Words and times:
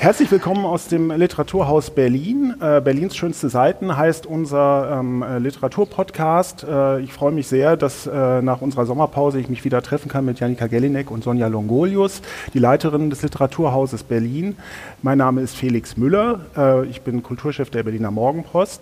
Herzlich 0.00 0.30
willkommen 0.30 0.64
aus 0.64 0.88
dem 0.88 1.10
Literaturhaus 1.10 1.90
Berlin. 1.90 2.54
Äh, 2.58 2.80
Berlins 2.80 3.14
schönste 3.14 3.50
Seiten 3.50 3.98
heißt 3.98 4.24
unser 4.24 4.98
ähm, 4.98 5.22
äh, 5.22 5.38
Literaturpodcast. 5.38 6.64
Äh, 6.64 7.00
ich 7.00 7.12
freue 7.12 7.32
mich 7.32 7.48
sehr, 7.48 7.76
dass 7.76 8.06
äh, 8.06 8.40
nach 8.40 8.62
unserer 8.62 8.86
Sommerpause 8.86 9.38
ich 9.38 9.50
mich 9.50 9.62
wieder 9.62 9.82
treffen 9.82 10.08
kann 10.08 10.24
mit 10.24 10.40
Janika 10.40 10.68
Gellinek 10.68 11.10
und 11.10 11.22
Sonja 11.22 11.48
Longolius, 11.48 12.22
die 12.54 12.58
Leiterin 12.58 13.10
des 13.10 13.20
Literaturhauses 13.20 14.02
Berlin. 14.02 14.56
Mein 15.02 15.18
Name 15.18 15.42
ist 15.42 15.54
Felix 15.54 15.98
Müller. 15.98 16.40
Äh, 16.56 16.86
ich 16.86 17.02
bin 17.02 17.22
Kulturchef 17.22 17.68
der 17.68 17.82
Berliner 17.82 18.10
Morgenpost 18.10 18.80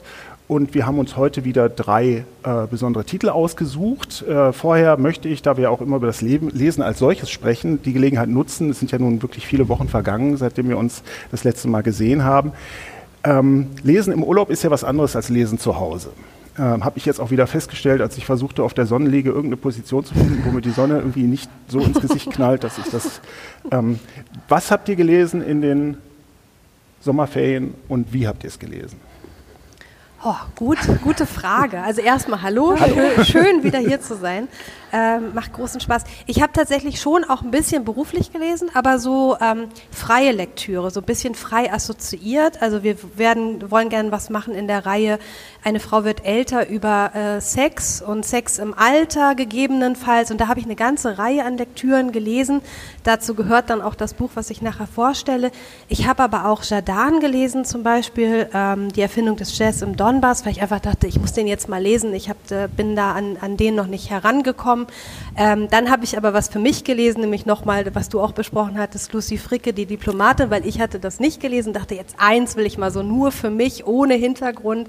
und 0.48 0.74
wir 0.74 0.86
haben 0.86 0.98
uns 0.98 1.16
heute 1.16 1.44
wieder 1.44 1.68
drei 1.68 2.24
äh, 2.42 2.66
besondere 2.68 3.04
Titel 3.04 3.28
ausgesucht. 3.28 4.22
Äh, 4.22 4.54
vorher 4.54 4.96
möchte 4.96 5.28
ich, 5.28 5.42
da 5.42 5.58
wir 5.58 5.70
auch 5.70 5.82
immer 5.82 5.96
über 5.96 6.06
das 6.06 6.22
Leben, 6.22 6.48
Lesen 6.48 6.82
als 6.82 6.98
solches 6.98 7.30
sprechen, 7.30 7.82
die 7.82 7.92
Gelegenheit 7.92 8.30
nutzen. 8.30 8.70
Es 8.70 8.79
sind 8.79 8.90
ja 8.90 8.98
nun 8.98 9.20
wirklich 9.20 9.46
viele 9.46 9.68
Wochen 9.68 9.88
vergangen, 9.88 10.38
seitdem 10.38 10.70
wir 10.70 10.79
uns 10.79 11.02
das 11.30 11.44
letzte 11.44 11.68
Mal 11.68 11.82
gesehen 11.82 12.24
haben. 12.24 12.52
Ähm, 13.25 13.68
Lesen 13.82 14.11
im 14.11 14.25
Urlaub 14.25 14.48
ist 14.48 14.62
ja 14.62 14.70
was 14.70 14.84
anderes 14.84 15.14
als 15.16 15.29
Lesen 15.29 15.58
zu 15.58 15.79
Hause. 15.79 16.11
Ähm, 16.58 16.82
Habe 16.82 16.96
ich 16.96 17.04
jetzt 17.04 17.20
auch 17.20 17.30
wieder 17.30 17.46
festgestellt, 17.46 18.00
als 18.00 18.17
ich 18.17 18.25
versuchte, 18.25 18.62
auf 18.62 18.72
der 18.72 18.86
Sonnenliege 18.86 19.28
irgendeine 19.28 19.58
Position 19.58 20.03
zu 20.03 20.14
finden, 20.14 20.42
womit 20.46 20.64
die 20.64 20.70
Sonne 20.70 20.96
irgendwie 20.96 21.25
nicht 21.25 21.50
so 21.68 21.80
ins 21.80 22.00
Gesicht 22.00 22.30
knallt, 22.30 22.64
dass 22.64 22.78
ich 22.78 22.86
das. 22.90 23.20
Ähm, 23.70 23.98
was 24.48 24.70
habt 24.70 24.89
ihr 24.89 24.96
gelesen 24.96 25.42
in 25.42 25.61
den 25.61 25.98
Sommerferien 27.03 27.75
und 27.89 28.14
wie 28.14 28.26
habt 28.26 28.44
ihr 28.44 28.48
es 28.48 28.58
gelesen? 28.58 29.07
Oh, 30.25 30.35
gut, 30.57 30.79
gute 31.04 31.27
Frage. 31.27 31.81
Also 31.81 32.00
erstmal 32.00 32.42
hallo, 32.42 32.75
hallo. 32.78 33.22
Schön, 33.22 33.62
wieder 33.62 33.78
hier 33.78 34.00
zu 34.00 34.17
sein. 34.17 34.48
Ähm, 34.92 35.33
macht 35.33 35.53
großen 35.53 35.81
Spaß. 35.81 36.03
Ich 36.27 36.42
habe 36.42 36.53
tatsächlich 36.53 37.00
schon 37.00 37.22
auch 37.22 37.42
ein 37.42 37.53
bisschen 37.53 37.84
beruflich 37.84 38.33
gelesen, 38.33 38.69
aber 38.75 38.98
so 38.98 39.36
ähm, 39.41 39.69
freie 39.92 40.33
Lektüre, 40.33 40.91
so 40.91 40.98
ein 41.00 41.06
bisschen 41.06 41.36
frei 41.36 41.73
assoziiert. 41.73 42.61
Also 42.62 42.83
wir 42.83 42.97
werden, 43.17 43.70
wollen 43.70 43.91
gerne 43.91 44.11
was 44.11 44.28
machen 44.28 44.55
in 44.55 44.67
der 44.67 44.86
Reihe 44.86 45.20
Eine 45.64 45.81
Frau 45.81 46.05
wird 46.05 46.25
älter 46.25 46.69
über 46.69 47.14
äh, 47.14 47.41
Sex 47.41 48.01
und 48.01 48.25
Sex 48.25 48.59
im 48.59 48.75
Alter 48.75 49.34
gegebenenfalls. 49.34 50.31
Und 50.31 50.41
da 50.41 50.47
habe 50.47 50.61
ich 50.61 50.67
eine 50.67 50.77
ganze 50.77 51.19
Reihe 51.19 51.45
an 51.45 51.59
Lektüren 51.59 52.12
gelesen. 52.12 52.62
Dazu 53.03 53.34
gehört 53.34 53.69
dann 53.69 53.83
auch 53.83 53.97
das 53.97 54.14
Buch, 54.14 54.31
was 54.34 54.51
ich 54.51 54.62
nachher 54.62 54.86
vorstelle. 54.86 55.51
Ich 55.89 56.06
habe 56.06 56.23
aber 56.23 56.47
auch 56.47 56.62
Jadan 56.62 57.19
gelesen 57.19 57.64
zum 57.64 57.83
Beispiel, 57.83 58.48
ähm, 58.55 58.92
die 58.92 59.03
Erfindung 59.03 59.36
des 59.36 59.59
Jazz 59.59 59.83
im 59.83 59.97
Donbass, 59.97 60.45
weil 60.47 60.53
ich 60.53 60.62
einfach 60.62 60.81
dachte, 60.81 61.09
ich 61.09 61.19
muss 61.19 61.33
den 61.33 61.48
jetzt 61.48 61.69
mal 61.69 61.83
lesen. 61.83 62.14
Ich 62.14 62.31
hab, 62.31 62.36
äh, 62.51 62.69
bin 62.69 62.95
da 62.95 63.12
an, 63.12 63.36
an 63.41 63.56
den 63.56 63.75
noch 63.75 63.89
nicht 63.89 64.11
herangekommen. 64.11 64.86
Ähm, 65.36 65.69
dann 65.70 65.91
habe 65.91 66.05
ich 66.05 66.17
aber 66.17 66.33
was 66.33 66.48
für 66.48 66.61
mich 66.61 66.84
gelesen, 66.84 67.20
nämlich 67.20 67.47
nochmal, 67.47 67.84
was 67.95 68.09
du 68.09 68.20
auch 68.20 68.33
besprochen 68.33 68.79
hattest, 68.79 69.12
Lucy 69.12 69.39
Fricke, 69.39 69.73
die 69.73 69.86
Diplomatin, 69.86 70.51
weil 70.51 70.64
ich 70.64 70.81
hatte 70.81 71.01
das 71.01 71.19
nicht 71.19 71.41
gelesen, 71.41 71.73
dachte 71.73 71.97
jetzt 71.97 72.14
eins 72.19 72.55
will 72.56 72.64
ich 72.64 72.79
mal 72.79 72.92
so 72.92 73.03
nur 73.03 73.33
für 73.33 73.51
mich, 73.51 73.86
ohne 73.86 74.14
Hintergrund. 74.14 74.89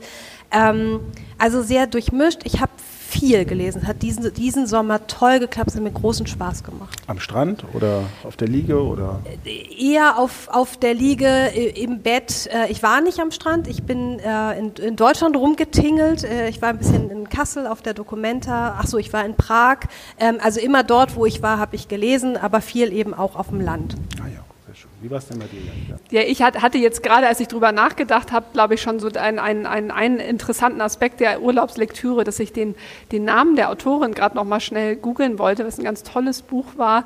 Ähm, 0.51 0.99
also 1.37 1.61
sehr 1.61 1.87
durchmischt. 1.87 2.41
Ich 2.43 2.59
habe 2.61 2.71
viel 3.09 3.43
gelesen. 3.45 3.87
Hat 3.87 4.01
diesen, 4.01 4.31
diesen 4.33 4.67
Sommer 4.67 5.07
toll 5.07 5.39
geklappt, 5.39 5.69
es 5.69 5.75
hat 5.75 5.83
mir 5.83 5.91
großen 5.91 6.27
Spaß 6.27 6.63
gemacht. 6.63 6.95
Am 7.07 7.19
Strand 7.19 7.65
oder 7.73 8.03
auf 8.23 8.37
der 8.37 8.47
Liege 8.47 8.81
oder? 8.81 9.19
Eher 9.45 10.19
auf, 10.19 10.47
auf 10.49 10.77
der 10.77 10.93
Liege, 10.93 11.47
im 11.75 12.01
Bett. 12.01 12.47
Äh, 12.53 12.71
ich 12.71 12.83
war 12.83 13.01
nicht 13.01 13.19
am 13.19 13.31
Strand, 13.31 13.67
ich 13.67 13.83
bin 13.83 14.19
äh, 14.19 14.59
in, 14.59 14.73
in 14.73 14.95
Deutschland 14.95 15.35
rumgetingelt. 15.35 16.23
Äh, 16.23 16.49
ich 16.49 16.61
war 16.61 16.69
ein 16.69 16.77
bisschen 16.77 17.09
in 17.09 17.29
Kassel 17.29 17.65
auf 17.67 17.81
der 17.81 17.93
Documenta. 17.93 18.77
Achso, 18.79 18.97
ich 18.97 19.11
war 19.11 19.25
in 19.25 19.35
Prag. 19.35 19.79
Ähm, 20.19 20.37
also 20.41 20.59
immer 20.59 20.83
dort, 20.83 21.15
wo 21.15 21.25
ich 21.25 21.41
war, 21.41 21.57
habe 21.57 21.75
ich 21.75 21.87
gelesen, 21.87 22.37
aber 22.37 22.61
viel 22.61 22.93
eben 22.93 23.13
auch 23.13 23.35
auf 23.35 23.49
dem 23.49 23.61
Land. 23.61 23.95
Ah 24.21 24.27
ja. 24.27 24.48
Wie 25.01 25.09
war 25.09 25.19
es 25.19 25.27
denn 25.27 25.39
bei 25.39 25.45
dir? 25.45 25.59
Ja, 26.11 26.21
ich 26.21 26.41
hatte 26.41 26.77
jetzt 26.77 27.03
gerade, 27.03 27.27
als 27.27 27.39
ich 27.39 27.47
darüber 27.47 27.71
nachgedacht 27.71 28.31
habe, 28.31 28.47
glaube 28.51 28.73
ich, 28.73 28.81
schon 28.81 28.99
so 28.99 29.07
einen, 29.07 29.39
einen, 29.39 29.65
einen, 29.65 29.91
einen 29.91 30.17
interessanten 30.19 30.81
Aspekt 30.81 31.21
der 31.21 31.41
Urlaubslektüre, 31.41 32.23
dass 32.23 32.39
ich 32.39 32.51
den, 32.51 32.75
den 33.11 33.23
Namen 33.23 33.55
der 33.55 33.69
Autorin 33.69 34.13
gerade 34.13 34.35
noch 34.35 34.43
mal 34.43 34.59
schnell 34.59 34.97
googeln 34.97 35.39
wollte, 35.39 35.65
was 35.65 35.77
ein 35.77 35.85
ganz 35.85 36.03
tolles 36.03 36.41
Buch 36.41 36.65
war 36.75 37.05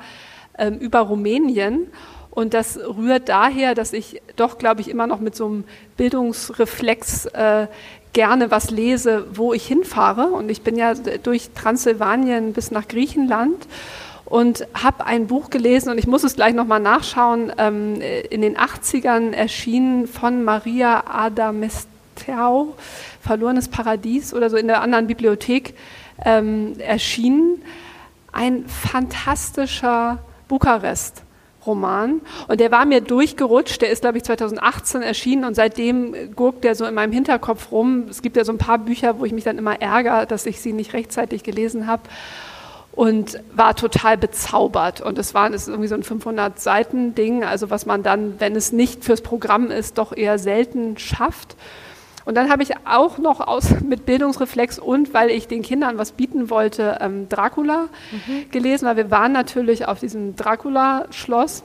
ähm, 0.58 0.78
über 0.80 1.02
Rumänien. 1.02 1.88
Und 2.32 2.56
das 2.56 2.80
rührt 2.80 3.30
daher, 3.30 3.76
dass 3.76 3.94
ich 3.94 4.22
doch, 4.36 4.58
glaube 4.58 4.82
ich, 4.82 4.90
immer 4.90 5.06
noch 5.06 5.20
mit 5.20 5.36
so 5.36 5.46
einem 5.46 5.64
Bildungsreflex 5.98 7.28
äh, 7.28 7.68
gerne 8.14 8.50
was 8.50 8.72
lese, 8.72 9.28
wo 9.36 9.54
ich 9.54 9.68
hinfahre. 9.68 10.28
Und 10.28 10.50
ich 10.50 10.64
bin 10.64 10.76
ja 10.76 10.96
durch 10.96 11.52
Transsilvanien 11.52 12.54
bis 12.54 12.72
nach 12.72 12.88
Griechenland 12.88 13.68
und 14.34 14.66
habe 14.74 15.06
ein 15.06 15.28
Buch 15.28 15.52
gelesen 15.52 15.92
und 15.92 16.00
ich 16.00 16.08
muss 16.08 16.24
es 16.24 16.36
gleich 16.36 16.56
nochmal 16.56 16.80
nachschauen, 16.80 17.52
ähm, 17.60 18.02
in 18.02 18.42
den 18.42 18.58
80ern 18.58 19.32
erschienen 19.32 20.08
von 20.08 20.44
Maria 20.44 21.04
Adamestau, 21.06 22.74
Verlorenes 23.22 23.68
Paradies 23.68 24.34
oder 24.34 24.50
so 24.50 24.58
in 24.58 24.66
der 24.66 24.82
anderen 24.82 25.06
Bibliothek 25.06 25.76
ähm, 26.26 26.74
erschienen. 26.80 27.62
Ein 28.32 28.66
fantastischer 28.66 30.18
Bukarest. 30.48 31.22
Roman. 31.66 32.20
Und 32.48 32.60
der 32.60 32.72
war 32.72 32.86
mir 32.86 33.02
durchgerutscht. 33.02 33.82
Der 33.82 33.90
ist, 33.90 34.02
glaube 34.02 34.18
ich, 34.18 34.24
2018 34.24 35.02
erschienen 35.02 35.46
und 35.46 35.56
seitdem 35.56 36.36
gurkt 36.36 36.64
der 36.64 36.76
so 36.76 36.86
in 36.86 36.94
meinem 36.94 37.14
Hinterkopf 37.14 37.72
rum. 37.72 38.08
Es 38.10 38.22
gibt 38.22 38.36
ja 38.36 38.44
so 38.44 38.52
ein 38.52 38.58
paar 38.58 38.80
Bücher, 38.80 39.20
wo 39.20 39.26
ich 39.26 39.32
mich 39.32 39.46
dann 39.46 39.58
immer 39.58 39.82
ärgere, 39.82 40.26
dass 40.26 40.46
ich 40.46 40.60
sie 40.60 40.74
nicht 40.74 40.92
rechtzeitig 40.92 41.44
gelesen 41.44 41.88
habe 41.88 42.02
und 42.94 43.40
war 43.54 43.76
total 43.76 44.18
bezaubert. 44.18 45.02
Und 45.02 45.18
es 45.18 45.34
war 45.34 45.50
es 45.50 45.64
ist 45.64 45.68
irgendwie 45.68 45.88
so 45.88 45.96
ein 45.96 46.04
500-Seiten-Ding, 46.04 47.44
also 47.44 47.70
was 47.70 47.86
man 47.86 48.04
dann, 48.04 48.40
wenn 48.40 48.56
es 48.56 48.72
nicht 48.72 49.04
fürs 49.04 49.22
Programm 49.22 49.72
ist, 49.72 49.98
doch 49.98 50.16
eher 50.16 50.38
selten 50.38 50.98
schafft. 50.98 51.56
Und 52.26 52.36
dann 52.36 52.50
habe 52.50 52.64
ich 52.64 52.72
auch 52.86 53.18
noch 53.18 53.42
aus, 53.42 53.82
mit 53.82 54.06
Bildungsreflex 54.06 54.80
und 54.80 55.14
weil 55.14 55.30
ich 55.30 55.48
den 55.48 55.62
Kindern 55.62 55.98
was 55.98 56.14
bieten 56.14 56.50
wollte, 56.50 57.00
ähm, 57.02 57.28
Dracula 57.28 57.90
mhm. 58.12 58.50
gelesen, 58.52 58.88
weil 58.88 58.96
wir 58.96 59.12
waren 59.12 59.34
natürlich 59.34 59.88
auf 59.88 60.00
diesem 60.00 60.36
Dracula-Schloss. 60.36 61.64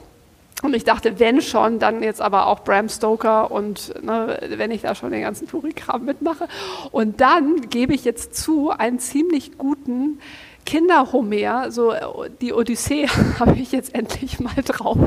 Und 0.61 0.75
ich 0.75 0.83
dachte, 0.83 1.19
wenn 1.19 1.41
schon, 1.41 1.79
dann 1.79 2.03
jetzt 2.03 2.21
aber 2.21 2.47
auch 2.47 2.65
Bram 2.65 2.89
Stoker 2.89 3.49
und 3.49 4.03
ne, 4.03 4.37
wenn 4.57 4.71
ich 4.71 4.81
da 4.81 4.93
schon 4.93 5.11
den 5.11 5.21
ganzen 5.21 5.47
Touri-Kram 5.47 6.03
mitmache. 6.03 6.49
Und 6.91 7.21
dann 7.21 7.69
gebe 7.69 7.93
ich 7.93 8.03
jetzt 8.03 8.35
zu, 8.35 8.71
einen 8.71 8.99
ziemlich 8.99 9.57
guten 9.57 10.19
Kinderhomer, 10.65 11.71
so 11.71 11.93
die 12.41 12.53
Odyssee 12.53 13.07
habe 13.39 13.55
ich 13.59 13.71
jetzt 13.71 13.95
endlich 13.95 14.39
mal 14.39 14.61
drauf, 14.63 14.97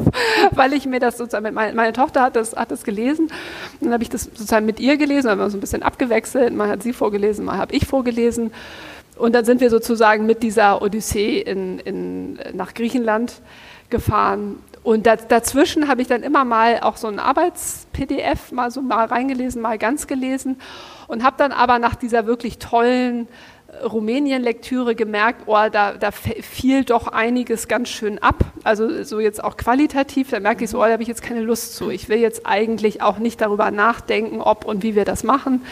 weil 0.51 0.73
ich 0.73 0.87
mir 0.87 1.01
das 1.01 1.19
sozusagen 1.19 1.45
mit 1.45 1.55
meine, 1.55 1.75
meine 1.75 1.93
Tochter 1.93 2.23
hat 2.23 2.37
das, 2.37 2.57
hat 2.57 2.71
das 2.71 2.85
gelesen, 2.85 3.31
dann 3.81 3.93
habe 3.93 4.03
ich 4.03 4.09
das 4.09 4.25
sozusagen 4.25 4.67
mit 4.67 4.81
ihr 4.81 4.97
gelesen, 4.97 5.31
haben 5.31 5.39
wir 5.39 5.51
so 5.51 5.57
ein 5.57 5.61
bisschen 5.61 5.83
abgewechselt, 5.83 6.53
mal 6.55 6.69
hat 6.69 6.83
sie 6.83 6.93
vorgelesen, 6.93 7.45
mal 7.45 7.59
habe 7.59 7.75
ich 7.75 7.87
vorgelesen. 7.87 8.53
Und 9.17 9.35
dann 9.35 9.45
sind 9.45 9.61
wir 9.61 9.71
sozusagen 9.71 10.27
mit 10.27 10.43
dieser 10.43 10.83
Odyssee 10.83 11.39
in, 11.39 11.79
in, 11.81 12.39
nach 12.55 12.75
Griechenland 12.75 13.35
gefahren. 13.91 14.57
Und 14.83 15.07
dazwischen 15.07 15.87
habe 15.87 16.03
ich 16.03 16.09
dann 16.09 16.25
immer 16.25 16.45
mal 16.45 16.81
auch 16.81 16.97
so 16.97 17.07
ein 17.07 17.21
Arbeits-PDF 17.21 18.51
mal 18.51 18.73
so 18.73 18.83
mal 18.83 19.07
reingelesen, 19.07 19.63
mal 19.63 19.79
ganz 19.79 20.09
gelesen. 20.09 20.61
Und 21.07 21.23
habe 21.23 21.37
dann 21.39 21.53
aber 21.53 21.79
nach 21.79 21.95
dieser 21.95 22.27
wirklich 22.27 22.59
tollen 22.59 23.29
Rumänien-Lektüre 23.81 24.95
gemerkt, 24.95 25.43
oh, 25.47 25.57
da, 25.71 25.95
da 25.95 26.11
fiel 26.11 26.85
doch 26.85 27.09
einiges 27.09 27.69
ganz 27.69 27.89
schön 27.89 28.19
ab. 28.19 28.37
Also 28.65 29.03
so 29.03 29.19
jetzt 29.19 29.43
auch 29.43 29.57
qualitativ, 29.57 30.31
da 30.31 30.41
merke 30.41 30.65
ich 30.65 30.71
so, 30.71 30.79
oh, 30.79 30.85
da 30.85 30.93
habe 30.93 31.03
ich 31.03 31.09
jetzt 31.09 31.23
keine 31.23 31.41
Lust 31.41 31.75
zu. 31.75 31.91
Ich 31.91 32.09
will 32.09 32.19
jetzt 32.19 32.47
eigentlich 32.47 33.03
auch 33.03 33.19
nicht 33.19 33.41
darüber 33.41 33.71
nachdenken, 33.71 34.41
ob 34.41 34.65
und 34.65 34.83
wie 34.83 34.95
wir 34.95 35.05
das 35.05 35.25
machen, 35.25 35.63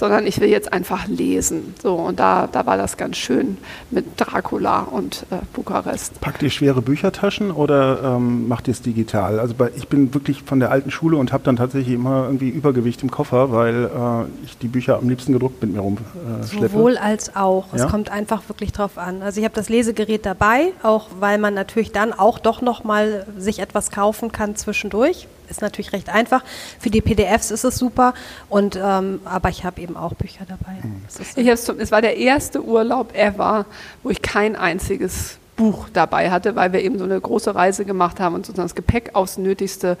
sondern 0.00 0.26
ich 0.26 0.40
will 0.40 0.48
jetzt 0.48 0.72
einfach 0.72 1.06
lesen. 1.06 1.74
So, 1.80 1.94
und 1.94 2.18
da, 2.18 2.48
da 2.50 2.64
war 2.64 2.78
das 2.78 2.96
ganz 2.96 3.18
schön 3.18 3.58
mit 3.90 4.06
Dracula 4.16 4.80
und 4.80 5.26
äh, 5.30 5.36
Bukarest. 5.52 6.20
Packt 6.22 6.42
ihr 6.42 6.48
schwere 6.48 6.80
Büchertaschen 6.80 7.50
oder 7.50 8.16
ähm, 8.16 8.48
macht 8.48 8.66
ihr 8.66 8.72
es 8.72 8.80
digital? 8.80 9.38
Also 9.38 9.54
bei, 9.54 9.70
ich 9.76 9.88
bin 9.88 10.12
wirklich 10.14 10.42
von 10.42 10.58
der 10.58 10.70
alten 10.70 10.90
Schule 10.90 11.18
und 11.18 11.34
habe 11.34 11.44
dann 11.44 11.56
tatsächlich 11.56 11.94
immer 11.94 12.24
irgendwie 12.24 12.48
Übergewicht 12.48 13.02
im 13.02 13.10
Koffer, 13.10 13.52
weil 13.52 13.84
äh, 13.84 14.44
ich 14.44 14.56
die 14.56 14.68
Bücher 14.68 14.96
am 14.96 15.08
liebsten 15.08 15.34
gedruckt 15.34 15.62
mit 15.62 15.74
mir 15.74 15.80
rumschleppe. 15.80 16.64
Äh, 16.64 16.68
Sowohl 16.68 16.96
als 16.96 17.36
auch. 17.36 17.66
Ja? 17.74 17.84
Es 17.84 17.90
kommt 17.90 18.10
einfach 18.10 18.48
wirklich 18.48 18.72
drauf 18.72 18.96
an. 18.96 19.20
Also 19.20 19.38
ich 19.38 19.44
habe 19.44 19.54
das 19.54 19.68
Lesegerät 19.68 20.24
dabei, 20.24 20.72
auch 20.82 21.08
weil 21.20 21.36
man 21.36 21.52
natürlich 21.52 21.92
dann 21.92 22.14
auch 22.14 22.38
doch 22.38 22.62
noch 22.62 22.84
mal 22.84 23.26
sich 23.36 23.58
etwas 23.58 23.90
kaufen 23.90 24.32
kann 24.32 24.56
zwischendurch 24.56 25.28
ist 25.50 25.60
natürlich 25.60 25.92
recht 25.92 26.08
einfach. 26.08 26.42
Für 26.78 26.90
die 26.90 27.00
PDFs 27.00 27.50
ist 27.50 27.64
es 27.64 27.76
super. 27.76 28.14
Und, 28.48 28.78
ähm, 28.82 29.20
aber 29.24 29.50
ich 29.50 29.64
habe 29.64 29.80
eben 29.80 29.89
auch 29.96 30.14
Bücher 30.14 30.44
dabei. 30.46 30.78
Mhm. 30.82 31.02
Ich 31.36 31.46
es 31.46 31.92
war 31.92 32.02
der 32.02 32.16
erste 32.16 32.62
Urlaub 32.62 33.14
ever, 33.14 33.66
wo 34.02 34.10
ich 34.10 34.22
kein 34.22 34.56
einziges 34.56 35.38
Buch 35.60 35.90
dabei 35.92 36.30
hatte, 36.30 36.56
weil 36.56 36.72
wir 36.72 36.80
eben 36.80 36.98
so 36.98 37.04
eine 37.04 37.20
große 37.20 37.54
Reise 37.54 37.84
gemacht 37.84 38.18
haben 38.18 38.34
und 38.34 38.46
sozusagen 38.46 38.68
das 38.68 38.74
Gepäck 38.74 39.10
aufs 39.12 39.36
Nötigste 39.36 39.98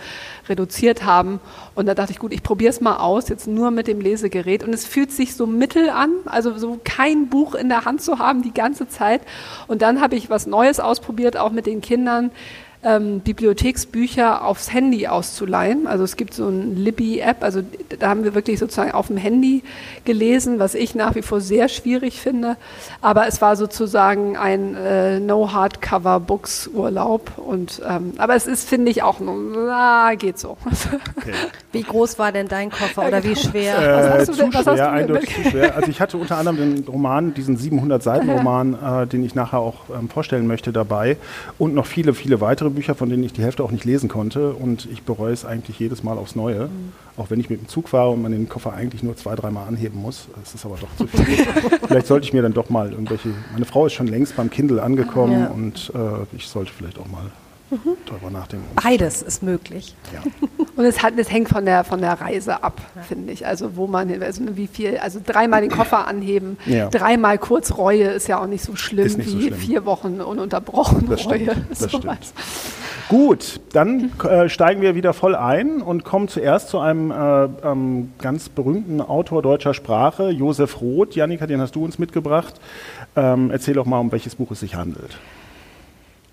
reduziert 0.48 1.04
haben. 1.04 1.38
Und 1.74 1.84
da 1.84 1.94
dachte 1.94 2.12
ich, 2.12 2.18
gut, 2.18 2.32
ich 2.32 2.42
probiere 2.42 2.70
es 2.70 2.80
mal 2.80 2.96
aus, 2.96 3.28
jetzt 3.28 3.46
nur 3.46 3.70
mit 3.70 3.86
dem 3.86 4.00
Lesegerät. 4.00 4.64
Und 4.64 4.72
es 4.72 4.86
fühlt 4.86 5.12
sich 5.12 5.34
so 5.34 5.46
mittel 5.46 5.90
an, 5.90 6.12
also 6.24 6.56
so 6.56 6.80
kein 6.82 7.28
Buch 7.28 7.54
in 7.54 7.68
der 7.68 7.84
Hand 7.84 8.00
zu 8.00 8.18
haben 8.18 8.40
die 8.40 8.54
ganze 8.54 8.88
Zeit. 8.88 9.20
Und 9.66 9.82
dann 9.82 10.00
habe 10.00 10.16
ich 10.16 10.30
was 10.30 10.46
Neues 10.46 10.80
ausprobiert, 10.80 11.36
auch 11.36 11.52
mit 11.52 11.66
den 11.66 11.82
Kindern 11.82 12.30
ähm, 12.82 13.20
Bibliotheksbücher 13.20 14.42
aufs 14.44 14.72
Handy 14.72 15.06
auszuleihen. 15.06 15.86
Also 15.86 16.02
es 16.04 16.16
gibt 16.16 16.32
so 16.32 16.48
ein 16.48 16.76
Libby-App, 16.76 17.44
also 17.44 17.60
da 17.98 18.08
haben 18.08 18.24
wir 18.24 18.34
wirklich 18.34 18.58
sozusagen 18.58 18.92
auf 18.92 19.08
dem 19.08 19.18
Handy 19.18 19.62
gelesen, 20.06 20.58
was 20.58 20.74
ich 20.74 20.94
nach 20.94 21.14
wie 21.14 21.20
vor 21.20 21.42
sehr 21.42 21.68
schwierig 21.68 22.18
finde. 22.20 22.56
Aber 23.02 23.26
es 23.26 23.42
war 23.42 23.56
sozusagen 23.56 24.38
ein 24.38 24.74
äh, 24.76 25.20
No-Hardcover-Books-Urlaub. 25.20 27.32
Und 27.36 27.82
ähm, 27.86 28.14
aber 28.16 28.34
es 28.34 28.46
ist, 28.46 28.66
finde 28.66 28.90
ich, 28.90 29.02
auch, 29.02 29.20
na, 29.20 30.14
geht 30.14 30.38
so. 30.38 30.56
Okay. 31.16 31.34
Wie 31.72 31.82
groß 31.82 32.18
war 32.18 32.32
denn 32.32 32.48
dein 32.48 32.70
Koffer 32.70 33.06
oder 33.06 33.22
wie 33.22 33.36
schwer? 33.36 33.78
Äh, 33.78 33.92
was 33.92 34.10
hast 34.10 34.30
du 34.30 34.32
denn, 34.42 34.52
was 34.52 34.64
schwer, 34.64 34.90
eindeutig 34.90 35.32
zu 35.32 35.50
schwer. 35.50 35.76
Also 35.76 35.88
ich 35.88 36.00
hatte 36.00 36.16
unter 36.16 36.36
anderem 36.36 36.56
den 36.56 36.84
Roman, 36.84 37.32
diesen 37.32 37.56
700 37.56 38.02
Seiten 38.02 38.28
Roman, 38.28 38.74
äh, 38.74 39.06
den 39.06 39.24
ich 39.24 39.36
nachher 39.36 39.60
auch 39.60 39.76
ähm, 39.96 40.08
vorstellen 40.08 40.48
möchte 40.48 40.72
dabei 40.72 41.16
und 41.58 41.74
noch 41.74 41.86
viele, 41.86 42.12
viele 42.12 42.40
weitere 42.40 42.69
andere 42.70 42.74
Bücher, 42.74 42.94
von 42.94 43.08
denen 43.08 43.24
ich 43.24 43.32
die 43.32 43.42
Hälfte 43.42 43.64
auch 43.64 43.70
nicht 43.70 43.84
lesen 43.84 44.08
konnte. 44.08 44.52
Und 44.52 44.88
ich 44.90 45.02
bereue 45.02 45.32
es 45.32 45.44
eigentlich 45.44 45.78
jedes 45.78 46.02
Mal 46.02 46.18
aufs 46.18 46.36
Neue. 46.36 46.66
Mhm. 46.66 46.92
Auch 47.16 47.30
wenn 47.30 47.40
ich 47.40 47.50
mit 47.50 47.60
dem 47.60 47.68
Zug 47.68 47.88
fahre 47.88 48.10
und 48.10 48.22
man 48.22 48.32
den 48.32 48.48
Koffer 48.48 48.72
eigentlich 48.72 49.02
nur 49.02 49.16
zwei, 49.16 49.34
dreimal 49.34 49.66
anheben 49.68 50.00
muss. 50.00 50.28
Das 50.38 50.54
ist 50.54 50.64
aber 50.64 50.76
doch 50.80 50.88
zu 50.96 51.06
viel. 51.06 51.44
vielleicht 51.88 52.06
sollte 52.06 52.26
ich 52.26 52.32
mir 52.32 52.42
dann 52.42 52.54
doch 52.54 52.70
mal 52.70 52.92
irgendwelche. 52.92 53.30
Meine 53.52 53.64
Frau 53.64 53.86
ist 53.86 53.94
schon 53.94 54.06
längst 54.06 54.36
beim 54.36 54.50
Kindle 54.50 54.82
angekommen 54.82 55.40
ja. 55.40 55.48
und 55.48 55.92
äh, 55.94 56.36
ich 56.36 56.46
sollte 56.46 56.72
vielleicht 56.72 56.98
auch 56.98 57.08
mal 57.08 57.30
mhm. 57.70 57.96
darüber 58.06 58.30
nachdenken. 58.30 58.66
Beides 58.82 59.22
ist 59.22 59.42
möglich. 59.42 59.94
Ja. 60.12 60.20
Und 60.76 60.84
es, 60.84 61.02
hat, 61.02 61.14
es 61.18 61.30
hängt 61.30 61.48
von 61.48 61.64
der, 61.64 61.84
von 61.84 62.00
der 62.00 62.12
Reise 62.20 62.62
ab, 62.62 62.80
ja. 62.94 63.02
finde 63.02 63.32
ich. 63.32 63.46
Also 63.46 63.76
wo 63.76 63.86
man, 63.86 64.22
also 64.22 64.42
wie 64.56 64.66
viel, 64.66 64.98
also 64.98 65.20
dreimal 65.24 65.60
den 65.60 65.70
Koffer 65.70 66.06
anheben, 66.06 66.56
ja. 66.66 66.88
dreimal 66.88 67.38
kurz 67.38 67.76
Reue 67.76 68.04
ist 68.04 68.28
ja 68.28 68.40
auch 68.40 68.46
nicht 68.46 68.64
so 68.64 68.76
schlimm 68.76 69.04
nicht 69.04 69.18
wie 69.18 69.24
so 69.24 69.40
schlimm. 69.40 69.54
vier 69.54 69.84
Wochen 69.84 70.20
ununterbrochen 70.20 71.08
das 71.08 71.26
Reue. 71.26 71.40
Stimmt, 71.50 71.66
das 71.70 71.88
stimmt. 71.90 72.32
Gut, 73.08 73.60
dann 73.72 74.12
äh, 74.22 74.48
steigen 74.48 74.82
wir 74.82 74.94
wieder 74.94 75.12
voll 75.12 75.34
ein 75.34 75.82
und 75.82 76.04
kommen 76.04 76.28
zuerst 76.28 76.68
zu 76.68 76.78
einem 76.78 77.10
äh, 77.10 77.44
ähm, 77.64 78.12
ganz 78.18 78.48
berühmten 78.48 79.00
Autor 79.00 79.42
deutscher 79.42 79.74
Sprache, 79.74 80.30
Josef 80.30 80.80
Roth. 80.80 81.16
Janika, 81.16 81.48
den 81.48 81.60
hast 81.60 81.74
du 81.74 81.84
uns 81.84 81.98
mitgebracht. 81.98 82.54
Ähm, 83.16 83.50
erzähl 83.50 83.74
doch 83.74 83.86
mal, 83.86 83.98
um 83.98 84.12
welches 84.12 84.36
Buch 84.36 84.52
es 84.52 84.60
sich 84.60 84.76
handelt. 84.76 85.18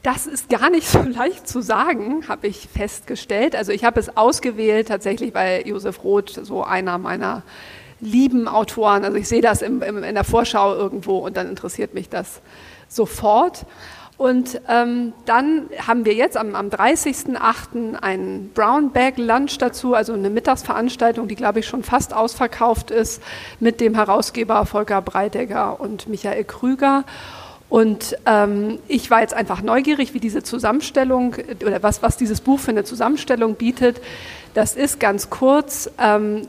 Das 0.04 0.28
ist 0.28 0.50
gar 0.50 0.70
nicht 0.70 0.88
so 0.90 1.02
leicht 1.02 1.48
zu 1.48 1.62
sagen, 1.62 2.28
habe 2.28 2.48
ich 2.48 2.68
festgestellt. 2.68 3.56
Also 3.56 3.72
ich 3.72 3.84
habe 3.84 4.00
es 4.00 4.16
ausgewählt 4.16 4.88
tatsächlich, 4.88 5.34
weil 5.34 5.68
Josef 5.68 6.04
Roth 6.04 6.40
so 6.44 6.64
einer 6.64 6.98
meiner 6.98 7.44
lieben 8.00 8.48
Autoren, 8.48 9.04
also 9.06 9.18
ich 9.18 9.28
sehe 9.28 9.42
das 9.42 9.62
im, 9.62 9.82
im, 9.82 10.04
in 10.04 10.14
der 10.14 10.24
Vorschau 10.24 10.76
irgendwo 10.76 11.18
und 11.18 11.36
dann 11.36 11.50
interessiert 11.50 11.94
mich 11.94 12.10
das 12.10 12.42
sofort. 12.88 13.66
Und 14.18 14.62
ähm, 14.68 15.14
dann 15.26 15.70
haben 15.86 16.04
wir 16.04 16.16
jetzt 16.16 16.38
am, 16.38 16.56
am 16.56 16.70
30.08. 16.70 17.96
einen 18.02 18.50
Brown 18.52 18.92
Bag 18.92 19.18
Lunch 19.18 19.60
dazu, 19.60 19.94
also 19.94 20.14
eine 20.14 20.32
Mittagsveranstaltung, 20.32 21.28
die, 21.28 21.36
glaube 21.36 21.60
ich, 21.60 21.68
schon 21.68 21.84
fast 21.84 22.16
ausverkauft 22.16 22.90
ist, 22.90 23.22
mit 23.60 23.80
dem 23.80 23.94
Herausgeber 23.94 24.66
Volker 24.66 25.04
Breidegger 25.04 25.80
und 25.80 26.08
Michael 26.08 26.46
Krüger. 26.46 27.04
Und 27.70 28.16
ähm, 28.26 28.80
ich 28.88 29.12
war 29.12 29.22
jetzt 29.22 29.34
einfach 29.34 29.62
neugierig, 29.62 30.14
wie 30.14 30.20
diese 30.20 30.42
Zusammenstellung 30.42 31.36
oder 31.66 31.84
was, 31.84 32.02
was 32.02 32.16
dieses 32.16 32.40
Buch 32.40 32.60
für 32.60 32.72
eine 32.72 32.86
Zusammenstellung 32.86 33.56
bietet. 33.56 34.00
Das 34.54 34.76
ist 34.76 35.00
ganz 35.00 35.30
kurz, 35.30 35.90
ähm, 36.02 36.48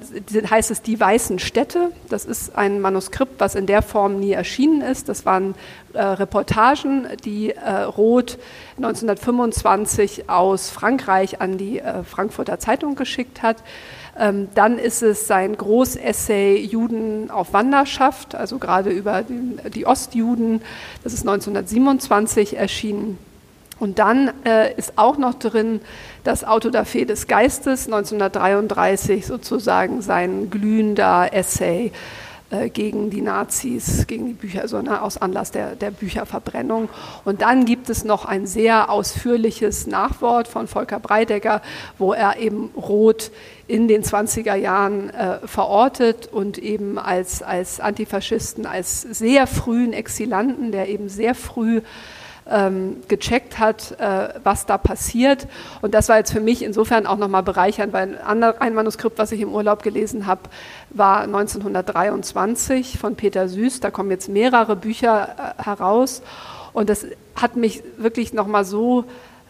heißt 0.48 0.70
es 0.70 0.80
Die 0.80 0.98
Weißen 0.98 1.38
Städte. 1.40 1.90
Das 2.08 2.24
ist 2.24 2.56
ein 2.56 2.80
Manuskript, 2.80 3.38
was 3.38 3.54
in 3.54 3.66
der 3.66 3.82
Form 3.82 4.20
nie 4.20 4.32
erschienen 4.32 4.80
ist. 4.80 5.08
Das 5.08 5.26
waren 5.26 5.54
äh, 5.92 6.00
Reportagen, 6.02 7.08
die 7.24 7.50
äh, 7.50 7.82
Roth 7.82 8.38
1925 8.76 10.30
aus 10.30 10.70
Frankreich 10.70 11.40
an 11.40 11.58
die 11.58 11.80
äh, 11.80 12.04
Frankfurter 12.04 12.58
Zeitung 12.60 12.94
geschickt 12.94 13.42
hat. 13.42 13.56
Ähm, 14.18 14.48
dann 14.54 14.78
ist 14.78 15.02
es 15.02 15.26
sein 15.26 15.56
Großessay 15.56 16.56
Juden 16.56 17.30
auf 17.30 17.52
Wanderschaft, 17.52 18.34
also 18.34 18.58
gerade 18.58 18.90
über 18.90 19.22
die 19.22 19.86
Ostjuden. 19.86 20.60
Das 21.04 21.12
ist 21.12 21.20
1927 21.20 22.56
erschienen. 22.56 23.18
Und 23.78 24.00
dann 24.00 24.32
äh, 24.44 24.74
ist 24.74 24.94
auch 24.96 25.18
noch 25.18 25.34
drin 25.34 25.80
das 26.24 26.44
Autodafé 26.44 27.04
des 27.04 27.28
Geistes, 27.28 27.86
1933 27.86 29.24
sozusagen 29.24 30.02
sein 30.02 30.50
glühender 30.50 31.32
Essay 31.32 31.92
gegen 32.72 33.10
die 33.10 33.20
Nazis, 33.20 34.06
gegen 34.06 34.26
die 34.26 34.32
Bücher, 34.32 34.62
also 34.62 34.80
ne, 34.80 35.02
aus 35.02 35.18
Anlass 35.18 35.50
der, 35.50 35.76
der 35.76 35.90
Bücherverbrennung. 35.90 36.88
Und 37.24 37.42
dann 37.42 37.66
gibt 37.66 37.90
es 37.90 38.04
noch 38.04 38.24
ein 38.24 38.46
sehr 38.46 38.90
ausführliches 38.90 39.86
Nachwort 39.86 40.48
von 40.48 40.66
Volker 40.66 40.98
Breidegger, 40.98 41.60
wo 41.98 42.14
er 42.14 42.38
eben 42.38 42.70
Roth 42.74 43.30
in 43.66 43.86
den 43.86 44.02
20er 44.02 44.54
Jahren 44.54 45.10
äh, 45.10 45.46
verortet 45.46 46.28
und 46.32 46.56
eben 46.56 46.98
als, 46.98 47.42
als 47.42 47.80
Antifaschisten, 47.80 48.64
als 48.64 49.02
sehr 49.02 49.46
frühen 49.46 49.92
Exilanten, 49.92 50.72
der 50.72 50.88
eben 50.88 51.10
sehr 51.10 51.34
früh 51.34 51.82
ähm, 52.50 52.96
gecheckt 53.08 53.58
hat, 53.58 53.98
äh, 54.00 54.30
was 54.42 54.66
da 54.66 54.78
passiert. 54.78 55.46
Und 55.82 55.94
das 55.94 56.08
war 56.08 56.16
jetzt 56.18 56.32
für 56.32 56.40
mich 56.40 56.62
insofern 56.62 57.06
auch 57.06 57.16
nochmal 57.18 57.42
bereichernd, 57.42 57.92
weil 57.92 58.18
ein, 58.18 58.74
Manuskript, 58.74 59.18
was 59.18 59.32
ich 59.32 59.40
im 59.40 59.52
Urlaub 59.52 59.82
gelesen 59.82 60.26
habe, 60.26 60.42
war 60.90 61.22
1923 61.22 62.98
von 62.98 63.16
Peter 63.16 63.48
Süß. 63.48 63.80
Da 63.80 63.90
kommen 63.90 64.10
jetzt 64.10 64.28
mehrere 64.28 64.76
Bücher 64.76 65.54
äh, 65.58 65.62
heraus. 65.62 66.22
Und 66.72 66.88
das 66.88 67.06
hat 67.34 67.56
mich 67.56 67.82
wirklich 67.96 68.32
nochmal 68.32 68.64
so 68.64 69.04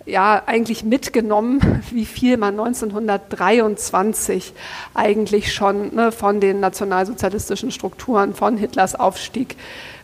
ja, 0.08 0.42
eigentlich 0.46 0.84
mitgenommen, 0.84 1.82
wie 1.90 2.06
viel 2.06 2.36
man 2.36 2.58
1923 2.58 4.54
eigentlich 4.94 5.52
schon 5.52 5.94
ne, 5.94 6.10
von 6.12 6.40
den 6.40 6.60
nationalsozialistischen 6.60 7.70
Strukturen, 7.70 8.34
von 8.34 8.56
Hitlers 8.56 8.94
Aufstieg 8.94 9.56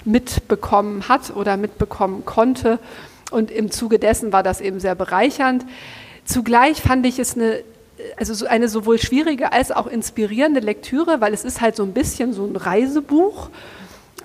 mitbekommen 0.05 1.09
hat 1.09 1.35
oder 1.35 1.57
mitbekommen 1.57 2.25
konnte. 2.25 2.79
Und 3.31 3.51
im 3.51 3.71
Zuge 3.71 3.99
dessen 3.99 4.33
war 4.33 4.43
das 4.43 4.61
eben 4.61 4.81
sehr 4.81 4.95
bereichernd. 4.95 5.65
Zugleich 6.25 6.81
fand 6.81 7.07
ich 7.07 7.19
es 7.19 7.35
eine, 7.37 7.63
also 8.17 8.47
eine 8.47 8.69
sowohl 8.69 8.99
schwierige 8.99 9.53
als 9.53 9.73
auch 9.73 9.87
inspirierende 9.87 10.61
Lektüre, 10.61 11.21
weil 11.21 11.35
es 11.35 11.45
ist 11.45 11.61
halt 11.61 11.77
so 11.77 11.83
ein 11.83 11.93
bisschen 11.93 12.33
so 12.33 12.45
ein 12.45 12.57
Reisebuch 12.57 13.51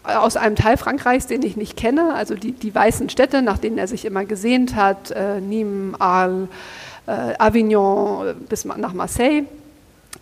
aus 0.04 0.38
einem 0.38 0.56
Teil 0.56 0.78
Frankreichs, 0.78 1.28
den 1.28 1.44
ich 1.44 1.58
nicht 1.58 1.76
kenne, 1.76 2.14
also 2.14 2.36
die, 2.36 2.54
die 2.54 2.74
weißen 2.74 3.10
Städte, 3.10 3.42
nach 3.42 3.58
denen 3.58 3.78
er 3.78 3.88
sich 3.88 4.06
immer 4.06 4.26
gesehnt 4.26 4.76
hat, 4.76 5.12
äh, 5.12 5.40
Nîmes, 5.40 5.96
Arles, 6.00 6.48
äh, 7.06 7.34
Avignon 7.38 8.36
bis 8.48 8.66
nach 8.66 8.94
Marseille. 8.94 9.44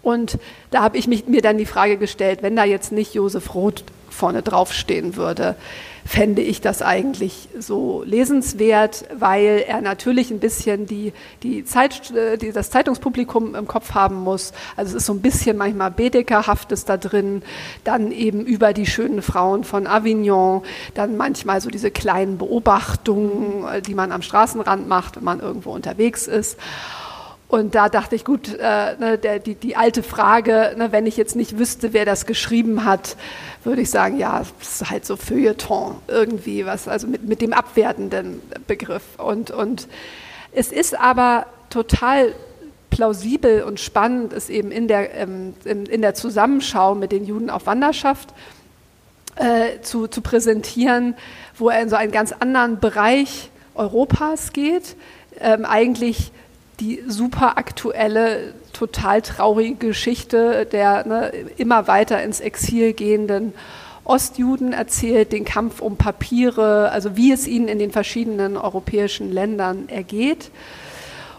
Und 0.02 0.40
da 0.72 0.82
habe 0.82 0.98
ich 0.98 1.08
mich, 1.08 1.28
mir 1.28 1.42
dann 1.42 1.58
die 1.58 1.66
Frage 1.66 1.98
gestellt, 1.98 2.40
wenn 2.42 2.56
da 2.56 2.64
jetzt 2.64 2.92
nicht 2.92 3.14
Josef 3.14 3.54
Roth 3.54 3.84
vorne 4.18 4.42
draufstehen 4.42 5.16
würde, 5.16 5.56
fände 6.06 6.42
ich 6.42 6.62
das 6.62 6.82
eigentlich 6.82 7.50
so 7.60 8.02
lesenswert, 8.04 9.06
weil 9.18 9.64
er 9.68 9.82
natürlich 9.82 10.32
ein 10.32 10.40
bisschen 10.40 10.86
die, 10.86 11.14
die 11.44 11.66
Zeit, 11.66 12.12
äh, 12.12 12.38
die, 12.38 12.52
das 12.52 12.70
Zeitungspublikum 12.70 13.56
im 13.56 13.68
Kopf 13.68 13.94
haben 13.94 14.16
muss. 14.16 14.54
Also 14.76 14.92
es 14.92 15.04
ist 15.04 15.06
so 15.06 15.14
ein 15.14 15.22
bisschen 15.22 15.58
manchmal 15.58 15.92
Bedekerhaftes 15.92 16.86
da 16.86 16.98
drin, 16.98 17.44
dann 17.84 18.12
eben 18.12 18.46
über 18.46 18.74
die 18.74 18.86
schönen 18.86 19.22
Frauen 19.22 19.64
von 19.64 19.86
Avignon, 19.86 20.64
dann 20.94 21.18
manchmal 21.18 21.62
so 21.62 21.70
diese 21.70 21.92
kleinen 21.92 22.38
Beobachtungen, 22.38 23.68
äh, 23.68 23.82
die 23.82 23.94
man 23.94 24.12
am 24.12 24.22
Straßenrand 24.22 24.88
macht, 24.88 25.18
wenn 25.18 25.24
man 25.24 25.40
irgendwo 25.40 25.72
unterwegs 25.72 26.28
ist. 26.28 26.58
Und 27.50 27.76
da 27.76 27.88
dachte 27.88 28.16
ich, 28.16 28.26
gut, 28.26 28.54
äh, 28.54 28.96
ne, 29.00 29.18
der, 29.18 29.40
die, 29.40 29.56
die 29.56 29.78
alte 29.78 30.04
Frage, 30.04 30.74
ne, 30.78 30.92
wenn 30.92 31.06
ich 31.06 31.16
jetzt 31.16 31.36
nicht 31.36 31.58
wüsste, 31.58 31.94
wer 31.94 32.04
das 32.04 32.26
geschrieben 32.26 32.84
hat, 32.84 33.16
würde 33.64 33.82
ich 33.82 33.90
sagen, 33.90 34.18
ja, 34.18 34.42
es 34.62 34.82
ist 34.82 34.90
halt 34.90 35.06
so 35.06 35.16
Feuilleton 35.16 35.96
irgendwie, 36.08 36.66
was, 36.66 36.90
also 36.90 37.08
mit, 37.08 37.24
mit 37.24 37.42
dem 37.42 37.54
abwertenden 37.54 38.42
Begriff. 38.68 39.04
Und, 39.18 39.52
und 39.52 39.88
es 40.52 40.74
ist 40.74 41.00
aber 41.00 41.46
total 41.70 42.34
plausibel 42.90 43.64
und 43.64 43.80
spannend, 43.80 44.34
es 44.34 44.50
eben 44.50 44.72
in 44.72 44.90
der, 44.90 45.14
ähm, 45.16 45.54
in, 45.64 45.86
in, 45.86 46.02
der 46.02 46.16
Zusammenschau 46.16 46.96
mit 46.96 47.12
den 47.14 47.26
Juden 47.26 47.50
auf 47.50 47.66
Wanderschaft 47.66 48.30
äh, 49.36 49.80
zu, 49.82 50.08
zu 50.08 50.22
präsentieren, 50.22 51.16
wo 51.58 51.70
er 51.70 51.82
in 51.82 51.90
so 51.90 51.96
einen 51.96 52.12
ganz 52.12 52.34
anderen 52.34 52.80
Bereich 52.80 53.50
Europas 53.76 54.52
geht, 54.52 54.96
ähm, 55.40 55.64
eigentlich 55.64 56.32
die 56.80 57.04
super 57.08 57.58
aktuelle, 57.58 58.54
total 58.74 59.22
traurige 59.22 59.88
Geschichte 59.88 60.66
der 60.66 61.08
ne, 61.08 61.32
immer 61.58 61.88
weiter 61.88 62.22
ins 62.22 62.40
Exil 62.40 62.94
gehenden 62.94 63.54
Ostjuden 64.04 64.72
erzählt, 64.74 65.34
den 65.34 65.44
Kampf 65.44 65.82
um 65.82 65.98
Papiere, 65.98 66.92
also 66.92 67.18
wie 67.18 67.32
es 67.32 67.48
ihnen 67.48 67.68
in 67.68 67.80
den 67.80 67.92
verschiedenen 67.92 68.56
europäischen 68.56 69.32
Ländern 69.32 69.90
ergeht. 69.90 70.52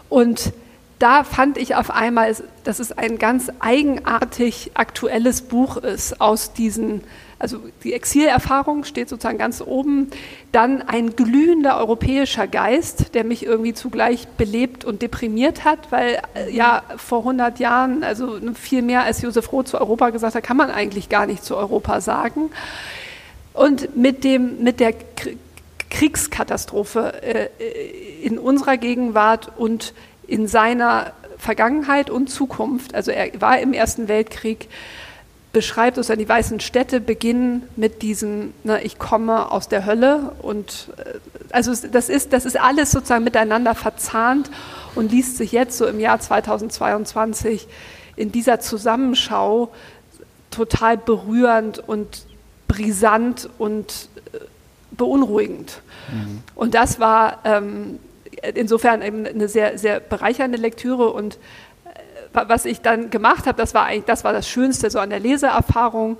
Und 0.07 0.53
da 0.99 1.23
fand 1.23 1.57
ich 1.57 1.75
auf 1.75 1.89
einmal, 1.89 2.35
dass 2.63 2.79
es 2.79 2.91
ein 2.91 3.17
ganz 3.17 3.51
eigenartig 3.59 4.71
aktuelles 4.73 5.41
Buch 5.41 5.77
ist 5.77 6.19
aus 6.21 6.53
diesen 6.53 7.01
also 7.39 7.59
die 7.83 7.93
Exilerfahrung 7.93 8.83
steht 8.83 9.07
sozusagen 9.07 9.37
ganz 9.37 9.61
oben. 9.61 10.11
Dann 10.51 10.81
ein 10.81 11.15
glühender 11.15 11.77
europäischer 11.77 12.47
Geist, 12.47 13.15
der 13.15 13.23
mich 13.23 13.45
irgendwie 13.45 13.73
zugleich 13.73 14.27
belebt 14.27 14.83
und 14.83 15.01
deprimiert 15.01 15.63
hat, 15.63 15.91
weil 15.91 16.21
äh, 16.35 16.51
ja 16.53 16.83
vor 16.97 17.19
100 17.19 17.59
Jahren, 17.59 18.03
also 18.03 18.39
viel 18.53 18.81
mehr 18.81 19.03
als 19.03 19.21
Josef 19.21 19.51
Roth 19.53 19.69
zu 19.69 19.79
Europa 19.79 20.09
gesagt 20.09 20.35
hat, 20.35 20.43
kann 20.43 20.57
man 20.57 20.69
eigentlich 20.69 21.07
gar 21.07 21.25
nicht 21.25 21.43
zu 21.43 21.55
Europa 21.55 22.01
sagen. 22.01 22.51
Und 23.53 23.95
mit, 23.95 24.23
dem, 24.25 24.61
mit 24.63 24.81
der 24.81 24.93
Kriegskatastrophe 25.89 27.23
äh, 27.23 27.47
in 28.21 28.37
unserer 28.37 28.77
Gegenwart 28.77 29.51
und 29.57 29.93
in 30.27 30.47
seiner 30.47 31.13
Vergangenheit 31.37 32.09
und 32.09 32.29
Zukunft, 32.29 32.93
also 32.93 33.11
er 33.11 33.29
war 33.39 33.59
im 33.59 33.71
Ersten 33.71 34.09
Weltkrieg, 34.09 34.67
beschreibt, 35.51 35.97
dass 35.97 36.07
die 36.07 36.29
weißen 36.29 36.59
Städte 36.59 37.01
beginnen 37.01 37.63
mit 37.75 38.01
diesem, 38.01 38.53
ne, 38.63 38.81
ich 38.83 38.99
komme 38.99 39.51
aus 39.51 39.67
der 39.67 39.85
Hölle 39.85 40.33
und 40.41 40.89
äh, 40.97 41.19
also 41.51 41.73
das 41.91 42.09
ist, 42.09 42.33
das 42.33 42.45
ist 42.45 42.59
alles 42.59 42.91
sozusagen 42.91 43.23
miteinander 43.23 43.73
verzahnt 43.73 44.51
und 44.95 45.11
liest 45.11 45.37
sich 45.37 45.51
jetzt 45.51 45.77
so 45.77 45.87
im 45.87 45.99
Jahr 45.99 46.19
2022 46.19 47.67
in 48.15 48.31
dieser 48.31 48.59
Zusammenschau 48.59 49.71
total 50.51 50.97
berührend 50.97 51.79
und 51.79 52.25
brisant 52.67 53.49
und 53.57 54.09
äh, 54.33 54.39
beunruhigend. 54.91 55.81
Mhm. 56.11 56.43
Und 56.53 56.75
das 56.75 56.99
war 56.99 57.39
ähm, 57.45 57.99
insofern 58.55 59.01
eben 59.01 59.25
eine 59.25 59.47
sehr, 59.47 59.77
sehr 59.77 59.99
bereichernde 59.99 60.57
Lektüre 60.57 61.09
und 61.09 61.39
was 62.47 62.65
ich 62.65 62.81
dann 62.81 63.09
gemacht 63.09 63.45
habe, 63.45 63.57
das 63.57 63.73
war 63.73 63.85
eigentlich, 63.85 64.05
das 64.05 64.23
war 64.23 64.33
das 64.33 64.47
Schönste 64.47 64.89
so 64.89 64.99
an 64.99 65.09
der 65.09 65.19
Leseerfahrung. 65.19 66.17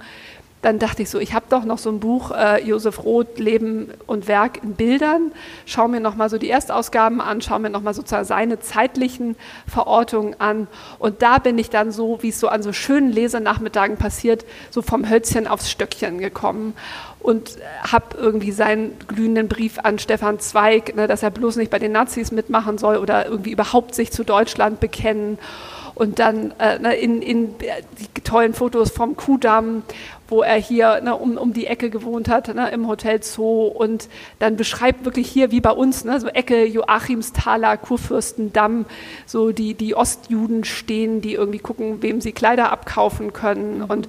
Dann 0.61 0.77
dachte 0.77 1.03
ich 1.03 1.09
so, 1.09 1.19
ich 1.19 1.33
habe 1.33 1.45
doch 1.49 1.63
noch 1.63 1.77
so 1.77 1.89
ein 1.89 2.01
Buch, 2.01 2.31
äh, 2.31 2.61
Josef 2.61 3.05
Roth, 3.05 3.39
Leben 3.39 3.91
und 4.07 4.27
Werk 4.27 4.61
in 4.61 4.73
Bildern. 4.73 5.31
Schau 5.65 5.87
mir 5.87 6.01
nochmal 6.01 6.29
so 6.29 6.37
die 6.37 6.49
Erstausgaben 6.49 7.21
an, 7.21 7.41
schau 7.41 7.59
mir 7.59 7.69
nochmal 7.69 7.93
sozusagen 7.93 8.25
seine 8.25 8.59
zeitlichen 8.59 9.37
Verortungen 9.67 10.35
an. 10.39 10.67
Und 10.97 11.21
da 11.21 11.37
bin 11.37 11.57
ich 11.57 11.69
dann 11.69 11.93
so, 11.93 12.19
wie 12.21 12.29
es 12.29 12.41
so 12.41 12.49
an 12.49 12.61
so 12.61 12.73
schönen 12.73 13.09
Lesenachmittagen 13.09 13.95
passiert, 13.95 14.45
so 14.69 14.81
vom 14.81 15.09
Hölzchen 15.09 15.47
aufs 15.47 15.71
Stöckchen 15.71 16.19
gekommen 16.19 16.73
und 17.21 17.57
habe 17.89 18.17
irgendwie 18.17 18.51
seinen 18.51 18.97
glühenden 19.07 19.47
Brief 19.47 19.79
an 19.83 19.97
Stefan 19.97 20.39
Zweig, 20.39 20.93
ne, 20.93 21.07
dass 21.07 21.23
er 21.23 21.31
bloß 21.31 21.55
nicht 21.55 21.71
bei 21.71 21.79
den 21.79 21.93
Nazis 21.93 22.31
mitmachen 22.31 22.77
soll 22.77 22.97
oder 22.97 23.25
irgendwie 23.25 23.51
überhaupt 23.51 23.95
sich 23.95 24.11
zu 24.11 24.25
Deutschland 24.25 24.81
bekennen 24.81 25.37
und 25.99 26.19
dann 26.19 26.53
äh, 26.59 26.79
ne, 26.79 26.95
in, 26.95 27.21
in 27.21 27.55
die 27.59 28.21
tollen 28.21 28.53
Fotos 28.53 28.89
vom 28.89 29.17
Kuhdamm, 29.17 29.83
wo 30.29 30.41
er 30.41 30.55
hier 30.55 31.01
ne, 31.01 31.13
um, 31.13 31.37
um 31.37 31.51
die 31.51 31.67
Ecke 31.67 31.89
gewohnt 31.89 32.29
hat, 32.29 32.55
ne, 32.55 32.69
im 32.71 32.87
Hotel 32.87 33.21
Zoo. 33.21 33.67
Und 33.67 34.07
dann 34.39 34.55
beschreibt 34.55 35.03
wirklich 35.03 35.29
hier 35.29 35.51
wie 35.51 35.59
bei 35.59 35.71
uns, 35.71 36.05
ne, 36.05 36.17
so 36.21 36.27
Ecke 36.29 36.65
Joachimsthaler, 36.65 37.75
Kurfürstendamm, 37.75 38.85
so 39.25 39.51
die, 39.51 39.73
die 39.73 39.93
Ostjuden 39.93 40.63
stehen, 40.63 41.19
die 41.19 41.33
irgendwie 41.33 41.59
gucken, 41.59 42.01
wem 42.01 42.21
sie 42.21 42.31
Kleider 42.31 42.71
abkaufen 42.71 43.33
können. 43.33 43.83
Und 43.83 44.07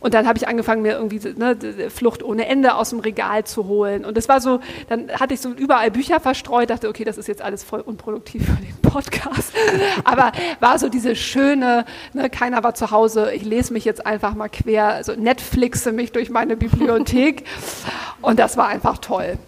und 0.00 0.14
dann 0.14 0.26
habe 0.26 0.38
ich 0.38 0.48
angefangen, 0.48 0.82
mir 0.82 0.92
irgendwie 0.92 1.20
ne, 1.36 1.56
Flucht 1.90 2.22
ohne 2.22 2.46
Ende 2.46 2.74
aus 2.74 2.90
dem 2.90 3.00
Regal 3.00 3.44
zu 3.44 3.66
holen. 3.66 4.04
Und 4.04 4.16
das 4.16 4.28
war 4.28 4.40
so, 4.40 4.60
dann 4.88 5.10
hatte 5.10 5.34
ich 5.34 5.40
so 5.40 5.50
überall 5.50 5.90
Bücher 5.90 6.20
verstreut, 6.20 6.70
dachte, 6.70 6.88
okay, 6.88 7.04
das 7.04 7.18
ist 7.18 7.28
jetzt 7.28 7.42
alles 7.42 7.62
voll 7.64 7.80
unproduktiv 7.80 8.44
für 8.46 8.62
den 8.62 8.76
Podcast. 8.82 9.52
Aber 10.04 10.32
war 10.60 10.78
so 10.78 10.88
diese 10.88 11.16
schöne, 11.16 11.84
ne, 12.12 12.30
keiner 12.30 12.62
war 12.62 12.74
zu 12.74 12.90
Hause, 12.90 13.32
ich 13.32 13.44
lese 13.44 13.72
mich 13.72 13.84
jetzt 13.84 14.04
einfach 14.06 14.34
mal 14.34 14.48
quer, 14.48 14.88
also 14.88 15.12
Netflixe 15.14 15.92
mich 15.92 16.12
durch 16.12 16.30
meine 16.30 16.56
Bibliothek. 16.56 17.44
Und 18.22 18.38
das 18.38 18.56
war 18.56 18.68
einfach 18.68 18.98
toll. 18.98 19.38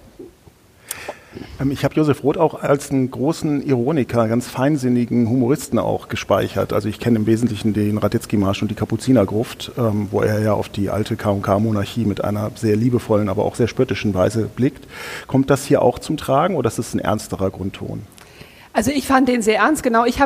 Ähm, 1.60 1.70
ich 1.70 1.84
habe 1.84 1.94
Josef 1.94 2.22
Roth 2.22 2.38
auch 2.38 2.54
als 2.62 2.90
einen 2.90 3.10
großen 3.10 3.62
Ironiker, 3.66 4.28
ganz 4.28 4.48
feinsinnigen 4.48 5.28
Humoristen 5.28 5.78
auch 5.78 6.08
gespeichert. 6.08 6.72
Also 6.72 6.88
ich 6.88 7.00
kenne 7.00 7.18
im 7.18 7.26
Wesentlichen 7.26 7.72
den 7.72 7.98
Radetzky-Marsch 7.98 8.62
und 8.62 8.70
die 8.70 8.74
Kapuzinergruft, 8.74 9.72
ähm, 9.78 10.08
wo 10.10 10.20
er 10.20 10.40
ja 10.40 10.52
auf 10.52 10.68
die 10.68 10.90
alte 10.90 11.16
K&K-Monarchie 11.16 12.04
mit 12.04 12.22
einer 12.24 12.50
sehr 12.54 12.76
liebevollen, 12.76 13.28
aber 13.28 13.44
auch 13.44 13.54
sehr 13.54 13.68
spöttischen 13.68 14.14
Weise 14.14 14.48
blickt. 14.54 14.86
Kommt 15.26 15.50
das 15.50 15.64
hier 15.64 15.82
auch 15.82 15.98
zum 15.98 16.16
Tragen 16.16 16.56
oder 16.56 16.68
ist 16.68 16.78
es 16.78 16.94
ein 16.94 17.00
ernsterer 17.00 17.50
Grundton? 17.50 18.02
Also 18.72 18.90
ich 18.90 19.06
fand 19.06 19.28
den 19.28 19.40
sehr 19.40 19.58
ernst, 19.58 19.84
genau. 19.84 20.04
Ich 20.04 20.18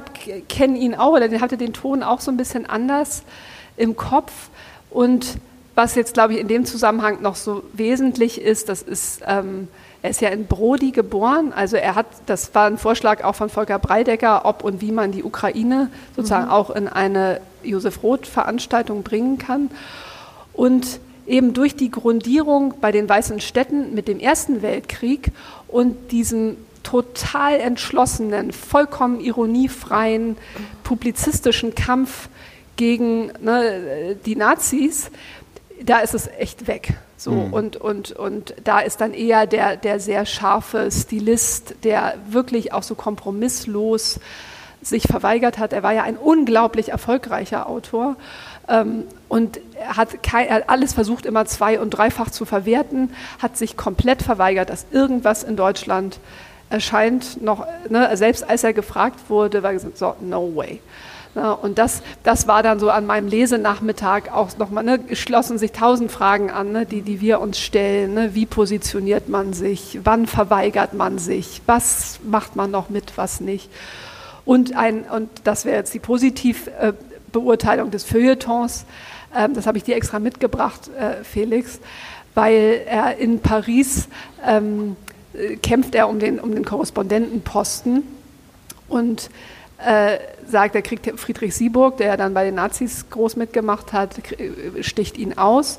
kenne 0.49 0.79
ihn 0.79 0.95
auch, 0.95 1.13
oder 1.13 1.29
hatte 1.41 1.59
den 1.59 1.75
Ton 1.75 2.03
auch 2.03 2.21
so 2.21 2.31
ein 2.31 2.39
bisschen 2.39 2.65
anders 2.65 3.23
im 3.77 3.95
Kopf. 3.95 4.33
Und 4.89 5.39
was 5.75 5.95
jetzt, 5.95 6.15
glaube 6.15 6.33
ich, 6.33 6.41
in 6.41 6.49
dem 6.49 6.65
Zusammenhang 6.65 7.21
noch 7.21 7.37
so 7.37 7.63
wesentlich 7.73 8.41
ist, 8.41 8.69
das 8.69 8.83
ist... 8.83 9.21
Ähm, 9.27 9.69
er 10.09 10.13
ist 10.13 10.23
ja 10.23 10.31
in 10.31 10.47
Brody 10.47 10.91
geboren, 10.91 11.53
also 11.53 11.77
er 11.77 11.95
hat, 11.95 12.07
das 12.25 12.55
war 12.55 12.67
ein 12.67 12.79
Vorschlag 12.79 13.23
auch 13.25 13.35
von 13.35 13.51
Volker 13.51 13.79
Breidecker, 13.79 14.47
ob 14.47 14.65
und 14.65 14.81
wie 14.81 14.91
man 14.91 15.13
die 15.13 15.23
Ukraine 15.23 15.91
sozusagen 16.17 16.47
mhm. 16.47 16.51
auch 16.51 16.71
in 16.71 16.89
eine 16.89 17.43
Josef 17.63 18.03
Roth-Veranstaltung 18.03 19.03
bringen 19.03 19.37
kann. 19.37 19.71
Und 20.55 21.01
eben 21.27 21.53
durch 21.53 21.77
die 21.77 21.91
Grundierung 21.91 22.77
bei 22.81 22.91
den 22.91 23.07
weißen 23.07 23.39
Städten 23.41 23.95
mit 23.95 24.09
dem 24.09 24.19
Ersten 24.19 24.63
Weltkrieg 24.63 25.31
und 25.69 26.11
diesem 26.11 26.57
total 26.85 27.61
entschlossenen, 27.61 28.53
vollkommen 28.53 29.21
ironiefreien, 29.21 30.39
publizistischen 30.85 31.75
Kampf 31.75 32.31
gegen 32.77 33.31
ne, 33.43 34.17
die 34.25 34.37
Nazis, 34.37 35.11
da 35.83 35.99
ist 35.99 36.15
es 36.15 36.29
echt 36.29 36.67
weg. 36.67 36.95
So, 37.19 37.33
mhm. 37.33 37.53
und, 37.53 37.77
und, 37.77 38.13
und 38.13 38.55
da 38.63 38.79
ist 38.79 39.01
dann 39.01 39.13
eher 39.13 39.47
der, 39.47 39.77
der 39.77 39.99
sehr 39.99 40.25
scharfe 40.25 40.89
Stilist, 40.91 41.75
der 41.83 42.15
wirklich 42.31 42.73
auch 42.73 42.85
so 42.85 42.95
kompromisslos 42.95 44.21
sich 44.81 45.03
verweigert 45.03 45.59
hat. 45.59 45.73
Er 45.73 45.83
war 45.83 45.93
ja 45.93 46.05
ein 46.05 46.17
unglaublich 46.17 46.91
erfolgreicher 46.91 47.69
Autor 47.69 48.15
ähm, 48.69 49.03
und 49.29 49.59
er 49.75 49.97
hat, 49.97 50.23
kein, 50.23 50.47
er 50.47 50.57
hat 50.57 50.71
alles 50.71 50.95
versucht, 50.95 51.27
immer 51.27 51.45
zwei- 51.47 51.81
und 51.81 51.91
dreifach 51.91 52.31
zu 52.31 52.45
verwerten, 52.45 53.11
hat 53.41 53.57
sich 53.57 53.77
komplett 53.77 54.23
verweigert, 54.23 54.71
dass 54.71 54.87
irgendwas 54.93 55.43
in 55.43 55.57
Deutschland 55.57 56.21
erscheint. 56.71 57.43
Noch, 57.43 57.67
ne, 57.89 58.17
selbst 58.17 58.49
als 58.49 58.63
er 58.63 58.73
gefragt 58.73 59.19
wurde, 59.29 59.65
war 59.65 59.73
gesagt, 59.73 59.99
so, 59.99 60.15
no 60.21 60.55
way. 60.55 60.81
Ja, 61.35 61.53
und 61.53 61.79
das, 61.79 62.03
das 62.23 62.49
war 62.49 62.63
dann 62.63 62.81
so 62.81 62.91
an 62.91 63.07
meinem 63.07 63.29
Lesenachmittag 63.29 64.33
auch 64.33 64.57
nochmal, 64.59 64.83
ne, 64.83 65.01
schlossen 65.13 65.59
sich 65.59 65.73
tausend 65.73 66.11
Fragen 66.11 66.51
an, 66.51 66.73
ne, 66.73 66.87
die, 66.87 67.03
die 67.03 67.21
wir 67.21 67.41
uns 67.41 67.59
stellen. 67.59 68.15
Ne, 68.15 68.35
wie 68.35 68.47
positioniert 68.47 69.29
man 69.29 69.53
sich? 69.53 70.01
Wann 70.05 70.27
verweigert 70.27 70.95
man 70.95 71.19
sich? 71.19 71.63
Was 71.67 72.19
macht 72.25 72.57
man 72.57 72.71
noch 72.71 72.89
mit, 72.89 73.17
was 73.17 73.41
nicht? 73.41 73.71
Und, 74.45 74.75
ein, 74.75 75.03
und 75.05 75.29
das 75.45 75.65
wäre 75.65 75.77
jetzt 75.77 75.93
die 75.93 75.99
Positivbeurteilung 75.99 77.91
des 77.91 78.05
Feuilletons. 78.05 78.87
Ähm, 79.37 79.55
das 79.55 79.67
habe 79.67 79.77
ich 79.77 79.85
dir 79.85 79.97
extra 79.97 80.19
mitgebracht, 80.19 80.91
äh, 80.99 81.23
Felix, 81.23 81.81
weil 82.35 82.83
er 82.87 83.19
in 83.19 83.41
Paris 83.41 84.09
ähm, 84.47 84.97
äh, 85.35 85.57
kämpft 85.57 85.95
er 85.95 86.09
um 86.09 86.19
den, 86.19 86.41
um 86.41 86.55
den 86.55 86.65
Korrespondentenposten 86.65 88.03
und 88.89 89.31
äh, 89.85 90.19
sagt, 90.47 90.75
er 90.75 90.83
kriegt 90.83 91.21
Friedrich 91.21 91.55
Sieburg, 91.55 91.99
der 91.99 92.17
dann 92.17 92.35
bei 92.35 92.45
den 92.45 92.57
Nazis 92.57 93.07
groß 93.11 93.37
mitgemacht 93.37 93.93
hat, 93.93 94.17
sticht 94.81 95.19
ihn 95.19 95.39
aus. 95.39 95.79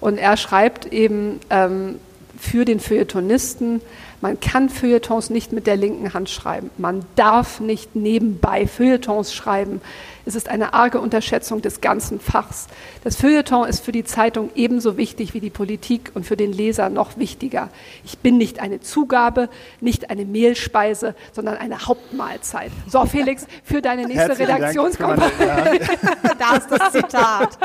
Und 0.00 0.18
er 0.18 0.36
schreibt 0.36 0.86
eben 0.86 1.40
ähm, 1.50 1.98
für 2.38 2.64
den 2.64 2.80
Feuilletonisten, 2.80 3.80
man 4.22 4.38
kann 4.40 4.68
Feuilletons 4.68 5.30
nicht 5.30 5.52
mit 5.52 5.66
der 5.66 5.76
linken 5.76 6.14
Hand 6.14 6.30
schreiben. 6.30 6.70
Man 6.78 7.04
darf 7.16 7.60
nicht 7.60 7.96
nebenbei 7.96 8.66
Feuilletons 8.66 9.34
schreiben. 9.34 9.80
Es 10.24 10.36
ist 10.36 10.48
eine 10.48 10.72
arge 10.72 11.00
Unterschätzung 11.00 11.62
des 11.62 11.80
ganzen 11.80 12.20
Fachs. 12.20 12.68
Das 13.02 13.16
Feuilleton 13.16 13.68
ist 13.68 13.84
für 13.84 13.90
die 13.90 14.04
Zeitung 14.04 14.50
ebenso 14.54 14.96
wichtig 14.96 15.34
wie 15.34 15.40
die 15.40 15.50
Politik 15.50 16.12
und 16.14 16.24
für 16.24 16.36
den 16.36 16.52
Leser 16.52 16.88
noch 16.90 17.16
wichtiger. 17.16 17.70
Ich 18.04 18.18
bin 18.18 18.38
nicht 18.38 18.60
eine 18.60 18.80
Zugabe, 18.80 19.48
nicht 19.80 20.10
eine 20.10 20.24
Mehlspeise, 20.24 21.14
sondern 21.32 21.56
eine 21.56 21.86
Hauptmahlzeit. 21.86 22.70
So, 22.88 23.04
Felix, 23.06 23.46
für 23.64 23.82
deine 23.82 24.06
nächste 24.06 24.38
Redaktionskonferenz. 24.38 25.88
da 26.38 26.56
ist 26.56 26.70
das 26.70 26.92
Zitat. 26.92 27.58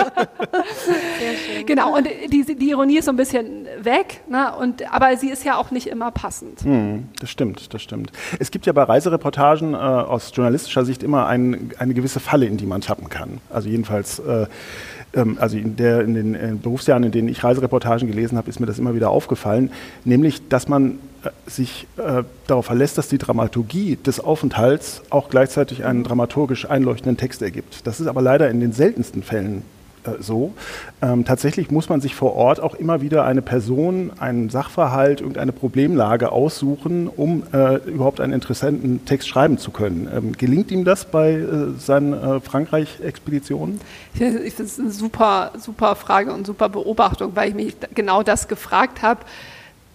Genau, 1.65 1.95
und 1.95 2.07
die, 2.31 2.55
die, 2.55 2.69
Ironie 2.69 2.97
ist 2.97 3.05
so 3.05 3.11
ein 3.11 3.17
bisschen 3.17 3.67
weg, 3.81 4.21
ne? 4.27 4.55
und, 4.55 4.91
aber 4.91 5.15
sie 5.17 5.29
ist 5.29 5.43
ja 5.43 5.57
auch 5.57 5.71
nicht 5.71 5.87
immer 5.87 6.11
passend. 6.11 6.46
Passend. 6.47 6.61
Hm, 6.63 7.07
das 7.19 7.29
stimmt, 7.29 7.73
das 7.73 7.81
stimmt. 7.81 8.11
Es 8.39 8.51
gibt 8.51 8.65
ja 8.65 8.73
bei 8.73 8.83
Reisereportagen 8.83 9.73
äh, 9.73 9.77
aus 9.77 10.31
journalistischer 10.33 10.85
Sicht 10.85 11.03
immer 11.03 11.27
ein, 11.27 11.71
eine 11.77 11.93
gewisse 11.93 12.19
Falle, 12.19 12.45
in 12.45 12.57
die 12.57 12.65
man 12.65 12.81
tappen 12.81 13.09
kann. 13.09 13.39
Also 13.49 13.69
jedenfalls 13.69 14.19
äh, 14.19 14.47
ähm, 15.13 15.37
also 15.39 15.57
in, 15.57 15.75
der, 15.75 16.01
in 16.01 16.13
den 16.13 16.35
äh, 16.35 16.53
Berufsjahren, 16.61 17.03
in 17.03 17.11
denen 17.11 17.27
ich 17.29 17.43
Reisereportagen 17.43 18.07
gelesen 18.07 18.37
habe, 18.37 18.49
ist 18.49 18.59
mir 18.59 18.65
das 18.65 18.79
immer 18.79 18.95
wieder 18.95 19.09
aufgefallen, 19.09 19.71
nämlich, 20.03 20.47
dass 20.49 20.67
man 20.67 20.99
äh, 21.23 21.29
sich 21.49 21.87
äh, 21.97 22.23
darauf 22.47 22.65
verlässt, 22.65 22.97
dass 22.97 23.07
die 23.07 23.17
Dramaturgie 23.17 23.95
des 23.97 24.19
Aufenthalts 24.19 25.01
auch 25.09 25.29
gleichzeitig 25.29 25.85
einen 25.85 26.03
dramaturgisch 26.03 26.69
einleuchtenden 26.69 27.17
Text 27.17 27.41
ergibt. 27.41 27.87
Das 27.87 27.99
ist 27.99 28.07
aber 28.07 28.21
leider 28.21 28.49
in 28.49 28.59
den 28.59 28.73
seltensten 28.73 29.23
Fällen 29.23 29.63
so. 30.19 30.53
Ähm, 31.01 31.25
tatsächlich 31.25 31.71
muss 31.71 31.89
man 31.89 32.01
sich 32.01 32.15
vor 32.15 32.35
Ort 32.35 32.59
auch 32.59 32.75
immer 32.75 33.01
wieder 33.01 33.25
eine 33.25 33.41
Person, 33.41 34.11
einen 34.19 34.49
Sachverhalt, 34.49 35.21
irgendeine 35.21 35.51
Problemlage 35.51 36.31
aussuchen, 36.31 37.07
um 37.07 37.43
äh, 37.53 37.75
überhaupt 37.89 38.21
einen 38.21 38.33
interessanten 38.33 39.05
Text 39.05 39.27
schreiben 39.27 39.57
zu 39.57 39.71
können. 39.71 40.09
Ähm, 40.13 40.31
gelingt 40.33 40.71
ihm 40.71 40.83
das 40.83 41.05
bei 41.05 41.33
äh, 41.33 41.71
seinen 41.77 42.13
äh, 42.13 42.39
Frankreich-Expeditionen? 42.39 43.79
Ich 44.13 44.19
finde 44.19 44.43
es 44.43 44.79
eine 44.79 44.91
super, 44.91 45.51
super 45.57 45.95
Frage 45.95 46.33
und 46.33 46.45
super 46.45 46.69
Beobachtung, 46.69 47.35
weil 47.35 47.49
ich 47.49 47.55
mich 47.55 47.75
genau 47.93 48.23
das 48.23 48.47
gefragt 48.47 49.01
habe 49.01 49.21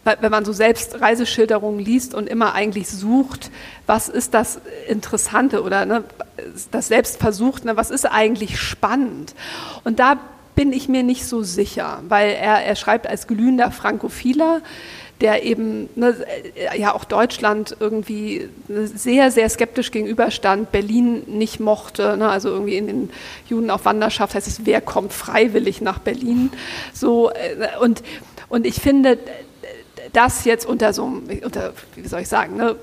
wenn 0.05 0.31
man 0.31 0.45
so 0.45 0.53
selbst 0.53 1.01
Reiseschilderungen 1.01 1.79
liest 1.79 2.15
und 2.15 2.29
immer 2.29 2.55
eigentlich 2.55 2.89
sucht, 2.89 3.51
was 3.87 4.09
ist 4.09 4.35
das 4.35 4.61
Interessante 4.89 5.63
oder 5.63 5.87
ne, 5.87 6.05
das 6.71 6.89
selbst 6.89 7.19
versucht, 7.19 7.65
ne, 7.65 7.77
was 7.77 7.91
ist 7.91 8.07
eigentlich 8.07 8.59
spannend. 8.59 9.35
Und 9.85 10.01
da 10.01 10.19
bin 10.55 10.73
ich 10.73 10.89
mir 10.89 11.03
nicht 11.03 11.27
so 11.27 11.43
sicher, 11.43 12.01
weil 12.09 12.31
er, 12.31 12.65
er 12.65 12.77
schreibt 12.77 13.07
als 13.07 13.27
glühender 13.27 13.71
Frankophiler, 13.71 14.61
der 15.21 15.45
eben 15.45 15.89
ne, 15.95 16.17
ja 16.77 16.93
auch 16.95 17.05
Deutschland 17.05 17.77
irgendwie 17.79 18.49
sehr, 18.69 19.31
sehr 19.31 19.49
skeptisch 19.49 19.93
gegenüberstand, 19.93 20.73
Berlin 20.73 21.23
nicht 21.29 21.61
mochte, 21.61 22.17
ne, 22.17 22.29
also 22.29 22.49
irgendwie 22.49 22.77
in 22.77 22.87
den 22.89 23.11
Juden 23.49 23.71
auf 23.71 23.85
Wanderschaft 23.85 24.35
heißt 24.35 24.49
es, 24.49 24.67
wer 24.67 24.81
kommt 24.81 25.13
freiwillig 25.13 25.81
nach 25.81 26.01
Berlin? 26.01 26.51
So, 26.93 27.31
äh, 27.31 27.79
und, 27.81 28.03
und 28.49 28.67
ich 28.67 28.75
finde, 28.75 29.17
das 30.13 30.45
jetzt 30.45 30.67
unter 30.67 30.93
so 30.93 31.05
einem, 31.05 31.23
unter, 31.45 31.73
wie 31.95 32.07
soll 32.09 32.21
ich 32.21 32.29
sagen, 32.29 32.57
ne, 32.57 32.77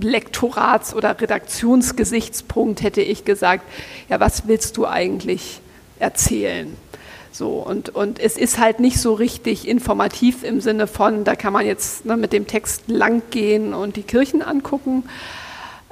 Lektorats- 0.00 0.94
oder 0.94 1.20
Redaktionsgesichtspunkt 1.20 2.82
hätte 2.82 3.02
ich 3.02 3.24
gesagt, 3.24 3.64
ja, 4.08 4.20
was 4.20 4.46
willst 4.46 4.76
du 4.76 4.86
eigentlich 4.86 5.60
erzählen? 5.98 6.76
So, 7.32 7.50
und, 7.58 7.90
und 7.90 8.18
es 8.18 8.36
ist 8.36 8.58
halt 8.58 8.80
nicht 8.80 8.98
so 8.98 9.14
richtig 9.14 9.68
informativ 9.68 10.42
im 10.42 10.60
Sinne 10.60 10.86
von, 10.86 11.24
da 11.24 11.36
kann 11.36 11.52
man 11.52 11.64
jetzt 11.64 12.04
ne, 12.04 12.16
mit 12.16 12.32
dem 12.32 12.46
Text 12.46 12.84
langgehen 12.88 13.72
und 13.72 13.96
die 13.96 14.02
Kirchen 14.02 14.42
angucken. 14.42 15.04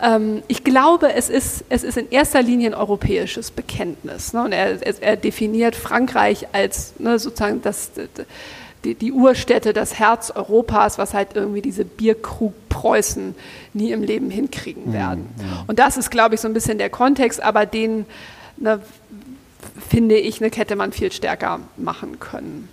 Ähm, 0.00 0.42
ich 0.48 0.64
glaube, 0.64 1.14
es 1.14 1.28
ist, 1.28 1.64
es 1.68 1.84
ist 1.84 1.96
in 1.96 2.10
erster 2.10 2.42
Linie 2.42 2.70
ein 2.70 2.75
europäisches 2.75 3.52
Bekenntnis. 3.52 4.32
Ne, 4.32 4.44
und 4.44 4.52
er, 4.52 4.78
er 5.00 5.16
definiert 5.16 5.76
Frankreich 5.76 6.48
als 6.52 6.94
ne, 6.98 7.18
sozusagen 7.18 7.62
das, 7.62 7.92
die, 8.85 8.94
die 8.94 9.12
Urstätte, 9.12 9.73
das 9.73 9.99
Herz 9.99 10.30
Europas, 10.30 10.99
was 10.99 11.14
halt 11.14 11.30
irgendwie 11.35 11.62
diese 11.62 11.85
Bierkrug 11.85 12.54
Preußen 12.78 13.35
nie 13.75 13.90
im 13.90 14.02
Leben 14.02 14.30
hinkriegen 14.30 14.90
mhm, 14.90 14.92
werden. 14.92 15.28
Mhm, 15.37 15.42
ja. 15.42 15.64
Und 15.66 15.78
das 15.78 15.97
ist, 15.97 16.11
glaube 16.11 16.37
ich, 16.37 16.40
so 16.40 16.49
ein 16.49 16.54
bisschen 16.54 16.78
der 16.78 16.90
Kontext, 16.90 17.42
aber 17.42 17.66
den 17.66 18.06
ne, 18.56 18.80
finde 19.88 20.16
ich, 20.16 20.40
ne, 20.40 20.50
hätte 20.54 20.76
man 20.76 20.92
viel 20.92 21.11
stärker 21.11 21.61
machen 21.76 22.20
können. 22.20 22.68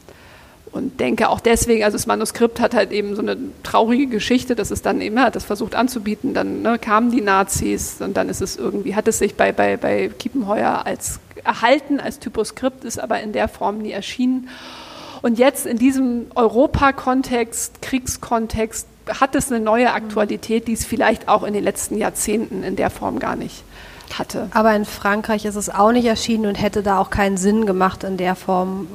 Und 0.71 0.99
denke 0.99 1.29
auch 1.29 1.39
deswegen, 1.39 1.83
also 1.85 1.95
das 1.95 2.05
Manuskript 2.05 2.59
hat 2.59 2.75
halt 2.75 2.91
eben 2.91 3.15
so 3.15 3.21
eine 3.21 3.37
traurige 3.63 4.07
Geschichte, 4.07 4.55
dass 4.55 4.71
es 4.71 4.81
dann 4.81 4.99
eben, 5.01 5.19
hat 5.19 5.35
das 5.35 5.45
versucht 5.45 5.73
anzubieten, 5.73 6.33
dann 6.33 6.61
ne, 6.61 6.77
kamen 6.77 7.11
die 7.11 7.21
Nazis 7.21 8.01
und 8.01 8.15
dann 8.17 8.29
ist 8.29 8.41
es 8.41 8.57
irgendwie, 8.57 8.93
hat 8.93 9.07
es 9.07 9.19
sich 9.19 9.35
bei, 9.35 9.53
bei, 9.53 9.77
bei 9.77 10.09
Kiepenheuer 10.19 10.85
als 10.85 11.19
erhalten, 11.43 11.99
als 11.99 12.19
Typoskript, 12.19 12.83
ist 12.83 12.99
aber 12.99 13.21
in 13.21 13.31
der 13.31 13.47
Form 13.47 13.79
nie 13.79 13.91
erschienen. 13.91 14.49
Und 15.21 15.39
jetzt 15.39 15.65
in 15.65 15.77
diesem 15.77 16.27
Europakontext, 16.35 17.81
Kriegskontext, 17.81 18.87
hat 19.07 19.35
es 19.35 19.51
eine 19.51 19.63
neue 19.63 19.93
Aktualität, 19.93 20.67
die 20.67 20.73
es 20.73 20.85
vielleicht 20.85 21.27
auch 21.27 21.43
in 21.43 21.53
den 21.53 21.63
letzten 21.63 21.97
Jahrzehnten 21.97 22.63
in 22.63 22.75
der 22.75 22.89
Form 22.89 23.19
gar 23.19 23.35
nicht 23.35 23.63
hatte. 24.13 24.49
Aber 24.51 24.75
in 24.75 24.85
Frankreich 24.85 25.45
ist 25.45 25.55
es 25.55 25.69
auch 25.69 25.91
nicht 25.91 26.05
erschienen 26.05 26.45
und 26.45 26.55
hätte 26.55 26.83
da 26.83 26.99
auch 26.99 27.09
keinen 27.09 27.37
Sinn 27.37 27.65
gemacht 27.65 28.03
in 28.03 28.17
der 28.17 28.35
Form, 28.35 28.87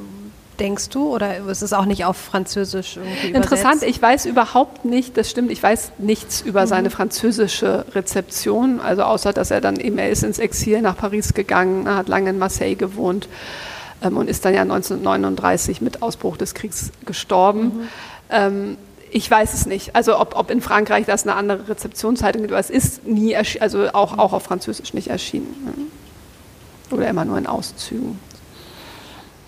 denkst 0.58 0.90
du? 0.90 1.08
Oder 1.08 1.38
ist 1.48 1.62
es 1.62 1.72
auch 1.72 1.84
nicht 1.84 2.04
auf 2.04 2.16
Französisch 2.16 2.96
irgendwie 2.96 3.28
Interessant, 3.28 3.82
ich 3.82 4.00
weiß 4.00 4.26
überhaupt 4.26 4.84
nicht, 4.84 5.16
das 5.16 5.30
stimmt, 5.30 5.50
ich 5.50 5.62
weiß 5.62 5.92
nichts 5.98 6.40
über 6.40 6.62
mhm. 6.62 6.66
seine 6.66 6.90
französische 6.90 7.86
Rezeption, 7.94 8.80
also 8.80 9.02
außer, 9.02 9.32
dass 9.32 9.50
er 9.50 9.60
dann 9.60 9.76
eben, 9.76 9.98
er 9.98 10.10
ist 10.10 10.22
ins 10.22 10.38
Exil 10.38 10.82
nach 10.82 10.96
Paris 10.96 11.34
gegangen, 11.34 11.88
hat 11.88 12.08
lange 12.08 12.30
in 12.30 12.38
Marseille 12.38 12.74
gewohnt 12.74 13.28
ähm, 14.02 14.16
und 14.16 14.28
ist 14.28 14.44
dann 14.44 14.54
ja 14.54 14.62
1939 14.62 15.80
mit 15.80 16.02
Ausbruch 16.02 16.36
des 16.36 16.54
Kriegs 16.54 16.90
gestorben. 17.04 17.62
Mhm. 17.62 17.88
Ähm, 18.30 18.76
ich 19.10 19.30
weiß 19.30 19.54
es 19.54 19.66
nicht. 19.66 19.96
Also 19.96 20.18
ob, 20.18 20.36
ob, 20.36 20.50
in 20.50 20.60
Frankreich 20.60 21.06
das 21.06 21.24
eine 21.24 21.34
andere 21.34 21.68
Rezeptionszeitung 21.68 22.42
gibt, 22.42 22.52
aber 22.52 22.60
es 22.60 22.70
ist 22.70 23.06
nie, 23.06 23.36
also 23.36 23.88
auch, 23.92 24.18
auch 24.18 24.32
auf 24.32 24.44
Französisch 24.44 24.94
nicht 24.94 25.08
erschienen. 25.08 25.90
Oder 26.90 27.08
immer 27.08 27.24
nur 27.24 27.38
in 27.38 27.46
Auszügen. 27.46 28.18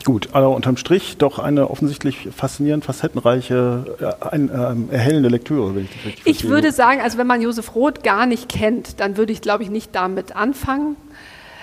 Gut, 0.04 0.30
aber 0.32 0.50
unterm 0.50 0.76
Strich 0.76 1.16
doch 1.18 1.38
eine 1.38 1.70
offensichtlich 1.70 2.28
faszinierend 2.36 2.84
facettenreiche, 2.84 4.16
äh, 4.20 4.26
ein, 4.26 4.48
äh, 4.48 4.94
erhellende 4.94 5.28
Lektüre, 5.28 5.76
wenn 5.76 5.84
ich 5.84 5.90
das 5.94 6.04
richtig 6.06 6.26
Ich 6.26 6.48
würde 6.48 6.72
sagen, 6.72 7.00
also 7.00 7.18
wenn 7.18 7.26
man 7.28 7.40
Josef 7.40 7.74
Roth 7.76 8.02
gar 8.02 8.26
nicht 8.26 8.48
kennt, 8.48 8.98
dann 8.98 9.16
würde 9.16 9.32
ich, 9.32 9.42
glaube 9.42 9.62
ich, 9.62 9.70
nicht 9.70 9.94
damit 9.94 10.34
anfangen. 10.34 10.96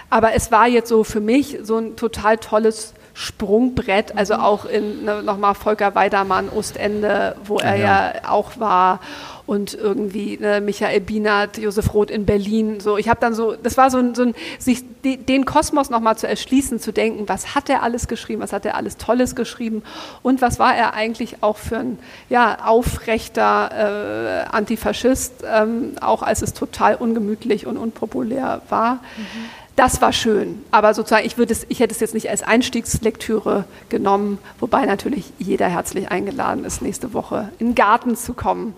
Aber 0.09 0.33
es 0.33 0.51
war 0.51 0.67
jetzt 0.67 0.89
so 0.89 1.03
für 1.03 1.21
mich 1.21 1.59
so 1.63 1.77
ein 1.77 1.95
total 1.95 2.37
tolles 2.37 2.93
Sprungbrett, 3.13 4.15
also 4.15 4.35
auch 4.35 4.63
in 4.63 5.03
ne, 5.03 5.21
nochmal 5.21 5.53
Volker 5.53 5.93
Weidermann, 5.93 6.47
Ostende, 6.47 7.35
wo 7.43 7.57
er 7.57 7.75
ja, 7.75 8.13
ja 8.13 8.29
auch 8.29 8.59
war 8.59 9.01
und 9.45 9.73
irgendwie 9.73 10.37
ne, 10.37 10.61
Michael 10.61 11.01
Bienert, 11.01 11.57
Josef 11.57 11.93
Roth 11.93 12.11
in 12.11 12.25
Berlin. 12.25 12.79
So, 12.79 12.97
ich 12.97 13.09
habe 13.09 13.19
dann 13.19 13.33
so, 13.33 13.55
das 13.61 13.75
war 13.75 13.91
so 13.91 13.97
ein, 13.97 14.15
so 14.15 14.21
ein 14.21 14.35
sich 14.57 14.85
den 15.03 15.43
Kosmos 15.43 15.89
nochmal 15.89 16.17
zu 16.17 16.29
erschließen, 16.29 16.79
zu 16.79 16.93
denken, 16.93 17.27
was 17.27 17.55
hat 17.55 17.69
er 17.69 17.83
alles 17.83 18.07
geschrieben, 18.07 18.41
was 18.41 18.53
hat 18.53 18.65
er 18.65 18.77
alles 18.77 18.95
Tolles 18.95 19.35
geschrieben 19.35 19.83
und 20.21 20.41
was 20.41 20.57
war 20.57 20.73
er 20.73 20.93
eigentlich 20.93 21.41
auch 21.41 21.57
für 21.57 21.77
ein 21.77 21.99
ja, 22.29 22.59
aufrechter 22.63 24.45
äh, 24.47 24.55
Antifaschist, 24.55 25.43
ähm, 25.45 25.93
auch 25.99 26.21
als 26.21 26.41
es 26.41 26.53
total 26.53 26.95
ungemütlich 26.95 27.65
und 27.67 27.75
unpopulär 27.75 28.61
war. 28.69 28.93
Mhm 29.17 29.59
das 29.79 30.01
war 30.01 30.11
schön. 30.11 30.61
Aber 30.71 30.93
sozusagen, 30.93 31.25
ich, 31.25 31.37
würde 31.37 31.53
es, 31.53 31.65
ich 31.69 31.79
hätte 31.79 31.93
es 31.93 32.01
jetzt 32.01 32.13
nicht 32.13 32.29
als 32.29 32.43
Einstiegslektüre 32.43 33.63
genommen, 33.87 34.37
wobei 34.59 34.85
natürlich 34.85 35.31
jeder 35.39 35.69
herzlich 35.69 36.11
eingeladen 36.11 36.65
ist, 36.65 36.81
nächste 36.81 37.13
Woche 37.13 37.47
in 37.59 37.67
den 37.67 37.75
Garten 37.75 38.17
zu 38.17 38.33
kommen 38.33 38.73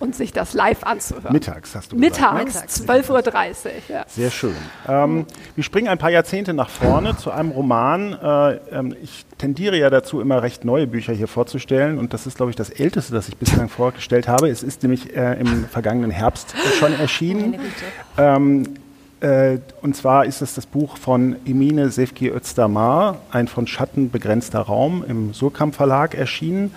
und 0.00 0.16
sich 0.16 0.32
das 0.32 0.52
live 0.52 0.82
anzuhören. 0.82 1.32
Mittags 1.32 1.76
hast 1.76 1.92
du 1.92 1.96
gesagt. 1.96 2.34
Mittags, 2.34 2.80
12.30 2.80 3.10
Uhr. 3.10 3.70
Ja. 3.88 4.04
Sehr 4.08 4.32
schön. 4.32 4.56
Ähm, 4.88 5.24
wir 5.54 5.62
springen 5.62 5.86
ein 5.86 5.98
paar 5.98 6.10
Jahrzehnte 6.10 6.52
nach 6.52 6.68
vorne 6.68 7.16
zu 7.16 7.30
einem 7.30 7.52
Roman. 7.52 8.14
Äh, 8.14 8.54
ähm, 8.72 8.96
ich 9.00 9.26
tendiere 9.38 9.78
ja 9.78 9.88
dazu, 9.88 10.20
immer 10.20 10.42
recht 10.42 10.64
neue 10.64 10.88
Bücher 10.88 11.12
hier 11.12 11.28
vorzustellen 11.28 11.96
und 11.96 12.12
das 12.12 12.26
ist, 12.26 12.38
glaube 12.38 12.50
ich, 12.50 12.56
das 12.56 12.70
älteste, 12.70 13.12
das 13.12 13.28
ich 13.28 13.36
bislang 13.36 13.68
vorgestellt 13.68 14.26
habe. 14.26 14.48
Es 14.48 14.64
ist 14.64 14.82
nämlich 14.82 15.14
äh, 15.14 15.38
im 15.38 15.66
vergangenen 15.66 16.10
Herbst 16.10 16.56
schon 16.80 16.92
erschienen. 16.98 17.60
Ähm, 18.18 18.79
äh, 19.20 19.58
und 19.82 19.94
zwar 19.94 20.24
ist 20.24 20.40
es 20.40 20.54
das 20.54 20.66
Buch 20.66 20.96
von 20.96 21.36
Emine 21.44 21.90
Sefki 21.90 22.30
Özdamar, 22.30 23.18
ein 23.30 23.48
von 23.48 23.66
Schatten 23.66 24.10
begrenzter 24.10 24.60
Raum, 24.60 25.04
im 25.06 25.34
Surkamp 25.34 25.74
Verlag 25.74 26.14
erschienen. 26.14 26.72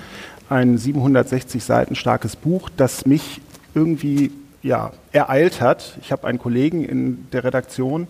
Ein 0.49 0.77
760 0.77 1.63
Seiten 1.63 1.95
starkes 1.95 2.35
Buch, 2.35 2.69
das 2.75 3.05
mich 3.05 3.41
irgendwie 3.73 4.31
ja, 4.61 4.91
ereilt 5.11 5.61
hat. 5.61 5.97
Ich 6.01 6.11
habe 6.11 6.27
einen 6.27 6.37
Kollegen 6.37 6.83
in 6.83 7.27
der 7.31 7.43
Redaktion, 7.43 8.07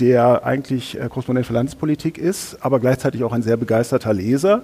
der 0.00 0.44
eigentlich 0.44 0.98
äh, 0.98 1.08
Korrespondent 1.08 1.46
für 1.46 1.52
Landespolitik 1.52 2.18
ist, 2.18 2.56
aber 2.60 2.80
gleichzeitig 2.80 3.22
auch 3.22 3.32
ein 3.32 3.42
sehr 3.42 3.56
begeisterter 3.56 4.14
Leser 4.14 4.62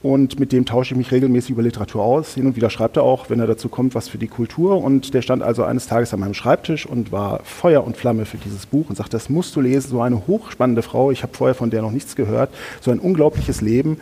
und 0.00 0.38
mit 0.38 0.52
dem 0.52 0.64
tausche 0.64 0.94
ich 0.94 0.98
mich 0.98 1.10
regelmäßig 1.10 1.50
über 1.50 1.62
Literatur 1.62 2.02
aus. 2.04 2.34
Hin 2.34 2.46
und 2.46 2.54
wieder 2.54 2.70
schreibt 2.70 2.96
er 2.96 3.02
auch, 3.02 3.30
wenn 3.30 3.40
er 3.40 3.48
dazu 3.48 3.68
kommt, 3.68 3.96
was 3.96 4.08
für 4.08 4.18
die 4.18 4.28
Kultur. 4.28 4.82
Und 4.82 5.12
der 5.12 5.22
stand 5.22 5.42
also 5.42 5.64
eines 5.64 5.88
Tages 5.88 6.14
an 6.14 6.20
meinem 6.20 6.34
Schreibtisch 6.34 6.86
und 6.86 7.10
war 7.10 7.40
Feuer 7.42 7.84
und 7.84 7.96
Flamme 7.96 8.24
für 8.24 8.36
dieses 8.36 8.66
Buch 8.66 8.88
und 8.88 8.96
sagte, 8.96 9.12
das 9.12 9.28
musst 9.28 9.56
du 9.56 9.60
lesen. 9.60 9.90
So 9.90 10.00
eine 10.00 10.28
hochspannende 10.28 10.82
Frau, 10.82 11.10
ich 11.10 11.24
habe 11.24 11.34
vorher 11.34 11.54
von 11.54 11.70
der 11.70 11.82
noch 11.82 11.90
nichts 11.90 12.14
gehört. 12.14 12.50
So 12.80 12.92
ein 12.92 13.00
unglaubliches 13.00 13.60
Leben. 13.60 13.98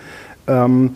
Ähm, 0.46 0.90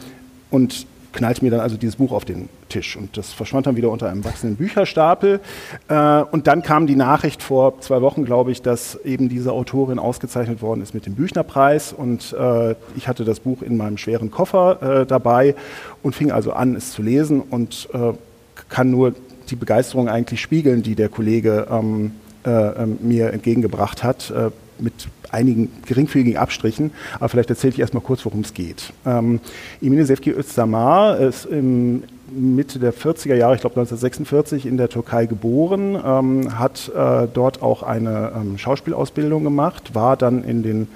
und 0.50 0.86
knallte 1.12 1.44
mir 1.44 1.50
dann 1.50 1.60
also 1.60 1.76
dieses 1.76 1.96
Buch 1.96 2.12
auf 2.12 2.24
den 2.24 2.48
Tisch. 2.68 2.96
Und 2.96 3.16
das 3.16 3.32
verschwand 3.32 3.66
dann 3.66 3.76
wieder 3.76 3.90
unter 3.90 4.08
einem 4.08 4.24
wachsenden 4.24 4.56
Bücherstapel. 4.56 5.40
Äh, 5.88 6.22
und 6.30 6.46
dann 6.46 6.62
kam 6.62 6.86
die 6.86 6.96
Nachricht 6.96 7.42
vor 7.42 7.80
zwei 7.80 8.00
Wochen, 8.02 8.24
glaube 8.24 8.52
ich, 8.52 8.62
dass 8.62 8.96
eben 9.04 9.28
diese 9.28 9.52
Autorin 9.52 9.98
ausgezeichnet 9.98 10.62
worden 10.62 10.82
ist 10.82 10.94
mit 10.94 11.06
dem 11.06 11.14
Büchnerpreis. 11.14 11.92
Und 11.92 12.32
äh, 12.32 12.74
ich 12.96 13.08
hatte 13.08 13.24
das 13.24 13.40
Buch 13.40 13.62
in 13.62 13.76
meinem 13.76 13.98
schweren 13.98 14.30
Koffer 14.30 15.00
äh, 15.00 15.06
dabei 15.06 15.54
und 16.02 16.14
fing 16.14 16.30
also 16.30 16.52
an, 16.52 16.74
es 16.76 16.92
zu 16.92 17.02
lesen 17.02 17.40
und 17.40 17.88
kann 18.68 18.90
nur 18.90 19.14
die 19.50 19.56
Begeisterung 19.56 20.08
eigentlich 20.08 20.40
spiegeln, 20.40 20.82
die 20.82 20.94
der 20.94 21.08
Kollege 21.08 21.66
ähm, 21.70 22.12
äh, 22.46 22.50
ähm, 22.50 22.98
mir 23.02 23.34
entgegengebracht 23.34 24.02
hat, 24.02 24.30
äh, 24.30 24.50
einigen 25.32 25.70
geringfügigen 25.86 26.38
Abstrichen. 26.38 26.90
Aber 27.16 27.28
vielleicht 27.28 27.50
erzähle 27.50 27.72
ich 27.74 27.80
erstmal 27.80 28.02
kurz, 28.02 28.24
worum 28.24 28.40
es 28.40 28.54
geht. 28.54 28.92
Ähm, 29.06 29.40
Emine 29.80 30.06
Sevki 30.06 30.30
Özdamar 30.30 31.18
ist 31.18 31.46
im 31.46 32.02
Mitte 32.32 32.78
der 32.78 32.94
40er 32.94 33.34
Jahre, 33.34 33.54
ich 33.54 33.60
glaube 33.60 33.74
1946, 33.80 34.66
in 34.66 34.76
der 34.76 34.88
Türkei 34.88 35.26
geboren, 35.26 35.98
ähm, 36.04 36.58
hat 36.58 36.90
äh, 36.94 37.26
dort 37.32 37.62
auch 37.62 37.82
eine 37.82 38.32
ähm, 38.36 38.58
Schauspielausbildung 38.58 39.42
gemacht, 39.44 39.94
war 39.94 40.16
dann 40.16 40.44
in 40.44 40.62
den 40.62 40.88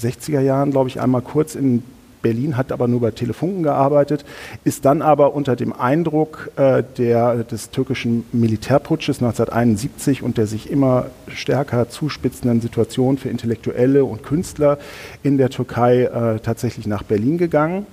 60er 0.00 0.40
Jahren, 0.40 0.70
glaube 0.70 0.88
ich, 0.88 1.00
einmal 1.00 1.22
kurz 1.22 1.54
in 1.54 1.82
Berlin, 2.22 2.56
hat 2.56 2.72
aber 2.72 2.88
nur 2.88 3.00
bei 3.00 3.10
Telefunken 3.10 3.62
gearbeitet, 3.62 4.24
ist 4.64 4.84
dann 4.84 5.02
aber 5.02 5.34
unter 5.34 5.56
dem 5.56 5.72
Eindruck 5.72 6.50
äh, 6.56 6.82
der, 6.98 7.44
des 7.44 7.70
türkischen 7.70 8.24
Militärputsches 8.32 9.22
1971 9.22 10.22
und 10.22 10.38
der 10.38 10.46
sich 10.46 10.70
immer 10.70 11.06
stärker 11.28 11.88
zuspitzenden 11.88 12.60
Situation 12.60 13.18
für 13.18 13.28
Intellektuelle 13.28 14.04
und 14.04 14.22
Künstler 14.22 14.78
in 15.22 15.38
der 15.38 15.50
Türkei 15.50 16.04
äh, 16.04 16.40
tatsächlich 16.40 16.86
nach 16.86 17.02
Berlin 17.02 17.38
gegangen. 17.38 17.86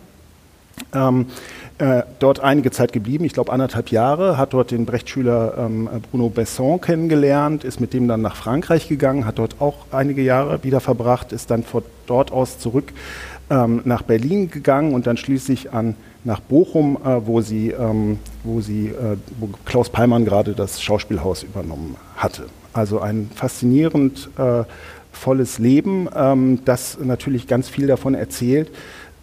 Ähm, 0.93 1.25
äh, 1.79 2.03
dort 2.19 2.39
einige 2.39 2.71
Zeit 2.71 2.91
geblieben, 2.91 3.23
ich 3.25 3.33
glaube 3.33 3.51
anderthalb 3.51 3.89
Jahre, 3.89 4.37
hat 4.37 4.53
dort 4.53 4.71
den 4.71 4.85
Brechtschüler 4.85 5.55
ähm, 5.57 5.89
Bruno 6.09 6.29
Besson 6.29 6.81
kennengelernt, 6.81 7.63
ist 7.63 7.79
mit 7.79 7.93
dem 7.93 8.07
dann 8.07 8.21
nach 8.21 8.35
Frankreich 8.35 8.87
gegangen, 8.87 9.25
hat 9.25 9.37
dort 9.37 9.59
auch 9.59 9.85
einige 9.91 10.21
Jahre 10.23 10.63
wieder 10.63 10.79
verbracht, 10.79 11.31
ist 11.31 11.51
dann 11.51 11.63
von 11.63 11.83
dort 12.07 12.31
aus 12.31 12.57
zurück 12.57 12.93
ähm, 13.49 13.81
nach 13.85 14.01
Berlin 14.01 14.49
gegangen 14.49 14.93
und 14.93 15.07
dann 15.07 15.17
schließlich 15.17 15.73
an, 15.73 15.95
nach 16.23 16.39
Bochum, 16.39 16.97
äh, 17.03 17.25
wo, 17.25 17.41
sie, 17.41 17.69
ähm, 17.69 18.19
wo, 18.43 18.61
sie, 18.61 18.87
äh, 18.87 19.17
wo 19.39 19.49
Klaus 19.65 19.89
Peimann 19.89 20.25
gerade 20.25 20.53
das 20.53 20.81
Schauspielhaus 20.81 21.43
übernommen 21.43 21.95
hatte. 22.15 22.43
Also 22.73 22.99
ein 22.99 23.29
faszinierend 23.33 24.29
äh, 24.37 24.63
volles 25.11 25.57
Leben, 25.57 26.07
ähm, 26.15 26.59
das 26.65 26.97
natürlich 27.01 27.47
ganz 27.47 27.69
viel 27.69 27.87
davon 27.87 28.13
erzählt, 28.13 28.69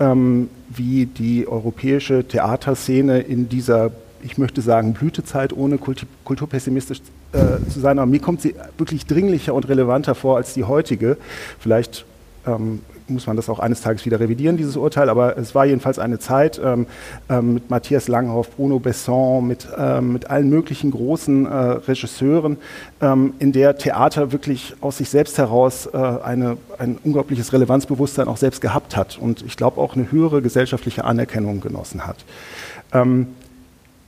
ähm, 0.00 0.48
wie 0.68 1.06
die 1.06 1.46
europäische 1.46 2.26
Theaterszene 2.26 3.20
in 3.20 3.48
dieser, 3.48 3.92
ich 4.22 4.38
möchte 4.38 4.60
sagen, 4.60 4.94
Blütezeit, 4.94 5.52
ohne 5.52 5.76
kulti- 5.76 6.06
kulturpessimistisch 6.24 7.00
äh, 7.32 7.70
zu 7.70 7.78
sein, 7.78 7.98
aber 7.98 8.10
mir 8.10 8.20
kommt 8.20 8.40
sie 8.40 8.54
wirklich 8.76 9.06
dringlicher 9.06 9.54
und 9.54 9.68
relevanter 9.68 10.14
vor 10.16 10.36
als 10.36 10.54
die 10.54 10.64
heutige. 10.64 11.16
Vielleicht 11.60 12.06
ähm, 12.46 12.80
muss 13.08 13.26
man 13.26 13.36
das 13.36 13.48
auch 13.48 13.58
eines 13.58 13.82
Tages 13.82 14.06
wieder 14.06 14.20
revidieren, 14.20 14.56
dieses 14.56 14.76
Urteil, 14.76 15.08
aber 15.08 15.36
es 15.36 15.54
war 15.54 15.66
jedenfalls 15.66 15.98
eine 15.98 16.18
Zeit 16.18 16.60
ähm, 16.62 16.86
ähm, 17.28 17.54
mit 17.54 17.70
Matthias 17.70 18.08
Langhoff, 18.08 18.50
Bruno 18.56 18.78
Besson, 18.78 19.46
mit, 19.46 19.68
ähm, 19.76 20.12
mit 20.12 20.30
allen 20.30 20.48
möglichen 20.48 20.90
großen 20.90 21.46
äh, 21.46 21.50
Regisseuren, 21.50 22.56
ähm, 23.00 23.34
in 23.38 23.52
der 23.52 23.76
Theater 23.76 24.32
wirklich 24.32 24.74
aus 24.80 24.98
sich 24.98 25.10
selbst 25.10 25.38
heraus 25.38 25.86
äh, 25.86 25.96
eine, 25.96 26.56
ein 26.78 26.98
unglaubliches 27.02 27.52
Relevanzbewusstsein 27.52 28.28
auch 28.28 28.38
selbst 28.38 28.60
gehabt 28.60 28.96
hat 28.96 29.18
und 29.18 29.42
ich 29.42 29.56
glaube 29.56 29.80
auch 29.80 29.94
eine 29.94 30.10
höhere 30.10 30.40
gesellschaftliche 30.40 31.04
Anerkennung 31.04 31.60
genossen 31.60 32.06
hat. 32.06 32.16
Ähm, 32.92 33.28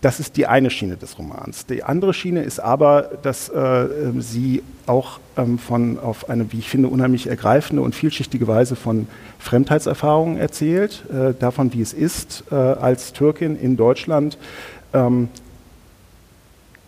das 0.00 0.20
ist 0.20 0.36
die 0.36 0.46
eine 0.46 0.70
Schiene 0.70 0.96
des 0.96 1.18
Romans. 1.18 1.66
Die 1.66 1.82
andere 1.82 2.12
Schiene 2.12 2.42
ist 2.42 2.60
aber, 2.60 3.10
dass 3.22 3.48
äh, 3.48 3.88
sie 4.18 4.62
auch 4.86 5.20
ähm, 5.36 5.58
von, 5.58 5.98
auf 5.98 6.28
eine, 6.28 6.52
wie 6.52 6.58
ich 6.58 6.68
finde, 6.68 6.88
unheimlich 6.88 7.26
ergreifende 7.26 7.82
und 7.82 7.94
vielschichtige 7.94 8.46
Weise 8.46 8.76
von 8.76 9.08
Fremdheitserfahrungen 9.38 10.36
erzählt, 10.36 11.04
äh, 11.10 11.32
davon, 11.38 11.72
wie 11.72 11.80
es 11.80 11.92
ist, 11.92 12.44
äh, 12.50 12.54
als 12.54 13.12
Türkin 13.12 13.58
in 13.58 13.76
Deutschland 13.76 14.38
ähm, 14.92 15.28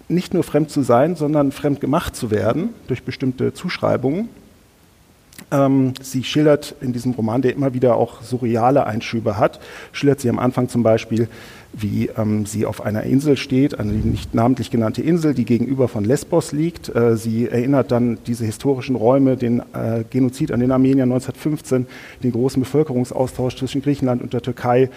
nicht 0.09 0.35
nur 0.35 0.43
fremd 0.43 0.71
zu 0.71 0.83
sein, 0.83 1.17
sondern 1.17 1.53
fremd 1.53 1.81
gemacht 1.81 2.17
zu 2.17 2.31
werden 2.31 2.71
durch 2.87 3.03
bestimmte 3.03 3.53
Zuschreibungen. 3.53 4.29
Ähm, 5.51 5.95
sie 6.01 6.25
schildert 6.25 6.75
in 6.81 6.93
diesem 6.93 7.13
Roman, 7.13 7.43
der 7.43 7.55
immer 7.55 7.73
wieder 7.73 7.97
auch 7.97 8.23
surreale 8.23 8.87
Einschübe 8.87 9.39
hat, 9.39 9.61
schildert 9.93 10.21
sie 10.21 10.29
am 10.29 10.39
Anfang 10.39 10.69
zum 10.69 10.83
Beispiel, 10.83 11.29
wie 11.81 12.11
ähm, 12.17 12.47
sie 12.47 12.67
auf 12.67 12.81
einer 12.81 13.05
Insel 13.05 13.37
steht, 13.37 13.79
eine 13.79 13.93
nicht 13.93 14.35
namentlich 14.35 14.71
genannte 14.71 15.03
Insel, 15.03 15.35
die 15.35 15.45
gegenüber 15.45 15.89
von 15.89 16.05
Lesbos 16.05 16.53
liegt. 16.53 16.95
Äh, 16.95 17.17
sie 17.17 17.49
erinnert 17.49 17.91
dann 17.91 18.19
diese 18.27 18.45
historischen 18.45 18.97
Räume, 18.97 19.37
den 19.37 19.61
äh, 19.61 20.05
Genozid 20.09 20.53
an 20.53 20.61
den 20.61 20.73
Armeniern 20.73 21.11
1915, 21.13 21.87
den 22.23 22.33
großen 22.33 22.63
Bevölkerungsaustausch 22.63 23.57
zwischen 23.57 23.83
Griechenland 23.83 24.23
und 24.23 24.33
der 24.33 24.43
Türkei 24.43 24.91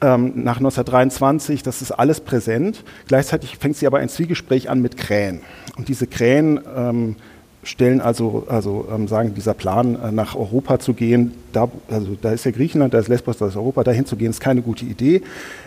ähm, 0.00 0.32
nach 0.36 0.58
1923. 0.58 1.62
Das 1.62 1.82
ist 1.82 1.92
alles 1.92 2.20
präsent. 2.20 2.84
Gleichzeitig 3.06 3.58
fängt 3.58 3.76
sie 3.76 3.86
aber 3.86 3.98
ein 3.98 4.08
Zwiegespräch 4.08 4.70
an 4.70 4.80
mit 4.80 4.96
Krähen. 4.96 5.40
Und 5.76 5.88
diese 5.88 6.06
Krähen 6.06 6.60
ähm, 6.76 7.16
stellen 7.62 8.00
also, 8.00 8.46
also 8.48 8.86
ähm, 8.92 9.08
sagen, 9.08 9.34
dieser 9.34 9.54
Plan, 9.54 10.00
äh, 10.00 10.12
nach 10.12 10.34
Europa 10.34 10.78
zu 10.78 10.94
gehen, 10.94 11.34
da, 11.52 11.68
also 11.90 12.16
da 12.20 12.32
ist 12.32 12.44
ja 12.44 12.50
Griechenland, 12.50 12.94
da 12.94 12.98
ist 12.98 13.08
Lesbos, 13.08 13.38
da 13.38 13.48
ist 13.48 13.56
Europa, 13.56 13.84
dahin 13.84 14.06
zu 14.06 14.16
gehen, 14.16 14.30
ist 14.30 14.40
keine 14.40 14.62
gute 14.62 14.84
Idee. 14.84 15.22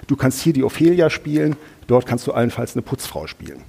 Du 0.08 0.15
kannst 0.15 0.41
hier 0.41 0.54
die 0.54 0.63
Ophelia 0.63 1.10
spielen, 1.10 1.56
dort 1.88 2.06
kannst 2.06 2.27
du 2.27 2.32
allenfalls 2.32 2.75
eine 2.75 2.82
Putzfrau 2.82 3.27
spielen. 3.27 3.62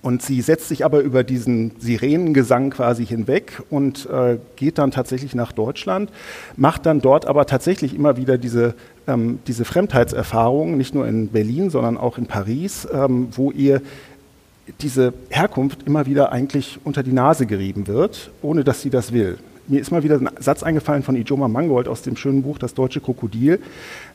Und 0.00 0.22
sie 0.22 0.40
setzt 0.40 0.68
sich 0.68 0.86
aber 0.86 1.00
über 1.00 1.22
diesen 1.22 1.72
Sirenengesang 1.78 2.70
quasi 2.70 3.04
hinweg 3.04 3.62
und 3.68 4.06
äh, 4.06 4.38
geht 4.56 4.78
dann 4.78 4.90
tatsächlich 4.90 5.34
nach 5.34 5.52
Deutschland, 5.52 6.10
macht 6.56 6.86
dann 6.86 7.02
dort 7.02 7.26
aber 7.26 7.44
tatsächlich 7.44 7.94
immer 7.94 8.16
wieder 8.16 8.38
diese, 8.38 8.74
ähm, 9.06 9.40
diese 9.46 9.66
Fremdheitserfahrung, 9.66 10.78
nicht 10.78 10.94
nur 10.94 11.06
in 11.06 11.28
Berlin, 11.28 11.68
sondern 11.68 11.98
auch 11.98 12.16
in 12.16 12.26
Paris, 12.26 12.88
ähm, 12.90 13.28
wo 13.32 13.50
ihr 13.50 13.82
diese 14.80 15.12
Herkunft 15.30 15.82
immer 15.84 16.06
wieder 16.06 16.32
eigentlich 16.32 16.78
unter 16.84 17.02
die 17.02 17.12
Nase 17.12 17.46
gerieben 17.46 17.86
wird, 17.86 18.30
ohne 18.42 18.64
dass 18.64 18.82
sie 18.82 18.90
das 18.90 19.12
will. 19.12 19.38
Mir 19.68 19.80
ist 19.80 19.90
mal 19.90 20.02
wieder 20.02 20.16
ein 20.16 20.30
Satz 20.38 20.62
eingefallen 20.62 21.02
von 21.02 21.16
Ijoma 21.16 21.48
Mangold 21.48 21.88
aus 21.88 22.02
dem 22.02 22.16
schönen 22.16 22.42
Buch 22.42 22.58
Das 22.58 22.74
deutsche 22.74 23.00
Krokodil. 23.00 23.60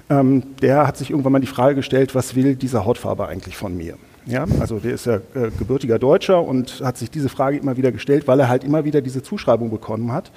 Ähm, 0.10 0.44
der 0.62 0.88
hat 0.88 0.98
sich 0.98 1.10
irgendwann 1.10 1.34
mal 1.34 1.40
die 1.40 1.48
Frage 1.48 1.76
gestellt, 1.76 2.16
was 2.16 2.36
will 2.36 2.56
diese 2.56 2.86
Hautfarbe 2.86 3.28
eigentlich 3.28 3.56
von 3.56 3.76
mir? 3.76 3.96
Ja, 4.26 4.46
also 4.60 4.80
der 4.80 4.94
ist 4.94 5.06
ja 5.06 5.16
äh, 5.16 5.52
gebürtiger 5.58 6.00
Deutscher 6.00 6.44
und 6.44 6.82
hat 6.84 6.98
sich 6.98 7.10
diese 7.10 7.30
Frage 7.30 7.58
immer 7.58 7.78
wieder 7.78 7.94
gestellt, 7.94 8.28
weil 8.28 8.40
er 8.42 8.50
halt 8.50 8.66
immer 8.66 8.84
wieder 8.84 9.02
diese 9.02 9.24
Zuschreibung 9.24 9.70
bekommen 9.70 10.12
hat. 10.12 10.32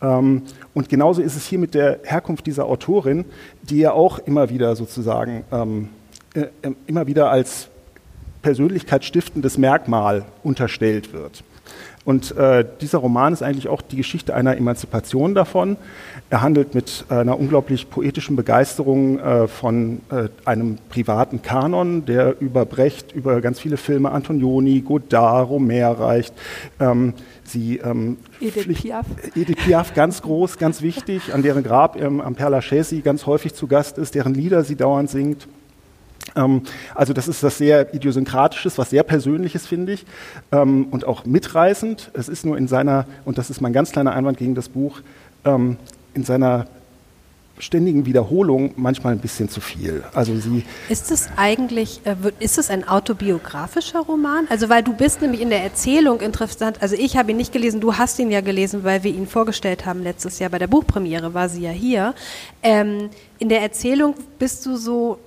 Ähm, 0.00 0.42
und 0.72 0.88
genauso 0.88 1.20
ist 1.20 1.34
es 1.34 1.44
hier 1.46 1.58
mit 1.58 1.74
der 1.74 1.98
Herkunft 2.04 2.46
dieser 2.46 2.66
Autorin, 2.66 3.24
die 3.62 3.78
ja 3.78 3.92
auch 3.92 4.20
immer 4.20 4.50
wieder 4.50 4.76
sozusagen 4.76 5.42
ähm, 5.50 5.88
äh, 6.34 6.42
äh 6.62 6.74
immer 6.86 7.08
wieder 7.08 7.30
als 7.30 7.68
persönlichkeitsstiftendes 8.44 9.56
Merkmal 9.56 10.26
unterstellt 10.42 11.14
wird. 11.14 11.42
Und 12.04 12.36
äh, 12.36 12.66
dieser 12.82 12.98
Roman 12.98 13.32
ist 13.32 13.42
eigentlich 13.42 13.68
auch 13.68 13.80
die 13.80 13.96
Geschichte 13.96 14.34
einer 14.34 14.54
Emanzipation 14.58 15.34
davon. 15.34 15.78
Er 16.28 16.42
handelt 16.42 16.74
mit 16.74 17.06
einer 17.08 17.40
unglaublich 17.40 17.88
poetischen 17.88 18.36
Begeisterung 18.36 19.18
äh, 19.18 19.48
von 19.48 20.02
äh, 20.10 20.28
einem 20.44 20.76
privaten 20.90 21.40
Kanon, 21.40 22.04
der 22.04 22.38
über 22.42 22.66
Brecht, 22.66 23.12
über 23.12 23.40
ganz 23.40 23.58
viele 23.58 23.78
Filme, 23.78 24.10
Antonioni, 24.12 24.82
Godard, 24.82 25.48
Romer 25.48 25.98
reicht. 25.98 26.34
Ähm, 26.78 27.14
sie, 27.44 27.78
ähm, 27.78 28.18
Edith 28.38 28.82
Piaf. 28.82 29.06
Edith 29.34 29.56
Piaf, 29.64 29.94
ganz 29.94 30.20
groß, 30.20 30.58
ganz 30.58 30.82
wichtig, 30.82 31.32
an 31.32 31.42
deren 31.42 31.62
Grab 31.62 31.98
ähm, 31.98 32.20
am 32.20 32.34
Père 32.34 32.50
Lachaise 32.50 33.00
ganz 33.00 33.24
häufig 33.24 33.54
zu 33.54 33.66
Gast 33.66 33.96
ist, 33.96 34.14
deren 34.14 34.34
Lieder 34.34 34.62
sie 34.62 34.76
dauernd 34.76 35.08
singt. 35.08 35.48
Ähm, 36.36 36.62
also 36.94 37.12
das 37.12 37.28
ist 37.28 37.42
das 37.42 37.58
sehr 37.58 37.94
idiosynkratisches, 37.94 38.78
was 38.78 38.90
sehr 38.90 39.02
persönliches 39.02 39.66
finde 39.66 39.92
ich 39.92 40.06
ähm, 40.52 40.88
und 40.90 41.06
auch 41.06 41.24
mitreißend. 41.24 42.10
Es 42.14 42.28
ist 42.28 42.44
nur 42.44 42.56
in 42.58 42.68
seiner, 42.68 43.06
und 43.24 43.38
das 43.38 43.50
ist 43.50 43.60
mein 43.60 43.72
ganz 43.72 43.92
kleiner 43.92 44.12
Einwand 44.12 44.38
gegen 44.38 44.54
das 44.54 44.68
Buch, 44.68 45.00
ähm, 45.44 45.76
in 46.14 46.24
seiner 46.24 46.66
ständigen 47.58 48.04
Wiederholung 48.04 48.72
manchmal 48.76 49.12
ein 49.12 49.20
bisschen 49.20 49.48
zu 49.48 49.60
viel. 49.60 50.02
Also 50.12 50.36
sie 50.36 50.64
ist 50.88 51.10
es 51.10 51.28
eigentlich, 51.36 52.00
äh, 52.04 52.16
ist 52.40 52.58
es 52.58 52.68
ein 52.68 52.86
autobiografischer 52.86 54.00
Roman? 54.00 54.46
Also 54.50 54.68
weil 54.68 54.82
du 54.82 54.92
bist 54.92 55.22
nämlich 55.22 55.40
in 55.40 55.50
der 55.50 55.62
Erzählung 55.62 56.20
interessant. 56.20 56.78
Also 56.80 56.96
ich 56.96 57.16
habe 57.16 57.30
ihn 57.30 57.36
nicht 57.36 57.52
gelesen, 57.52 57.80
du 57.80 57.96
hast 57.96 58.18
ihn 58.18 58.30
ja 58.30 58.40
gelesen, 58.40 58.82
weil 58.82 59.04
wir 59.04 59.12
ihn 59.12 59.26
vorgestellt 59.26 59.86
haben 59.86 60.02
letztes 60.02 60.38
Jahr 60.40 60.50
bei 60.50 60.58
der 60.58 60.66
Buchpremiere 60.66 61.32
war 61.32 61.48
sie 61.48 61.62
ja 61.62 61.70
hier. 61.70 62.14
Ähm, 62.62 63.10
in 63.38 63.48
der 63.48 63.62
Erzählung 63.62 64.14
bist 64.38 64.64
du 64.64 64.76
so 64.76 65.18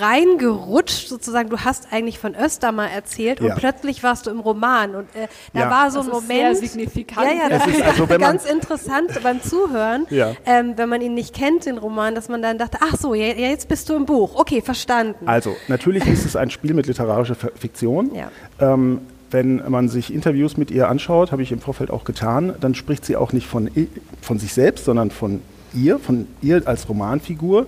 reingerutscht, 0.00 1.08
sozusagen. 1.08 1.50
Du 1.50 1.58
hast 1.58 1.92
eigentlich 1.92 2.18
von 2.18 2.34
Östermar 2.34 2.90
erzählt 2.90 3.40
ja. 3.40 3.46
und 3.46 3.58
plötzlich 3.58 4.02
warst 4.02 4.26
du 4.26 4.30
im 4.30 4.40
Roman. 4.40 4.94
Und 4.94 5.14
äh, 5.14 5.28
da 5.52 5.60
ja. 5.60 5.70
war 5.70 5.90
so 5.90 6.00
ein 6.00 6.06
das 6.06 6.14
Moment. 6.14 6.56
Sehr 6.56 6.68
signifikant. 6.68 7.26
Ja, 7.26 7.34
ja, 7.34 7.48
das 7.48 7.66
ist 7.66 7.82
also, 7.82 8.06
ganz 8.06 8.44
interessant 8.44 9.10
beim 9.22 9.42
Zuhören, 9.42 10.06
ja. 10.10 10.34
ähm, 10.46 10.74
wenn 10.76 10.88
man 10.88 11.02
ihn 11.02 11.14
nicht 11.14 11.34
kennt, 11.34 11.66
den 11.66 11.78
Roman, 11.78 12.14
dass 12.14 12.28
man 12.28 12.40
dann 12.40 12.56
dachte, 12.56 12.78
ach 12.80 12.96
so, 12.96 13.14
ja, 13.14 13.26
jetzt 13.26 13.68
bist 13.68 13.88
du 13.88 13.94
im 13.94 14.06
Buch. 14.06 14.36
Okay, 14.36 14.62
verstanden. 14.62 15.28
Also, 15.28 15.54
natürlich 15.68 16.06
ist 16.06 16.24
es 16.24 16.36
ein 16.36 16.50
Spiel 16.50 16.72
mit 16.74 16.86
literarischer 16.86 17.34
Fiktion. 17.34 18.14
Ja. 18.14 18.30
Ähm, 18.58 19.00
wenn 19.30 19.62
man 19.70 19.88
sich 19.88 20.12
Interviews 20.12 20.56
mit 20.56 20.70
ihr 20.70 20.88
anschaut, 20.88 21.30
habe 21.30 21.42
ich 21.42 21.52
im 21.52 21.60
Vorfeld 21.60 21.90
auch 21.90 22.04
getan, 22.04 22.54
dann 22.60 22.74
spricht 22.74 23.04
sie 23.04 23.16
auch 23.16 23.32
nicht 23.32 23.46
von, 23.46 23.70
von 24.20 24.38
sich 24.38 24.52
selbst, 24.52 24.84
sondern 24.86 25.10
von 25.10 25.40
ihr, 25.74 25.98
von 25.98 26.26
ihr 26.42 26.62
als 26.66 26.88
Romanfigur. 26.88 27.62
Mhm. 27.62 27.66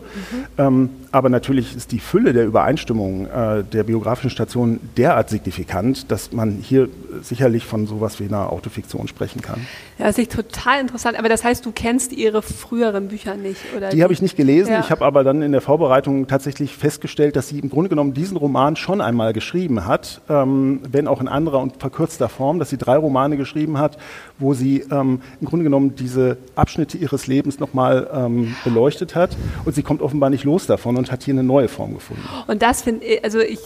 Ähm, 0.59 0.91
aber 1.13 1.29
natürlich 1.29 1.77
ist 1.77 1.93
die 1.93 2.01
Fülle 2.01 2.33
der 2.33 2.47
Übereinstimmung 2.47 3.27
äh, 3.27 3.63
der 3.63 3.85
biografischen 3.85 4.31
Stationen 4.31 4.81
derart 4.97 5.29
signifikant, 5.29 6.11
dass 6.11 6.33
man 6.33 6.53
hier 6.63 6.89
sicherlich 7.21 7.67
von 7.67 7.87
sowas 7.87 8.19
wie 8.19 8.25
einer 8.25 8.51
Autofiktion 8.51 9.07
sprechen 9.09 9.43
kann. 9.43 9.67
Ja, 9.99 10.07
das 10.07 10.17
ist 10.17 10.33
total 10.33 10.81
interessant. 10.81 11.19
Aber 11.19 11.29
das 11.29 11.45
heißt, 11.45 11.67
du 11.67 11.73
kennst 11.73 12.13
ihre 12.13 12.41
früheren 12.41 13.09
Bücher 13.09 13.37
nicht, 13.37 13.61
oder? 13.77 13.91
Die, 13.91 13.97
die? 13.97 14.03
habe 14.03 14.15
ich 14.15 14.23
nicht 14.23 14.39
gelesen. 14.39 14.73
Ja. 14.73 14.81
Ich 14.81 14.91
habe 14.91 15.05
aber 15.05 15.23
dann 15.23 15.43
in 15.43 15.53
der 15.53 15.61
Vorbereitung 15.61 16.27
tatsächlich 16.27 16.75
festgestellt, 16.75 17.37
dass 17.37 17.49
sie 17.49 17.59
im 17.59 17.69
Grunde 17.69 17.91
genommen 17.91 18.15
diesen 18.15 18.39
Roman 18.39 18.77
schon 18.77 19.03
einmal 19.03 19.35
geschrieben 19.35 19.85
hat, 19.87 20.23
ähm, 20.31 20.81
wenn 20.91 21.07
auch 21.07 21.21
in 21.21 21.29
anderer 21.29 21.61
und 21.61 21.77
verkürzter 21.77 22.31
Form, 22.31 22.59
dass 22.59 22.71
sie 22.71 22.79
drei 22.79 22.97
Romane 22.97 23.37
geschrieben 23.37 23.77
hat, 23.77 23.99
wo 24.39 24.55
sie 24.55 24.81
ähm, 24.91 25.21
im 25.43 25.47
Grunde 25.47 25.65
genommen 25.65 25.95
diese 25.95 26.39
Abschnitte 26.55 26.97
ihres 26.97 27.27
Lebens 27.27 27.61
nochmal 27.61 28.09
ähm, 28.15 28.57
beleuchtet 28.65 29.15
hat. 29.15 29.37
Und 29.67 29.75
sie 29.75 29.83
kommt 29.83 30.01
offenbar 30.01 30.31
nicht 30.31 30.45
los 30.45 30.67
davon 30.67 30.97
und 31.03 31.13
hat 31.13 31.25
hier 31.25 31.35
eine 31.35 31.43
neue 31.43 31.69
Form 31.69 31.95
gefunden. 31.95 32.23
Und 32.47 32.63
das 32.63 32.83
finde 32.83 33.05
ich, 33.05 33.25
also 33.25 33.41
ich 33.41 33.59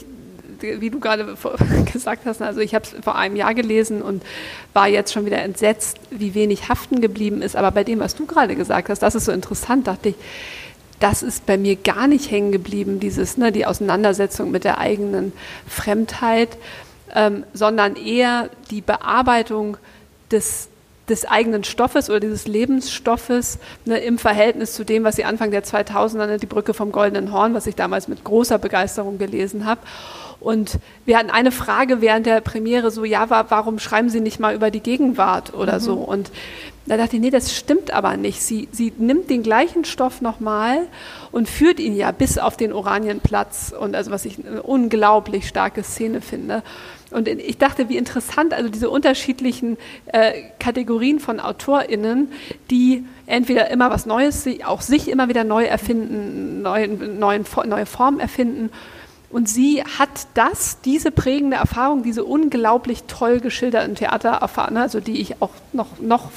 wie 0.61 0.89
du 0.89 1.01
gerade 1.01 1.37
gesagt 1.93 2.25
hast, 2.25 2.41
also 2.41 2.61
ich 2.61 2.75
habe 2.75 2.85
es 2.85 2.95
vor 3.03 3.17
einem 3.17 3.37
Jahr 3.37 3.55
gelesen 3.55 4.01
und 4.01 4.23
war 4.73 4.89
jetzt 4.89 5.13
schon 5.13 5.27
wieder 5.27 5.43
entsetzt, 5.43 5.99
wie 6.11 6.35
wenig 6.35 6.71
haften 6.71 7.03
geblieben 7.03 7.43
ist. 7.43 7.57
Aber 7.57 7.71
bei 7.71 7.85
dem, 7.85 8.01
was 8.01 8.15
du 8.15 8.25
gerade 8.25 8.57
gesagt 8.57 8.89
hast, 8.89 9.01
das 9.01 9.15
ist 9.15 9.27
so 9.27 9.33
interessant, 9.33 9.87
dachte 9.87 10.11
ich, 10.11 10.15
das 10.99 11.23
ist 11.23 11.45
bei 11.45 11.59
mir 11.59 11.77
gar 11.77 12.07
nicht 12.07 12.31
hängen 12.31 12.53
geblieben, 12.53 13.01
dieses, 13.01 13.37
ne, 13.37 13.53
die 13.53 13.67
Auseinandersetzung 13.67 14.51
mit 14.51 14.65
der 14.65 14.79
eigenen 14.79 15.35
Fremdheit, 15.69 16.57
ähm, 17.15 17.45
sondern 17.53 17.97
eher 17.97 18.49
die 18.71 18.81
Bearbeitung 18.81 19.77
des 20.31 20.69
des 21.09 21.25
eigenen 21.25 21.65
Stoffes 21.65 22.11
oder 22.11 22.21
dieses 22.21 22.47
Lebensstoffes 22.47 23.59
ne, 23.85 23.99
im 23.99 24.19
Verhältnis 24.19 24.75
zu 24.75 24.85
dem, 24.85 25.05
was 25.05 25.17
sie 25.17 25.25
Anfang 25.25 25.51
der 25.51 25.65
2000er, 25.65 26.27
ne, 26.27 26.37
die 26.39 26.47
Brücke 26.47 26.75
vom 26.75 26.93
Goldenen 26.93 27.33
Horn, 27.33 27.55
was 27.55 27.67
ich 27.67 27.77
damals 27.77 28.09
mit 28.09 28.25
großer 28.25 28.59
Begeisterung 28.59 29.19
gelesen 29.19 29.67
habe. 29.67 29.81
Und 30.41 30.79
wir 31.07 31.19
hatten 31.19 31.31
eine 31.31 31.51
Frage 31.51 32.01
während 32.01 32.27
der 32.27 32.41
Premiere 32.41 32.91
so, 32.91 33.05
ja, 33.05 33.31
warum 33.31 33.79
schreiben 33.79 34.11
Sie 34.11 34.21
nicht 34.21 34.39
mal 34.39 34.55
über 34.55 34.71
die 34.71 34.81
Gegenwart 34.81 35.55
oder 35.55 35.75
mhm. 35.77 35.81
so? 35.81 35.95
Und 35.95 36.31
da 36.87 36.97
dachte 36.97 37.17
ich, 37.17 37.23
nee, 37.23 37.31
das 37.31 37.55
stimmt 37.55 37.91
aber 37.91 38.17
nicht. 38.17 38.43
Sie, 38.43 38.69
sie 38.71 38.93
nimmt 38.97 39.29
den 39.29 39.43
gleichen 39.43 39.85
Stoff 39.85 40.21
nochmal 40.21 40.87
und 41.33 41.49
führt 41.49 41.81
ihn 41.81 41.97
ja 41.97 42.13
bis 42.13 42.39
auf 42.39 42.57
den 42.57 42.73
Oranienplatz 42.73 43.75
und 43.79 43.97
also 43.97 44.11
was 44.11 44.25
ich 44.25 44.39
eine 44.39 44.63
unglaublich 44.63 45.49
starke 45.49 45.83
Szene 45.83 46.21
finde. 46.21 46.63
Und 47.17 47.29
ich 47.29 47.57
dachte, 47.57 47.89
wie 47.89 47.97
interessant, 47.97 48.53
also 48.53 48.69
diese 48.69 48.91
unterschiedlichen 48.91 49.79
äh, 50.05 50.33
Kategorien 50.59 51.19
von 51.19 51.41
AutorInnen, 51.41 52.31
die 52.71 53.07
entweder 53.25 53.71
immer 53.71 53.89
was 53.89 54.05
Neues, 54.05 54.47
auch 54.67 54.83
sich 54.83 55.09
immer 55.09 55.31
wieder 55.31 55.43
neu 55.43 55.65
erfinden, 55.65 56.61
neuen, 56.61 57.19
neuen, 57.19 57.47
neue 57.65 57.87
Formen 57.87 58.21
erfinden. 58.21 58.71
Und 59.31 59.49
sie 59.49 59.83
hat 59.83 60.11
das, 60.35 60.83
diese 60.83 61.11
prägende 61.11 61.57
Erfahrung, 61.57 62.03
diese 62.03 62.23
unglaublich 62.23 63.05
toll 63.05 63.41
geschilderten 63.41 63.95
Theatererfahrungen, 63.95 64.83
also 64.83 65.01
die 65.01 65.19
ich 65.19 65.41
auch 65.41 65.53
noch, 65.73 65.99
noch 65.99 66.31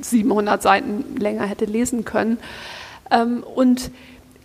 700 0.00 0.60
Seiten 0.60 1.04
länger 1.20 1.44
hätte 1.44 1.66
lesen 1.66 2.04
können, 2.04 2.38
ähm, 3.12 3.44
und 3.44 3.92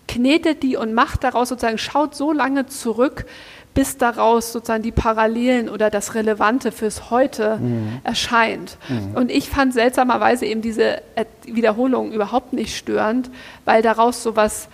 knetet 0.07 0.61
die 0.61 0.75
und 0.75 0.93
macht 0.93 1.23
daraus 1.23 1.49
sozusagen, 1.49 1.79
schaut 1.79 2.13
so 2.13 2.31
lange 2.31 2.67
zurück, 2.67 3.25
bis 3.73 3.97
daraus 3.97 4.51
sozusagen 4.51 4.83
die 4.83 4.91
Parallelen 4.91 5.69
oder 5.69 5.89
das 5.89 6.13
Relevante 6.13 6.71
fürs 6.71 7.09
Heute 7.09 7.57
mhm. 7.57 7.99
erscheint. 8.03 8.77
Mhm. 8.89 9.15
Und 9.15 9.31
ich 9.31 9.49
fand 9.49 9.73
seltsamerweise 9.73 10.45
eben 10.45 10.61
diese 10.61 11.01
Wiederholung 11.45 12.11
überhaupt 12.11 12.53
nicht 12.53 12.75
störend, 12.75 13.29
weil 13.63 13.81
daraus 13.81 14.23
sowas 14.23 14.67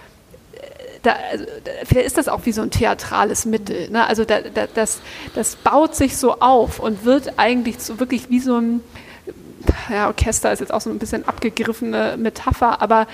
äh, 0.53 0.59
da, 1.03 1.15
also, 1.31 1.45
vielleicht 1.85 2.07
ist 2.07 2.17
das 2.17 2.27
auch 2.27 2.45
wie 2.45 2.51
so 2.51 2.63
ein 2.63 2.71
theatrales 2.71 3.45
Mittel. 3.45 3.89
Ne? 3.91 4.07
Also 4.07 4.25
da, 4.25 4.41
da, 4.41 4.65
das, 4.73 4.99
das 5.35 5.55
baut 5.57 5.95
sich 5.95 6.17
so 6.17 6.39
auf 6.39 6.79
und 6.79 7.05
wird 7.05 7.33
eigentlich 7.37 7.79
so 7.79 7.99
wirklich 7.99 8.29
wie 8.29 8.39
so 8.39 8.57
ein 8.57 8.81
ja, 9.89 10.07
Orchester 10.07 10.51
ist 10.51 10.59
jetzt 10.59 10.73
auch 10.73 10.81
so 10.81 10.89
ein 10.89 10.99
bisschen 10.99 11.27
abgegriffene 11.27 12.15
Metapher, 12.17 12.81
aber 12.81 13.07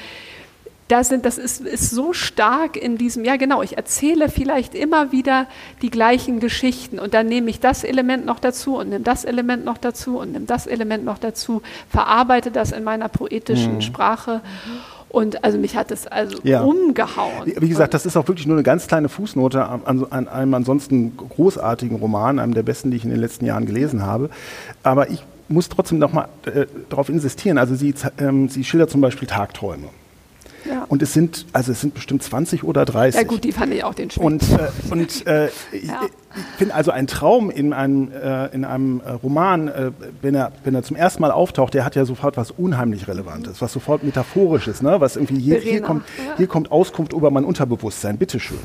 da 0.88 1.04
sind, 1.04 1.26
das 1.26 1.38
ist, 1.38 1.62
ist 1.62 1.92
so 1.92 2.14
stark 2.14 2.76
in 2.76 2.98
diesem, 2.98 3.24
ja 3.24 3.38
genau, 3.38 3.62
ich 3.62 3.78
erzähle 3.78 4.30
vielleicht 4.30 4.76
immer 4.76 5.12
wieder 5.12 5.48
die 5.82 5.90
gleichen 5.90 6.40
Geschichten 6.40 7.00
und 7.00 7.14
dann 7.14 7.28
nehme 7.28 7.50
ich 7.50 7.60
das 7.60 7.84
Element 7.84 8.26
noch 8.26 8.40
dazu 8.40 8.78
und 8.78 8.90
nehme 8.90 9.04
das 9.04 9.26
Element 9.26 9.66
noch 9.66 9.78
dazu 9.78 10.20
und 10.20 10.34
nehme 10.34 10.46
das 10.46 10.68
Element 10.68 11.06
noch 11.06 11.18
dazu, 11.18 11.62
verarbeite 11.90 12.52
das 12.52 12.72
in 12.72 12.84
meiner 12.84 13.08
poetischen 13.10 13.76
mhm. 13.76 13.82
Sprache. 13.82 14.42
Und 15.10 15.44
also 15.44 15.60
mich 15.60 15.76
hat 15.76 15.92
es 15.92 16.08
also 16.08 16.40
ja. 16.44 16.64
umgehauen. 16.64 17.46
Wie 17.46 17.70
gesagt, 17.70 17.94
das 17.94 18.08
ist 18.08 18.18
auch 18.18 18.28
wirklich 18.28 18.48
nur 18.48 18.56
eine 18.56 18.64
ganz 18.64 18.88
kleine 18.88 19.10
Fußnote 19.10 19.64
an, 19.64 20.06
an, 20.10 20.28
einem 20.28 20.54
ansonsten 20.56 21.16
großartigen 21.16 21.98
Roman, 21.98 22.40
einem 22.40 22.56
der 22.56 22.64
besten, 22.64 22.90
die 22.90 22.98
ich 22.98 23.04
in 23.04 23.12
den 23.12 23.20
letzten 23.20 23.46
Jahren 23.46 23.68
gelesen 23.68 24.02
habe. 24.02 24.32
Aber 24.82 25.12
ich 25.12 25.24
muss 25.50 25.70
trotzdem 25.70 26.00
noch 26.00 26.14
mal 26.14 26.30
äh, 26.46 26.66
darauf 26.90 27.10
insistieren. 27.10 27.60
Also 27.60 27.76
sie, 27.76 27.94
ähm, 28.18 28.50
sie 28.50 28.64
schildert 28.64 28.90
zum 28.90 29.02
Beispiel 29.02 29.28
Tagträume. 29.28 29.90
Ja. 30.66 30.86
Und 30.88 31.02
es 31.02 31.14
sind, 31.14 31.46
also 31.54 31.72
es 31.72 31.82
sind 31.82 31.94
bestimmt 31.94 32.24
20 32.24 32.64
oder 32.64 32.86
30. 32.86 33.20
Ja 33.20 33.28
gut, 33.28 33.44
die 33.44 33.52
fand 33.52 33.74
ich 33.74 33.84
auch 33.84 33.94
den 33.94 34.10
schön. 34.10 34.24
Und, 34.24 34.44
äh, 34.44 34.92
und 34.92 35.28
äh, 35.28 35.46
ja. 35.46 35.50
ich, 35.72 35.82
ich 35.84 36.58
finde 36.58 36.76
also 36.76 36.92
ein 36.92 37.08
Traum 37.08 37.50
in 37.50 37.74
einem, 37.74 38.12
äh, 38.12 38.48
in 38.48 38.66
einem 38.66 39.02
äh, 39.02 39.12
Roman, 39.12 39.68
äh, 39.68 39.92
wenn, 40.22 40.36
er, 40.36 40.52
wenn 40.64 40.74
er 40.74 40.84
zum 40.84 40.96
ersten 40.96 41.22
Mal 41.22 41.32
auftaucht, 41.32 41.74
der 41.74 41.86
hat 41.86 41.96
ja 41.96 42.06
sofort 42.06 42.38
was 42.38 42.52
unheimlich 42.52 43.08
Relevantes, 43.08 43.62
was 43.62 43.72
sofort 43.74 44.04
metaphorisches, 44.04 44.82
ne? 44.82 45.00
was 45.00 45.16
irgendwie 45.16 45.40
hier, 45.40 45.60
hier, 45.60 45.82
kommt, 45.82 46.04
ja. 46.18 46.38
hier 46.38 46.48
kommt 46.48 46.72
Auskunft 46.72 47.14
über 47.14 47.30
mein 47.30 47.46
Unterbewusstsein, 47.46 48.18
bitteschön. 48.18 48.60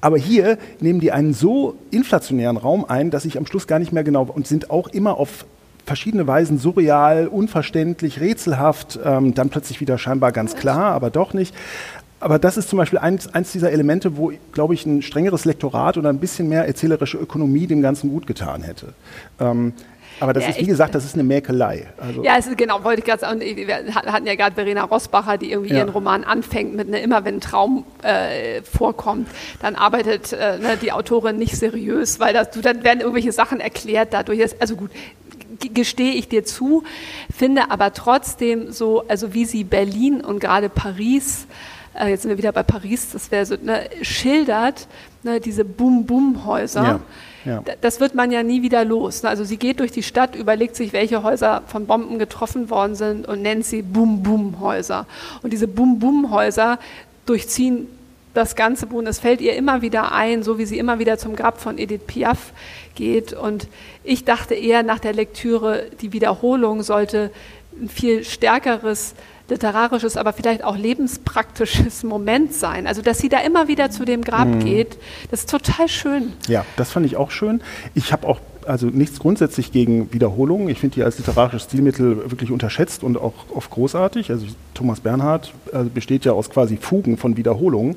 Aber 0.00 0.16
hier 0.18 0.58
nehmen 0.80 1.00
die 1.00 1.12
einen 1.12 1.34
so 1.34 1.76
inflationären 1.90 2.56
Raum 2.56 2.84
ein, 2.86 3.10
dass 3.10 3.24
ich 3.24 3.36
am 3.36 3.46
Schluss 3.46 3.66
gar 3.66 3.78
nicht 3.78 3.92
mehr 3.92 4.04
genau 4.04 4.24
und 4.24 4.46
sind 4.46 4.70
auch 4.70 4.88
immer 4.88 5.16
auf 5.16 5.44
verschiedene 5.90 6.24
Weisen 6.28 6.56
surreal, 6.56 7.26
unverständlich, 7.26 8.20
rätselhaft, 8.20 9.00
ähm, 9.04 9.34
dann 9.34 9.48
plötzlich 9.48 9.80
wieder 9.80 9.98
scheinbar 9.98 10.30
ganz 10.30 10.54
klar, 10.54 10.92
aber 10.92 11.10
doch 11.10 11.34
nicht. 11.34 11.52
Aber 12.20 12.38
das 12.38 12.56
ist 12.56 12.68
zum 12.68 12.76
Beispiel 12.76 13.00
eins, 13.00 13.34
eins 13.34 13.50
dieser 13.50 13.72
Elemente, 13.72 14.16
wo, 14.16 14.30
glaube 14.52 14.74
ich, 14.74 14.86
ein 14.86 15.02
strengeres 15.02 15.46
Lektorat 15.46 15.96
oder 15.96 16.10
ein 16.10 16.20
bisschen 16.20 16.48
mehr 16.48 16.64
erzählerische 16.64 17.18
Ökonomie 17.18 17.66
dem 17.66 17.82
Ganzen 17.82 18.08
gut 18.08 18.28
getan 18.28 18.62
hätte. 18.62 18.94
Ähm, 19.40 19.72
aber 20.20 20.32
das 20.32 20.44
ja, 20.44 20.50
ist, 20.50 20.60
wie 20.60 20.66
gesagt, 20.66 20.94
das 20.94 21.04
ist 21.04 21.14
eine 21.14 21.24
Mäkelei. 21.24 21.88
Also 21.96 22.22
ja, 22.22 22.36
ist, 22.36 22.56
genau, 22.56 22.84
wollte 22.84 23.00
ich 23.00 23.06
gerade 23.06 23.20
sagen. 23.20 23.40
Wir 23.40 23.94
hatten 23.94 24.26
ja 24.26 24.36
gerade 24.36 24.54
Verena 24.54 24.84
Rosbacher, 24.84 25.38
die 25.38 25.50
irgendwie 25.50 25.72
ja. 25.72 25.78
ihren 25.78 25.88
Roman 25.88 26.22
anfängt 26.22 26.76
mit, 26.76 26.88
ne, 26.88 27.00
immer 27.00 27.24
wenn 27.24 27.36
ein 27.36 27.40
Traum 27.40 27.84
äh, 28.02 28.62
vorkommt, 28.62 29.28
dann 29.60 29.74
arbeitet 29.74 30.32
äh, 30.34 30.58
ne, 30.58 30.76
die 30.80 30.92
Autorin 30.92 31.36
nicht 31.36 31.56
seriös, 31.56 32.20
weil 32.20 32.32
das, 32.32 32.50
dann 32.50 32.84
werden 32.84 33.00
irgendwelche 33.00 33.32
Sachen 33.32 33.58
erklärt 33.58 34.12
dadurch. 34.12 34.38
Ist, 34.38 34.60
also 34.60 34.76
gut, 34.76 34.90
gestehe 35.74 36.12
ich 36.12 36.28
dir 36.28 36.44
zu, 36.44 36.84
finde 37.34 37.70
aber 37.70 37.92
trotzdem 37.92 38.72
so, 38.72 39.04
also 39.08 39.34
wie 39.34 39.44
sie 39.44 39.64
Berlin 39.64 40.20
und 40.20 40.40
gerade 40.40 40.68
Paris, 40.68 41.46
äh, 41.94 42.08
jetzt 42.08 42.22
sind 42.22 42.30
wir 42.30 42.38
wieder 42.38 42.52
bei 42.52 42.62
Paris, 42.62 43.10
das 43.12 43.30
wäre 43.30 43.46
so, 43.46 43.56
ne, 43.60 43.88
schildert, 44.02 44.86
ne, 45.22 45.40
diese 45.40 45.64
Bum-Bum-Häuser. 45.64 46.82
Ja. 46.82 47.00
Ja. 47.44 47.62
Das 47.80 48.00
wird 48.00 48.14
man 48.14 48.30
ja 48.30 48.42
nie 48.42 48.60
wieder 48.60 48.84
los. 48.84 49.22
Ne? 49.22 49.30
Also 49.30 49.44
sie 49.44 49.56
geht 49.56 49.80
durch 49.80 49.92
die 49.92 50.02
Stadt, 50.02 50.36
überlegt 50.36 50.76
sich, 50.76 50.92
welche 50.92 51.22
Häuser 51.22 51.62
von 51.66 51.86
Bomben 51.86 52.18
getroffen 52.18 52.68
worden 52.68 52.94
sind 52.94 53.26
und 53.26 53.40
nennt 53.40 53.64
sie 53.64 53.80
Bum-Bum-Häuser. 53.80 55.06
Und 55.42 55.52
diese 55.52 55.66
Bum-Bum-Häuser 55.66 56.78
durchziehen 57.24 57.88
das 58.34 58.56
ganze 58.56 58.86
Buch. 58.86 58.98
Und 58.98 59.06
es 59.06 59.18
fällt 59.18 59.40
ihr 59.40 59.54
immer 59.56 59.82
wieder 59.82 60.12
ein, 60.12 60.42
so 60.42 60.58
wie 60.58 60.66
sie 60.66 60.78
immer 60.78 60.98
wieder 60.98 61.18
zum 61.18 61.36
Grab 61.36 61.60
von 61.60 61.78
Edith 61.78 62.02
Piaf 62.06 62.52
geht. 62.94 63.32
Und 63.32 63.68
ich 64.04 64.24
dachte 64.24 64.54
eher 64.54 64.82
nach 64.82 64.98
der 64.98 65.12
Lektüre, 65.12 65.86
die 66.00 66.12
Wiederholung 66.12 66.82
sollte 66.82 67.30
ein 67.80 67.88
viel 67.88 68.24
stärkeres 68.24 69.14
literarisches, 69.48 70.16
aber 70.16 70.32
vielleicht 70.32 70.64
auch 70.64 70.76
lebenspraktisches 70.76 72.02
Moment 72.04 72.54
sein. 72.54 72.86
Also, 72.86 73.02
dass 73.02 73.18
sie 73.18 73.28
da 73.28 73.40
immer 73.40 73.68
wieder 73.68 73.90
zu 73.90 74.04
dem 74.04 74.22
Grab 74.22 74.48
mhm. 74.48 74.64
geht, 74.64 74.96
das 75.30 75.40
ist 75.40 75.50
total 75.50 75.88
schön. 75.88 76.32
Ja, 76.48 76.64
das 76.76 76.92
fand 76.92 77.04
ich 77.04 77.16
auch 77.16 77.30
schön. 77.30 77.60
Ich 77.94 78.12
habe 78.12 78.26
auch 78.26 78.40
also 78.70 78.86
nichts 78.86 79.18
grundsätzlich 79.18 79.72
gegen 79.72 80.12
Wiederholungen. 80.12 80.68
Ich 80.68 80.78
finde 80.78 80.94
die 80.94 81.02
als 81.02 81.18
literarisches 81.18 81.64
Stilmittel 81.64 82.30
wirklich 82.30 82.52
unterschätzt 82.52 83.02
und 83.02 83.18
auch 83.18 83.34
oft 83.52 83.70
großartig. 83.70 84.30
Also 84.30 84.46
Thomas 84.74 85.00
Bernhard 85.00 85.52
also 85.72 85.90
besteht 85.90 86.24
ja 86.24 86.32
aus 86.32 86.50
quasi 86.50 86.76
Fugen 86.76 87.16
von 87.16 87.36
Wiederholungen. 87.36 87.96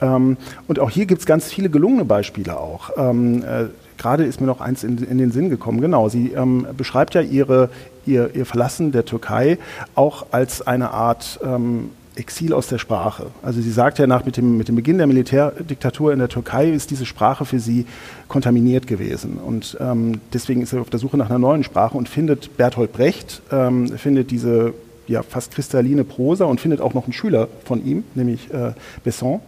Ähm, 0.00 0.36
und 0.66 0.80
auch 0.80 0.90
hier 0.90 1.06
gibt 1.06 1.20
es 1.20 1.26
ganz 1.26 1.52
viele 1.52 1.70
gelungene 1.70 2.04
Beispiele 2.04 2.58
auch. 2.58 2.90
Ähm, 2.96 3.44
äh, 3.44 3.66
gerade 3.96 4.24
ist 4.24 4.40
mir 4.40 4.48
noch 4.48 4.60
eins 4.60 4.82
in, 4.82 4.98
in 4.98 5.18
den 5.18 5.30
Sinn 5.30 5.50
gekommen. 5.50 5.80
Genau, 5.80 6.08
sie 6.08 6.32
ähm, 6.32 6.66
beschreibt 6.76 7.14
ja 7.14 7.20
ihre, 7.20 7.70
ihr, 8.04 8.34
ihr 8.34 8.44
Verlassen 8.44 8.90
der 8.90 9.04
Türkei 9.04 9.58
auch 9.94 10.26
als 10.32 10.66
eine 10.66 10.90
Art 10.90 11.38
ähm, 11.44 11.90
Exil 12.18 12.52
aus 12.52 12.66
der 12.66 12.78
Sprache. 12.78 13.26
Also 13.42 13.60
sie 13.60 13.70
sagt 13.70 13.98
ja 13.98 14.06
nach 14.06 14.24
mit 14.24 14.36
dem, 14.36 14.58
mit 14.58 14.68
dem 14.68 14.76
Beginn 14.76 14.98
der 14.98 15.06
Militärdiktatur 15.06 16.12
in 16.12 16.18
der 16.18 16.28
Türkei 16.28 16.68
ist 16.68 16.90
diese 16.90 17.06
Sprache 17.06 17.44
für 17.44 17.60
sie 17.60 17.86
kontaminiert 18.26 18.86
gewesen. 18.86 19.38
Und 19.38 19.76
ähm, 19.80 20.20
deswegen 20.32 20.62
ist 20.62 20.70
sie 20.70 20.80
auf 20.80 20.90
der 20.90 20.98
Suche 20.98 21.16
nach 21.16 21.30
einer 21.30 21.38
neuen 21.38 21.64
Sprache 21.64 21.96
und 21.96 22.08
findet 22.08 22.56
Bertolt 22.56 22.92
Brecht, 22.92 23.42
ähm, 23.52 23.88
findet 23.88 24.30
diese 24.30 24.74
ja, 25.06 25.22
fast 25.22 25.52
kristalline 25.52 26.04
Prosa 26.04 26.44
und 26.44 26.60
findet 26.60 26.80
auch 26.80 26.94
noch 26.94 27.04
einen 27.04 27.12
Schüler 27.12 27.48
von 27.64 27.84
ihm, 27.84 28.04
nämlich 28.14 28.52
äh, 28.52 28.72
Besson 29.04 29.40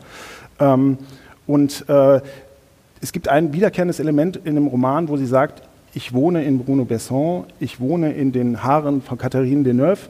Ähm, 0.59 0.99
und 1.47 1.85
äh, 1.89 2.21
es 3.01 3.13
gibt 3.13 3.29
ein 3.29 3.53
wiederkehrendes 3.53 3.99
Element 3.99 4.41
in 4.45 4.55
dem 4.55 4.67
Roman, 4.67 5.09
wo 5.09 5.17
sie 5.17 5.27
sagt, 5.27 5.63
ich 5.93 6.13
wohne 6.13 6.45
in 6.45 6.59
Bruno 6.61 6.85
Besson, 6.85 7.45
ich 7.59 7.81
wohne 7.81 8.13
in 8.13 8.31
den 8.31 8.63
Haaren 8.63 9.03
von 9.03 9.19
Catherine 9.19 9.65
Deneuve, 9.65 10.09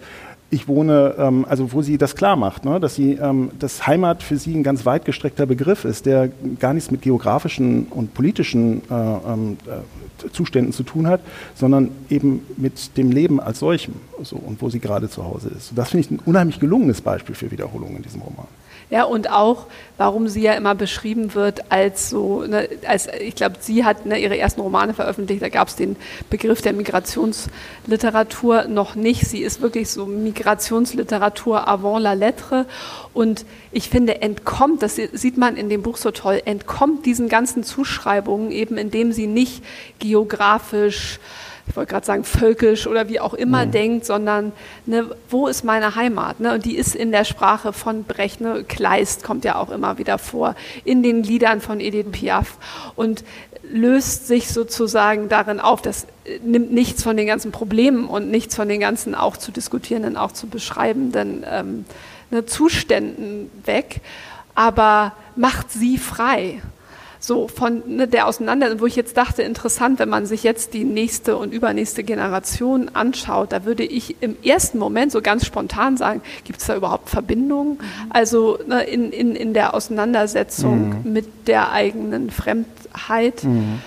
ich 0.51 0.67
wohne, 0.67 1.15
ähm, 1.17 1.47
also 1.49 1.73
wo 1.73 1.83
sie 1.83 1.97
das 1.97 2.17
klar 2.17 2.37
macht, 2.37 2.65
ne, 2.65 2.81
dass 2.81 2.97
sie, 2.97 3.13
ähm, 3.13 3.51
dass 3.59 3.87
Heimat 3.87 4.23
für 4.23 4.37
sie 4.37 4.55
ein 4.55 4.63
ganz 4.63 4.85
weit 4.85 5.05
gestreckter 5.05 5.47
Begriff 5.47 5.85
ist, 5.85 6.07
der 6.07 6.31
gar 6.59 6.75
nichts 6.75 6.91
mit 6.91 7.03
geografischen 7.03 7.87
und 7.87 8.15
politischen 8.15 8.83
äh, 8.91 8.95
ähm, 8.95 9.57
äh, 9.67 10.29
Zuständen 10.33 10.73
zu 10.73 10.83
tun 10.83 11.07
hat, 11.07 11.21
sondern 11.55 11.91
eben 12.11 12.45
mit 12.57 12.97
dem 12.97 13.11
Leben 13.11 13.41
als 13.41 13.61
solchem 13.61 13.95
so, 14.23 14.37
und 14.37 14.61
wo 14.61 14.69
sie 14.69 14.81
gerade 14.81 15.09
zu 15.09 15.25
Hause 15.25 15.51
ist. 15.57 15.71
Und 15.71 15.79
das 15.79 15.91
finde 15.91 16.07
ich 16.07 16.11
ein 16.11 16.21
unheimlich 16.27 16.61
gelungenes 16.61 17.01
Beispiel 17.01 17.35
für 17.35 17.51
Wiederholung 17.51 17.97
in 17.97 18.03
diesem 18.03 18.21
Roman. 18.21 18.47
Ja, 18.91 19.05
und 19.05 19.31
auch, 19.31 19.67
warum 19.99 20.27
sie 20.27 20.43
ja 20.43 20.55
immer 20.55 20.75
beschrieben 20.75 21.35
wird 21.35 21.71
als 21.71 22.11
so, 22.11 22.43
ne, 22.43 22.69
als 22.85 23.07
ich 23.07 23.37
glaube, 23.37 23.57
sie 23.61 23.85
hat 23.85 24.05
ne, 24.05 24.19
ihre 24.19 24.37
ersten 24.37 24.61
Romane 24.61 24.95
veröffentlicht, 24.95 25.43
da 25.43 25.49
gab 25.49 25.69
es 25.69 25.77
den 25.77 25.95
Begriff 26.29 26.61
der 26.61 26.73
Migrationsliteratur 26.73 28.65
noch 28.65 28.97
nicht. 28.97 29.29
Sie 29.29 29.43
ist 29.43 29.61
wirklich 29.61 29.91
so 29.91 30.07
Migrationsliteratur 30.07 31.69
avant 31.69 32.03
la 32.03 32.15
lettre. 32.15 32.67
Und 33.15 33.45
ich 33.71 33.89
finde, 33.89 34.23
entkommt, 34.23 34.83
das 34.83 34.97
sieht 34.97 35.39
man 35.39 35.57
in 35.57 35.69
dem 35.69 35.83
Buch 35.83 35.97
so 35.97 36.11
toll, 36.11 36.43
entkommt 36.45 37.07
diesen 37.07 37.29
ganzen 37.29 37.63
Zuschreibungen 37.63 38.51
eben, 38.51 38.77
indem 38.77 39.13
sie 39.13 39.29
nicht 39.29 39.63
geografisch 40.01 41.21
ich 41.71 41.77
wollte 41.77 41.93
gerade 41.93 42.05
sagen, 42.05 42.25
völkisch 42.25 42.89
oder 42.89 43.09
wie 43.09 43.21
auch 43.21 43.33
immer 43.33 43.65
mhm. 43.65 43.71
denkt, 43.71 44.05
sondern 44.05 44.51
ne, 44.87 45.07
wo 45.29 45.47
ist 45.47 45.65
meine 45.65 45.95
Heimat? 45.95 46.41
Ne? 46.41 46.55
Und 46.55 46.65
die 46.65 46.77
ist 46.77 46.97
in 46.97 47.13
der 47.13 47.25
Sprache 47.25 47.73
von 47.73 48.03
Brecht, 48.03 48.41
ne? 48.41 48.65
Kleist 48.65 49.23
kommt 49.23 49.45
ja 49.45 49.55
auch 49.55 49.71
immer 49.71 49.97
wieder 49.97 50.19
vor, 50.19 50.57
in 50.85 51.05
den 51.05 51.23
Liedern 51.23 51.61
von 51.61 51.79
Edith 51.79 52.11
Piaf 52.11 52.59
und 52.97 53.23
löst 53.63 54.27
sich 54.27 54.49
sozusagen 54.49 55.29
darin 55.29 55.61
auf. 55.61 55.81
Das 55.81 56.09
äh, 56.25 56.41
nimmt 56.43 56.73
nichts 56.73 57.05
von 57.05 57.17
den 57.17 57.29
ganzen 57.29 57.53
Problemen 57.53 58.07
und 58.07 58.33
nichts 58.33 58.57
von 58.57 58.69
den 58.69 58.81
ganzen 58.81 59.15
auch 59.15 59.37
zu 59.37 59.53
diskutierenden, 59.53 60.17
auch 60.17 60.33
zu 60.33 60.49
beschreibenden 60.49 61.47
ähm, 61.49 61.85
ne, 62.33 62.47
Zuständen 62.47 63.49
weg, 63.65 64.01
aber 64.57 65.13
macht 65.37 65.71
sie 65.71 65.99
frei 65.99 66.61
so 67.21 67.49
von 67.49 67.83
ne, 67.87 68.09
der 68.09 68.27
Auseinandersetzung, 68.27 68.81
wo 68.81 68.87
ich 68.87 68.97
jetzt 68.97 69.17
dachte, 69.17 69.43
interessant, 69.43 69.99
wenn 69.99 70.09
man 70.09 70.25
sich 70.25 70.43
jetzt 70.43 70.73
die 70.73 70.85
nächste 70.85 71.37
und 71.37 71.53
übernächste 71.53 72.03
Generation 72.03 72.91
anschaut, 72.95 73.53
da 73.53 73.67
würde 73.67 73.85
ich 73.85 74.17
im 74.23 74.37
ersten 74.43 74.79
Moment 74.79 75.13
so 75.13 75.21
ganz 75.21 75.45
spontan 75.45 75.99
sagen, 75.99 76.23
gibt 76.45 76.61
es 76.61 76.67
da 76.67 76.75
überhaupt 76.75 77.11
Verbindungen? 77.11 77.75
Mhm. 77.75 77.79
Also 78.09 78.59
ne, 78.67 78.83
in, 78.85 79.13
in, 79.13 79.37
in 79.37 79.53
der 79.53 79.75
Auseinandersetzung 79.75 81.03
mhm. 81.03 81.13
mit 81.13 81.47
der 81.47 81.73
eigenen 81.73 82.31
Fremdheit. 82.31 83.45
Mhm. 83.45 83.81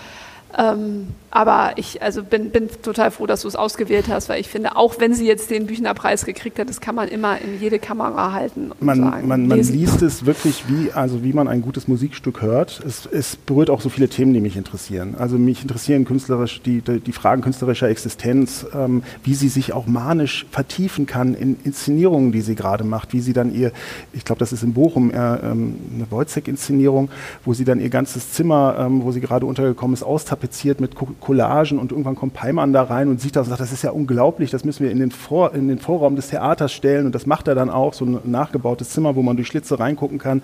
Ähm, 0.55 1.07
aber 1.35 1.71
ich 1.77 2.03
also 2.03 2.23
bin, 2.23 2.51
bin 2.51 2.69
total 2.83 3.09
froh, 3.09 3.25
dass 3.25 3.41
du 3.41 3.47
es 3.47 3.55
ausgewählt 3.55 4.05
hast, 4.07 4.29
weil 4.29 4.39
ich 4.39 4.49
finde, 4.49 4.75
auch 4.75 4.99
wenn 4.99 5.15
sie 5.15 5.25
jetzt 5.25 5.49
den 5.49 5.65
Büchnerpreis 5.65 6.25
gekriegt 6.25 6.59
hat, 6.59 6.69
das 6.69 6.79
kann 6.79 6.93
man 6.93 7.07
immer 7.07 7.41
in 7.41 7.59
jede 7.59 7.79
Kamera 7.79 8.33
halten. 8.33 8.69
man, 8.79 8.99
sagen, 8.99 9.27
man, 9.27 9.47
man 9.47 9.59
liest 9.59 10.03
es 10.03 10.27
wirklich 10.27 10.65
wie, 10.67 10.91
also 10.91 11.23
wie 11.23 11.33
man 11.33 11.47
ein 11.47 11.63
gutes 11.63 11.87
Musikstück 11.87 12.43
hört. 12.43 12.83
Es, 12.85 13.07
es, 13.07 13.35
berührt 13.35 13.71
auch 13.71 13.81
so 13.81 13.89
viele 13.89 14.09
Themen, 14.09 14.31
die 14.35 14.41
mich 14.41 14.55
interessieren. 14.55 15.15
Also 15.17 15.39
mich 15.39 15.63
interessieren 15.63 16.05
künstlerisch 16.05 16.61
die, 16.61 16.81
die, 16.81 16.99
die 16.99 17.11
Fragen 17.11 17.41
künstlerischer 17.41 17.89
Existenz, 17.89 18.67
ähm, 18.71 19.01
wie 19.23 19.33
sie 19.33 19.49
sich 19.49 19.73
auch 19.73 19.87
manisch 19.87 20.45
vertiefen 20.51 21.07
kann 21.07 21.33
in 21.33 21.57
Inszenierungen, 21.63 22.31
die 22.31 22.41
sie 22.41 22.53
gerade 22.53 22.83
macht, 22.83 23.11
wie 23.11 23.21
sie 23.21 23.33
dann 23.33 23.51
ihr, 23.55 23.71
ich 24.13 24.23
glaube, 24.23 24.37
das 24.37 24.53
ist 24.53 24.61
in 24.61 24.73
Bochum 24.73 25.09
äh, 25.09 25.15
ähm, 25.15 25.77
eine 25.95 26.11
Wojcek-Inszenierung, 26.11 27.09
wo 27.43 27.55
sie 27.55 27.65
dann 27.65 27.79
ihr 27.79 27.89
ganzes 27.89 28.33
Zimmer, 28.33 28.75
ähm, 28.77 29.01
wo 29.01 29.11
sie 29.11 29.19
gerade 29.19 29.47
untergekommen 29.47 29.95
ist, 29.95 30.03
austapeziert 30.03 30.79
mit 30.79 30.93
Collagen 31.23 31.79
und 31.79 31.91
irgendwann 31.91 32.15
kommt 32.15 32.33
Peimann 32.33 32.73
da 32.73 32.83
rein 32.83 33.07
und 33.07 33.21
sieht 33.21 33.35
das 33.35 33.47
und 33.47 33.51
sagt, 33.51 33.61
das 33.61 33.71
ist 33.71 33.83
ja 33.83 33.91
unglaublich, 33.91 34.51
das 34.51 34.65
müssen 34.65 34.83
wir 34.83 34.91
in 34.91 34.99
den, 34.99 35.11
Vor 35.11 35.53
in 35.55 35.69
den 35.69 35.79
Vorraum 35.79 36.15
des 36.15 36.27
Theaters 36.29 36.73
stellen 36.73 37.05
und 37.05 37.15
das 37.15 37.25
macht 37.25 37.47
er 37.47 37.55
dann 37.55 37.69
auch, 37.69 37.93
so 37.93 38.05
ein 38.05 38.19
nachgebautes 38.25 38.89
Zimmer, 38.89 39.15
wo 39.15 39.21
man 39.21 39.37
durch 39.37 39.47
Schlitze 39.47 39.79
reingucken 39.79 40.17
kann. 40.17 40.43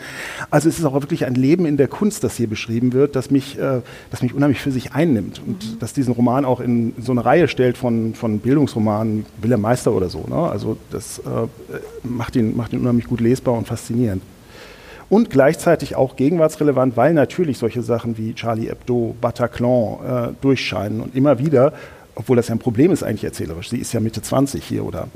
Also 0.50 0.70
es 0.70 0.80
ist 0.80 0.86
auch 0.86 0.94
wirklich 0.94 1.26
ein 1.26 1.36
Leben 1.36 1.66
in 1.66 1.78
der 1.78 1.90
Kunst, 1.90 2.24
das 2.24 2.38
hier 2.38 2.48
beschrieben 2.48 2.94
wird, 2.94 3.16
das 3.16 3.30
mich, 3.30 3.60
äh, 3.60 3.82
das 4.10 4.22
mich 4.22 4.34
unheimlich 4.34 4.62
für 4.62 4.72
sich 4.72 4.94
einnimmt 4.94 5.42
und 5.46 5.74
mhm. 5.74 5.80
das 5.80 5.94
diesen 5.94 6.14
Roman 6.14 6.46
auch 6.46 6.62
in 6.62 6.94
so 6.98 7.12
eine 7.12 7.26
Reihe 7.26 7.48
stellt 7.48 7.78
von, 7.78 8.14
von 8.14 8.40
Bildungsromanen, 8.40 9.26
Wilhelm 9.42 9.62
Meister 9.62 9.92
oder 9.92 10.10
so. 10.10 10.26
Ne? 10.30 10.36
Also 10.36 10.78
das 10.92 11.20
äh, 11.20 11.48
macht, 12.04 12.36
ihn, 12.36 12.56
macht 12.56 12.72
ihn 12.72 12.80
unheimlich 12.80 13.08
gut 13.08 13.20
lesbar 13.20 13.56
und 13.56 13.68
faszinierend 13.68 14.22
und 15.10 15.30
gleichzeitig 15.30 15.96
auch 15.96 16.16
gegenwartsrelevant, 16.16 16.96
weil 16.96 17.14
natürlich 17.14 17.58
solche 17.58 17.82
Sachen 17.82 18.18
wie 18.18 18.34
Charlie 18.34 18.70
Hebdo, 18.70 19.16
Bataclan 19.20 20.30
äh, 20.30 20.34
durchscheinen 20.42 21.02
und 21.02 21.16
immer 21.16 21.40
wieder, 21.40 21.74
obwohl 22.16 22.38
das 22.38 22.50
ja 22.50 22.56
ein 22.56 22.60
Problem 22.60 22.92
ist 22.92 23.04
eigentlich 23.04 23.24
erzählerisch, 23.24 23.70
sie 23.70 23.78
ist 23.78 23.94
ja 23.94 24.00
Mitte 24.00 24.22
20 24.22 24.64
hier 24.64 24.86
oder 24.86 25.08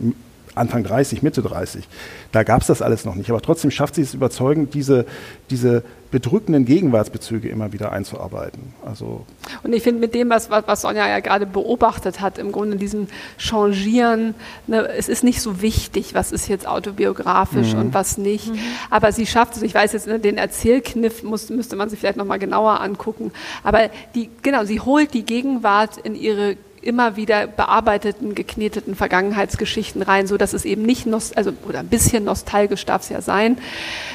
Anfang 0.56 0.84
30, 0.84 1.23
Mitte 1.23 1.41
30. 1.41 1.88
Da 2.32 2.43
gab 2.43 2.62
es 2.62 2.67
das 2.67 2.82
alles 2.82 3.06
noch 3.06 3.15
nicht. 3.15 3.29
Aber 3.29 3.41
trotzdem 3.41 3.71
schafft 3.71 3.95
sie 3.95 4.01
es 4.01 4.13
überzeugend, 4.13 4.73
diese, 4.73 5.06
diese 5.49 5.84
bedrückenden 6.13 6.65
Gegenwartsbezüge 6.65 7.49
immer 7.49 7.73
wieder 7.73 7.91
einzuarbeiten. 7.91 8.76
Also 8.86 9.26
und 9.63 9.73
ich 9.73 9.82
finde 9.82 9.99
mit 9.99 10.13
dem, 10.13 10.30
was, 10.30 10.52
was 10.52 10.82
Sonja 10.82 11.08
ja 11.10 11.21
gerade 11.21 11.47
beobachtet 11.47 12.21
hat, 12.21 12.38
im 12.38 12.52
Grunde 12.52 12.78
diesem 12.78 13.08
Changieren, 13.39 14.36
ne, 14.67 14.88
es 14.89 15.10
ist 15.10 15.23
nicht 15.23 15.41
so 15.41 15.63
wichtig, 15.63 16.13
was 16.13 16.32
ist 16.32 16.47
jetzt 16.47 16.67
autobiografisch 16.67 17.73
mhm. 17.73 17.80
und 17.80 17.93
was 17.95 18.19
nicht. 18.19 18.49
Mhm. 18.49 18.60
Aber 18.91 19.12
sie 19.12 19.26
schafft 19.26 19.56
es, 19.56 19.63
ich 19.63 19.73
weiß 19.73 19.93
jetzt, 19.93 20.06
ne, 20.06 20.19
den 20.19 20.38
Erzählkniff 20.38 21.23
muss, 21.23 21.49
müsste 21.49 21.76
man 21.76 21.89
sich 21.89 21.97
vielleicht 21.97 22.17
nochmal 22.17 22.38
genauer 22.38 22.80
angucken. 22.80 23.32
Aber 23.63 23.89
die, 24.13 24.30
genau, 24.43 24.65
sie 24.65 24.82
holt 24.82 25.15
die 25.15 25.26
Gegenwart 25.26 25.97
in 25.97 26.13
ihre 26.13 26.58
immer 26.84 27.15
wieder 27.15 27.48
bearbeiteten, 27.48 28.36
gekneteten 28.36 28.96
Vergangenheitsgeschichten 28.96 30.02
rein, 30.02 30.28
so 30.28 30.38
dass 30.38 30.54
es 30.54 30.65
eben 30.65 30.84
nicht, 30.84 31.08
also 31.36 31.54
oder 31.67 31.80
ein 31.80 31.88
bisschen 31.88 32.24
nostalgisch 32.26 32.86
darf 32.86 33.04
es 33.04 33.10
ja 33.10 33.22
sein. 33.22 33.58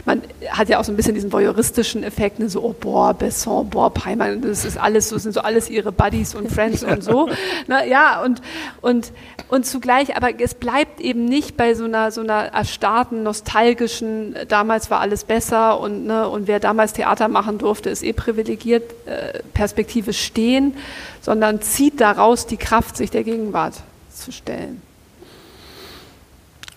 Man 0.04 0.22
hat 0.50 0.68
ja 0.68 0.78
auch 0.78 0.84
so 0.84 0.92
ein 0.92 0.96
bisschen 0.96 1.14
diesen 1.14 1.32
voyeuristischen 1.32 2.02
Effekt, 2.02 2.38
ne, 2.38 2.48
so 2.48 2.62
oh, 2.62 2.74
boah, 2.78 3.14
Besson, 3.14 3.70
boah, 3.70 3.92
Peimann, 3.92 4.40
das 4.42 4.64
ist 4.64 4.78
alles, 4.78 5.08
so 5.08 5.18
sind 5.18 5.32
so 5.32 5.40
alles 5.40 5.70
ihre 5.70 5.92
Buddies 5.92 6.34
und 6.34 6.50
Friends 6.50 6.84
und 6.84 7.02
so. 7.02 7.28
Na, 7.66 7.84
ja 7.84 8.22
und 8.22 8.42
und 8.80 9.12
und 9.48 9.64
zugleich, 9.64 10.16
aber 10.16 10.38
es 10.40 10.54
bleibt 10.54 11.00
eben 11.00 11.24
nicht 11.24 11.56
bei 11.56 11.74
so 11.74 11.84
einer 11.84 12.10
so 12.10 12.20
einer 12.20 12.52
erstarrten 12.52 13.22
nostalgischen. 13.22 14.36
Damals 14.48 14.90
war 14.90 15.00
alles 15.00 15.24
besser 15.24 15.80
und 15.80 16.06
ne, 16.06 16.28
und 16.28 16.46
wer 16.46 16.60
damals 16.60 16.92
Theater 16.92 17.28
machen 17.28 17.58
durfte, 17.58 17.90
ist 17.90 18.02
eh 18.02 18.12
privilegiert. 18.12 18.82
Äh, 19.06 19.38
Perspektive 19.54 20.12
stehen, 20.12 20.74
sondern 21.20 21.60
zieht 21.60 22.00
daraus 22.00 22.46
die 22.46 22.57
Kraft, 22.58 22.96
sich 22.96 23.10
der 23.10 23.24
Gegenwart 23.24 23.74
zu 24.10 24.32
stellen. 24.32 24.82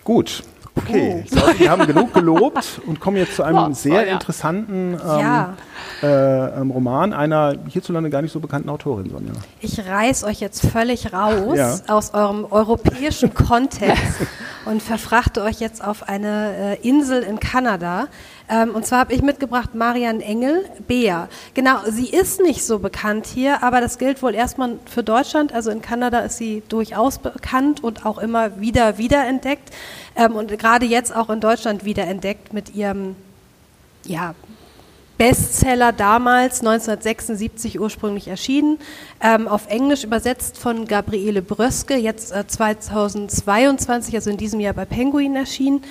Gut. 0.04 0.42
Okay, 0.74 1.16
oh. 1.16 1.22
ich 1.22 1.30
glaube, 1.30 1.58
wir 1.58 1.70
haben 1.70 1.86
genug 1.86 2.14
gelobt 2.14 2.80
und 2.86 2.98
kommen 2.98 3.18
jetzt 3.18 3.36
zu 3.36 3.42
einem 3.42 3.58
oh, 3.58 3.74
sehr 3.74 3.92
oh, 3.92 4.06
ja. 4.06 4.12
interessanten 4.14 4.94
ähm, 4.94 4.98
ja. 5.20 5.54
äh, 6.02 6.60
ähm, 6.60 6.70
Roman 6.70 7.12
einer 7.12 7.54
hierzulande 7.68 8.08
gar 8.08 8.22
nicht 8.22 8.32
so 8.32 8.40
bekannten 8.40 8.70
Autorin, 8.70 9.10
Sonja. 9.10 9.32
Ich 9.60 9.78
reiß 9.78 10.24
euch 10.24 10.40
jetzt 10.40 10.66
völlig 10.66 11.12
raus 11.12 11.58
ja. 11.58 11.78
aus 11.88 12.14
eurem 12.14 12.46
europäischen 12.50 13.34
Kontext 13.34 14.22
und 14.64 14.82
verfrachte 14.82 15.42
euch 15.42 15.60
jetzt 15.60 15.82
auf 15.82 16.08
eine 16.08 16.78
äh, 16.82 16.88
Insel 16.88 17.22
in 17.22 17.40
Kanada. 17.40 18.08
Ähm, 18.48 18.74
und 18.74 18.86
zwar 18.86 19.00
habe 19.00 19.14
ich 19.14 19.22
mitgebracht 19.22 19.74
Marian 19.74 20.20
Engel, 20.20 20.64
Bea. 20.86 21.28
Genau, 21.54 21.78
sie 21.88 22.08
ist 22.08 22.40
nicht 22.40 22.64
so 22.64 22.78
bekannt 22.78 23.26
hier, 23.26 23.62
aber 23.62 23.80
das 23.80 23.98
gilt 23.98 24.22
wohl 24.22 24.34
erstmal 24.34 24.78
für 24.86 25.02
Deutschland. 25.02 25.52
Also 25.52 25.70
in 25.70 25.82
Kanada 25.82 26.20
ist 26.20 26.36
sie 26.36 26.62
durchaus 26.68 27.18
bekannt 27.18 27.82
und 27.82 28.06
auch 28.06 28.18
immer 28.18 28.60
wieder 28.60 28.98
wiederentdeckt. 28.98 29.70
Ähm, 30.16 30.36
und 30.36 30.56
gerade 30.58 30.86
jetzt 30.86 31.14
auch 31.14 31.30
in 31.30 31.40
Deutschland 31.40 31.84
wiederentdeckt 31.84 32.52
mit 32.52 32.74
ihrem, 32.74 33.16
ja, 34.04 34.34
Bestseller 35.22 35.92
damals, 35.92 36.62
1976 36.62 37.78
ursprünglich 37.78 38.26
erschienen, 38.26 38.80
ähm, 39.20 39.46
auf 39.46 39.68
Englisch 39.68 40.02
übersetzt 40.02 40.58
von 40.58 40.84
Gabriele 40.84 41.42
Bröske, 41.42 41.94
jetzt 41.94 42.32
äh, 42.32 42.44
2022, 42.44 44.16
also 44.16 44.30
in 44.30 44.36
diesem 44.36 44.58
Jahr 44.58 44.74
bei 44.74 44.84
Penguin 44.84 45.36
erschienen. 45.36 45.84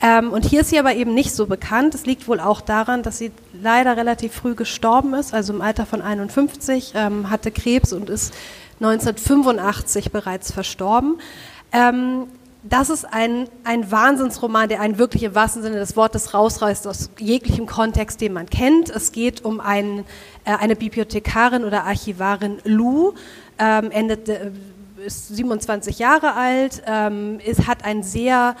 Ähm, 0.00 0.32
und 0.32 0.46
hier 0.46 0.62
ist 0.62 0.70
sie 0.70 0.78
aber 0.78 0.94
eben 0.94 1.12
nicht 1.12 1.34
so 1.34 1.44
bekannt. 1.44 1.94
Es 1.94 2.06
liegt 2.06 2.28
wohl 2.28 2.40
auch 2.40 2.62
daran, 2.62 3.02
dass 3.02 3.18
sie 3.18 3.30
leider 3.52 3.98
relativ 3.98 4.32
früh 4.32 4.54
gestorben 4.54 5.12
ist, 5.12 5.34
also 5.34 5.52
im 5.52 5.60
Alter 5.60 5.84
von 5.84 6.00
51, 6.00 6.92
ähm, 6.94 7.28
hatte 7.28 7.50
Krebs 7.50 7.92
und 7.92 8.08
ist 8.08 8.32
1985 8.80 10.12
bereits 10.12 10.50
verstorben. 10.50 11.20
Ähm, 11.72 12.28
das 12.62 12.90
ist 12.90 13.04
ein, 13.04 13.48
ein 13.64 13.90
Wahnsinnsroman, 13.90 14.68
der 14.68 14.80
einen 14.80 14.98
wirklich 14.98 15.22
im 15.22 15.34
wahrsten 15.34 15.62
Sinne 15.62 15.76
des 15.76 15.96
Wortes 15.96 16.34
rausreißt 16.34 16.86
aus 16.86 17.10
jeglichem 17.18 17.66
Kontext, 17.66 18.20
den 18.20 18.32
man 18.32 18.46
kennt. 18.46 18.90
Es 18.90 19.12
geht 19.12 19.44
um 19.44 19.60
ein, 19.60 20.04
äh, 20.44 20.56
eine 20.56 20.74
Bibliothekarin 20.74 21.64
oder 21.64 21.84
Archivarin 21.84 22.58
Lou, 22.64 23.14
ähm, 23.58 23.90
endet, 23.90 24.28
äh, 24.28 24.50
ist 25.06 25.28
27 25.28 26.00
Jahre 26.00 26.34
alt, 26.34 26.82
ähm, 26.86 27.38
ist, 27.44 27.68
hat 27.68 27.84
ein 27.84 28.02
sehr 28.02 28.56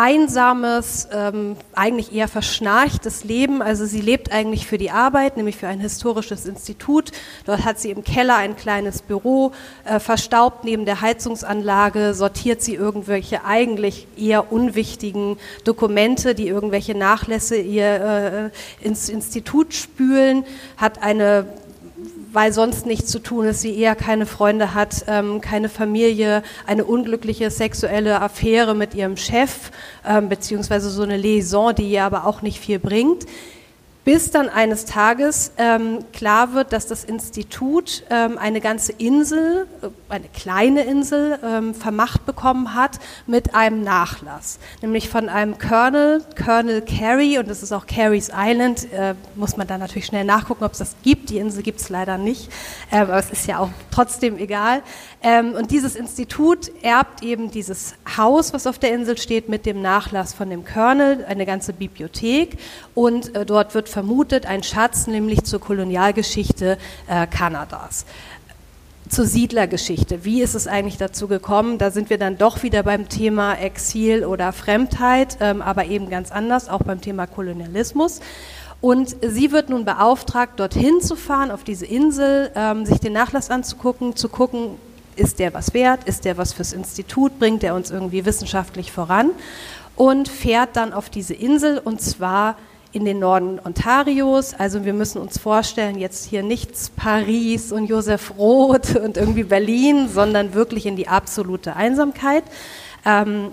einsames, 0.00 1.08
ähm, 1.12 1.56
eigentlich 1.74 2.14
eher 2.14 2.26
verschnarchtes 2.26 3.22
Leben. 3.24 3.60
Also 3.60 3.84
sie 3.84 4.00
lebt 4.00 4.32
eigentlich 4.32 4.66
für 4.66 4.78
die 4.78 4.90
Arbeit, 4.90 5.36
nämlich 5.36 5.56
für 5.56 5.68
ein 5.68 5.78
historisches 5.78 6.46
Institut. 6.46 7.12
Dort 7.44 7.66
hat 7.66 7.78
sie 7.78 7.90
im 7.90 8.02
Keller 8.02 8.36
ein 8.36 8.56
kleines 8.56 9.02
Büro, 9.02 9.52
äh, 9.84 10.00
verstaubt 10.00 10.64
neben 10.64 10.86
der 10.86 11.02
Heizungsanlage, 11.02 12.14
sortiert 12.14 12.62
sie 12.62 12.74
irgendwelche 12.74 13.44
eigentlich 13.44 14.06
eher 14.16 14.50
unwichtigen 14.50 15.36
Dokumente, 15.64 16.34
die 16.34 16.48
irgendwelche 16.48 16.96
Nachlässe 16.96 17.56
ihr 17.56 18.50
äh, 18.82 18.86
ins 18.86 19.10
Institut 19.10 19.74
spülen, 19.74 20.44
hat 20.78 21.02
eine 21.02 21.44
weil 22.32 22.52
sonst 22.52 22.86
nichts 22.86 23.10
zu 23.10 23.18
tun 23.18 23.46
ist, 23.46 23.60
sie 23.60 23.76
eher 23.76 23.94
keine 23.94 24.26
Freunde 24.26 24.74
hat, 24.74 25.04
ähm, 25.08 25.40
keine 25.40 25.68
Familie, 25.68 26.42
eine 26.66 26.84
unglückliche 26.84 27.50
sexuelle 27.50 28.20
Affäre 28.20 28.74
mit 28.74 28.94
ihrem 28.94 29.16
Chef, 29.16 29.70
ähm, 30.06 30.28
beziehungsweise 30.28 30.90
so 30.90 31.02
eine 31.02 31.16
Liaison, 31.16 31.74
die 31.74 31.90
ihr 31.90 32.04
aber 32.04 32.26
auch 32.26 32.42
nicht 32.42 32.60
viel 32.60 32.78
bringt 32.78 33.26
bis 34.04 34.30
dann 34.30 34.48
eines 34.48 34.86
Tages 34.86 35.52
ähm, 35.58 35.98
klar 36.12 36.54
wird, 36.54 36.72
dass 36.72 36.86
das 36.86 37.04
Institut 37.04 38.04
ähm, 38.08 38.38
eine 38.38 38.60
ganze 38.60 38.92
Insel, 38.92 39.66
äh, 39.82 39.88
eine 40.08 40.28
kleine 40.28 40.84
Insel, 40.84 41.38
ähm, 41.44 41.74
vermacht 41.74 42.24
bekommen 42.24 42.74
hat 42.74 42.98
mit 43.26 43.54
einem 43.54 43.82
Nachlass, 43.82 44.58
nämlich 44.80 45.08
von 45.08 45.28
einem 45.28 45.58
Colonel, 45.58 46.22
Colonel 46.42 46.80
Carey, 46.82 47.38
und 47.38 47.48
das 47.48 47.62
ist 47.62 47.72
auch 47.72 47.86
Carey's 47.86 48.30
Island, 48.34 48.90
äh, 48.92 49.14
muss 49.34 49.56
man 49.56 49.66
dann 49.66 49.80
natürlich 49.80 50.06
schnell 50.06 50.24
nachgucken, 50.24 50.64
ob 50.64 50.72
es 50.72 50.78
das 50.78 50.96
gibt. 51.02 51.30
Die 51.30 51.38
Insel 51.38 51.62
gibt 51.62 51.80
es 51.80 51.90
leider 51.90 52.16
nicht, 52.16 52.50
äh, 52.90 53.00
aber 53.00 53.18
es 53.18 53.30
ist 53.30 53.46
ja 53.46 53.58
auch 53.58 53.70
trotzdem 53.90 54.38
egal. 54.38 54.82
Ähm, 55.22 55.52
und 55.52 55.70
dieses 55.70 55.94
Institut 55.94 56.70
erbt 56.82 57.22
eben 57.22 57.50
dieses 57.50 57.94
Haus, 58.16 58.54
was 58.54 58.66
auf 58.66 58.78
der 58.78 58.94
Insel 58.94 59.18
steht, 59.18 59.50
mit 59.50 59.66
dem 59.66 59.82
Nachlass 59.82 60.32
von 60.32 60.48
dem 60.48 60.64
Colonel, 60.64 61.24
eine 61.26 61.44
ganze 61.44 61.74
Bibliothek, 61.74 62.56
und 62.94 63.34
äh, 63.34 63.44
dort 63.44 63.74
wird 63.74 63.89
vermutet, 63.90 64.46
ein 64.46 64.62
Schatz, 64.62 65.06
nämlich 65.06 65.44
zur 65.44 65.60
Kolonialgeschichte 65.60 66.78
äh, 67.08 67.26
Kanadas 67.26 68.06
zur 69.10 69.26
Siedlergeschichte. 69.26 70.24
Wie 70.24 70.40
ist 70.40 70.54
es 70.54 70.68
eigentlich 70.68 70.96
dazu 70.96 71.26
gekommen? 71.26 71.78
Da 71.78 71.90
sind 71.90 72.10
wir 72.10 72.18
dann 72.18 72.38
doch 72.38 72.62
wieder 72.62 72.84
beim 72.84 73.08
Thema 73.08 73.54
Exil 73.54 74.24
oder 74.24 74.52
Fremdheit, 74.52 75.36
ähm, 75.40 75.62
aber 75.62 75.86
eben 75.86 76.08
ganz 76.10 76.30
anders, 76.30 76.68
auch 76.68 76.82
beim 76.82 77.00
Thema 77.00 77.26
Kolonialismus. 77.26 78.20
Und 78.80 79.16
sie 79.20 79.52
wird 79.52 79.68
nun 79.68 79.84
beauftragt, 79.84 80.58
dorthin 80.58 81.00
zu 81.00 81.16
fahren, 81.16 81.50
auf 81.50 81.64
diese 81.64 81.86
Insel, 81.86 82.50
ähm, 82.54 82.86
sich 82.86 83.00
den 83.00 83.12
Nachlass 83.12 83.50
anzugucken, 83.50 84.16
zu 84.16 84.28
gucken, 84.28 84.76
ist 85.16 85.38
der 85.38 85.52
was 85.52 85.74
wert, 85.74 86.04
ist 86.04 86.24
der 86.24 86.38
was 86.38 86.52
fürs 86.52 86.72
Institut, 86.72 87.38
bringt 87.38 87.62
der 87.62 87.74
uns 87.74 87.90
irgendwie 87.90 88.24
wissenschaftlich 88.24 88.90
voran 88.92 89.30
und 89.96 90.28
fährt 90.28 90.76
dann 90.76 90.94
auf 90.94 91.10
diese 91.10 91.34
Insel 91.34 91.78
und 91.78 92.00
zwar 92.00 92.56
in 92.92 93.04
den 93.04 93.18
Norden 93.18 93.60
Ontarios. 93.64 94.54
Also 94.54 94.84
wir 94.84 94.92
müssen 94.92 95.20
uns 95.20 95.38
vorstellen, 95.38 95.98
jetzt 95.98 96.28
hier 96.28 96.42
nichts 96.42 96.90
Paris 96.90 97.72
und 97.72 97.86
Josef 97.86 98.32
Roth 98.36 98.96
und 98.96 99.16
irgendwie 99.16 99.44
Berlin, 99.44 100.08
sondern 100.08 100.54
wirklich 100.54 100.86
in 100.86 100.96
die 100.96 101.08
absolute 101.08 101.76
Einsamkeit. 101.76 102.44
Ähm, 103.04 103.52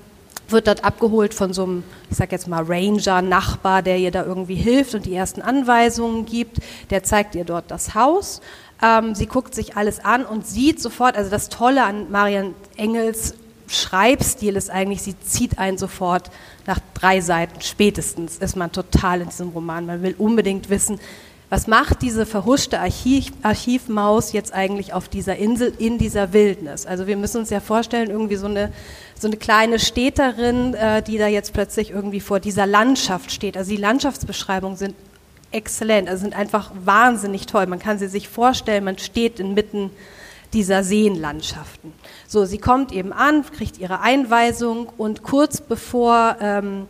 wird 0.50 0.68
dort 0.68 0.84
abgeholt 0.84 1.34
von 1.34 1.54
so 1.54 1.64
einem, 1.64 1.84
ich 2.10 2.18
sag 2.18 2.32
jetzt 2.32 2.48
mal, 2.48 2.64
Ranger, 2.64 3.22
Nachbar, 3.22 3.82
der 3.82 3.98
ihr 3.98 4.12
da 4.12 4.24
irgendwie 4.24 4.56
hilft 4.56 4.96
und 4.96 5.06
die 5.06 5.14
ersten 5.14 5.42
Anweisungen 5.42 6.26
gibt. 6.26 6.58
Der 6.90 7.04
zeigt 7.04 7.36
ihr 7.36 7.44
dort 7.44 7.70
das 7.70 7.96
Haus. 7.96 8.42
Ähm, 8.82 9.14
sie 9.14 9.26
guckt 9.26 9.54
sich 9.54 9.76
alles 9.76 10.00
an 10.04 10.26
und 10.26 10.48
sieht 10.48 10.82
sofort, 10.82 11.18
also 11.18 11.30
das 11.30 11.50
Tolle 11.50 11.84
an 11.84 12.10
Marian 12.12 12.54
Engels 12.76 13.34
Schreibstil 13.68 14.56
ist 14.56 14.70
eigentlich, 14.70 15.02
sie 15.02 15.20
zieht 15.20 15.60
einen 15.60 15.78
sofort 15.78 16.32
nach 16.66 16.80
drei 16.94 17.22
Seiten 17.22 17.62
spätestens, 17.62 18.38
ist 18.38 18.56
man 18.56 18.72
total 18.72 19.22
in 19.22 19.30
diesem 19.30 19.50
Roman. 19.50 19.86
Man 19.86 20.04
will 20.04 20.16
unbedingt 20.18 20.70
wissen, 20.70 21.00
was 21.50 21.68
macht 21.68 22.02
diese 22.02 22.26
verhuschte 22.26 22.80
Archiv, 22.80 23.32
Archivmaus 23.42 24.34
jetzt 24.34 24.54
eigentlich 24.54 24.92
auf 24.92 25.08
dieser 25.08 25.38
Insel 25.38 25.72
in 25.78 25.98
dieser 25.98 26.34
Wildnis? 26.34 26.86
Also 26.86 27.08
wir 27.08 27.16
müssen 27.16 27.38
uns 27.38 27.50
ja 27.50 27.62
vorstellen, 27.62 28.10
irgendwie 28.10 28.36
so 28.36 28.48
eine, 28.48 28.74
so 29.18 29.28
eine 29.28 29.38
kleine 29.38 29.80
Städterin, 29.80 30.74
äh, 30.74 31.02
die 31.02 31.18
da 31.18 31.28
jetzt 31.28 31.54
plötzlich 31.54 31.92
irgendwie 31.92 32.20
vor 32.20 32.42
dieser 32.42 32.66
Landschaft 32.66 33.32
steht. 33.32 33.56
Also 33.56 33.72
die 33.72 33.78
Landschaftsbeschreibungen 33.78 34.76
sind 34.76 34.94
exzellent, 35.52 36.10
also 36.10 36.24
sind 36.24 36.36
einfach 36.36 36.72
wahnsinnig 36.84 37.46
toll. 37.46 37.66
Man 37.68 37.80
kann 37.80 37.98
sie 37.98 38.10
sich 38.10 38.28
vorstellen, 38.28 38.84
man 38.84 38.98
steht 38.98 39.40
inmitten 39.40 39.92
dieser 40.58 40.84
Seenlandschaften. 40.84 41.94
So, 42.28 42.46
sie 42.46 42.58
kommt 42.58 42.92
eben 42.92 43.14
an, 43.14 43.46
kriegt 43.46 43.78
ihre 43.78 44.00
Einweisung 44.02 44.90
und 44.98 45.22
kurz 45.22 45.62
bevor 45.62 46.36
ähm, 46.42 46.88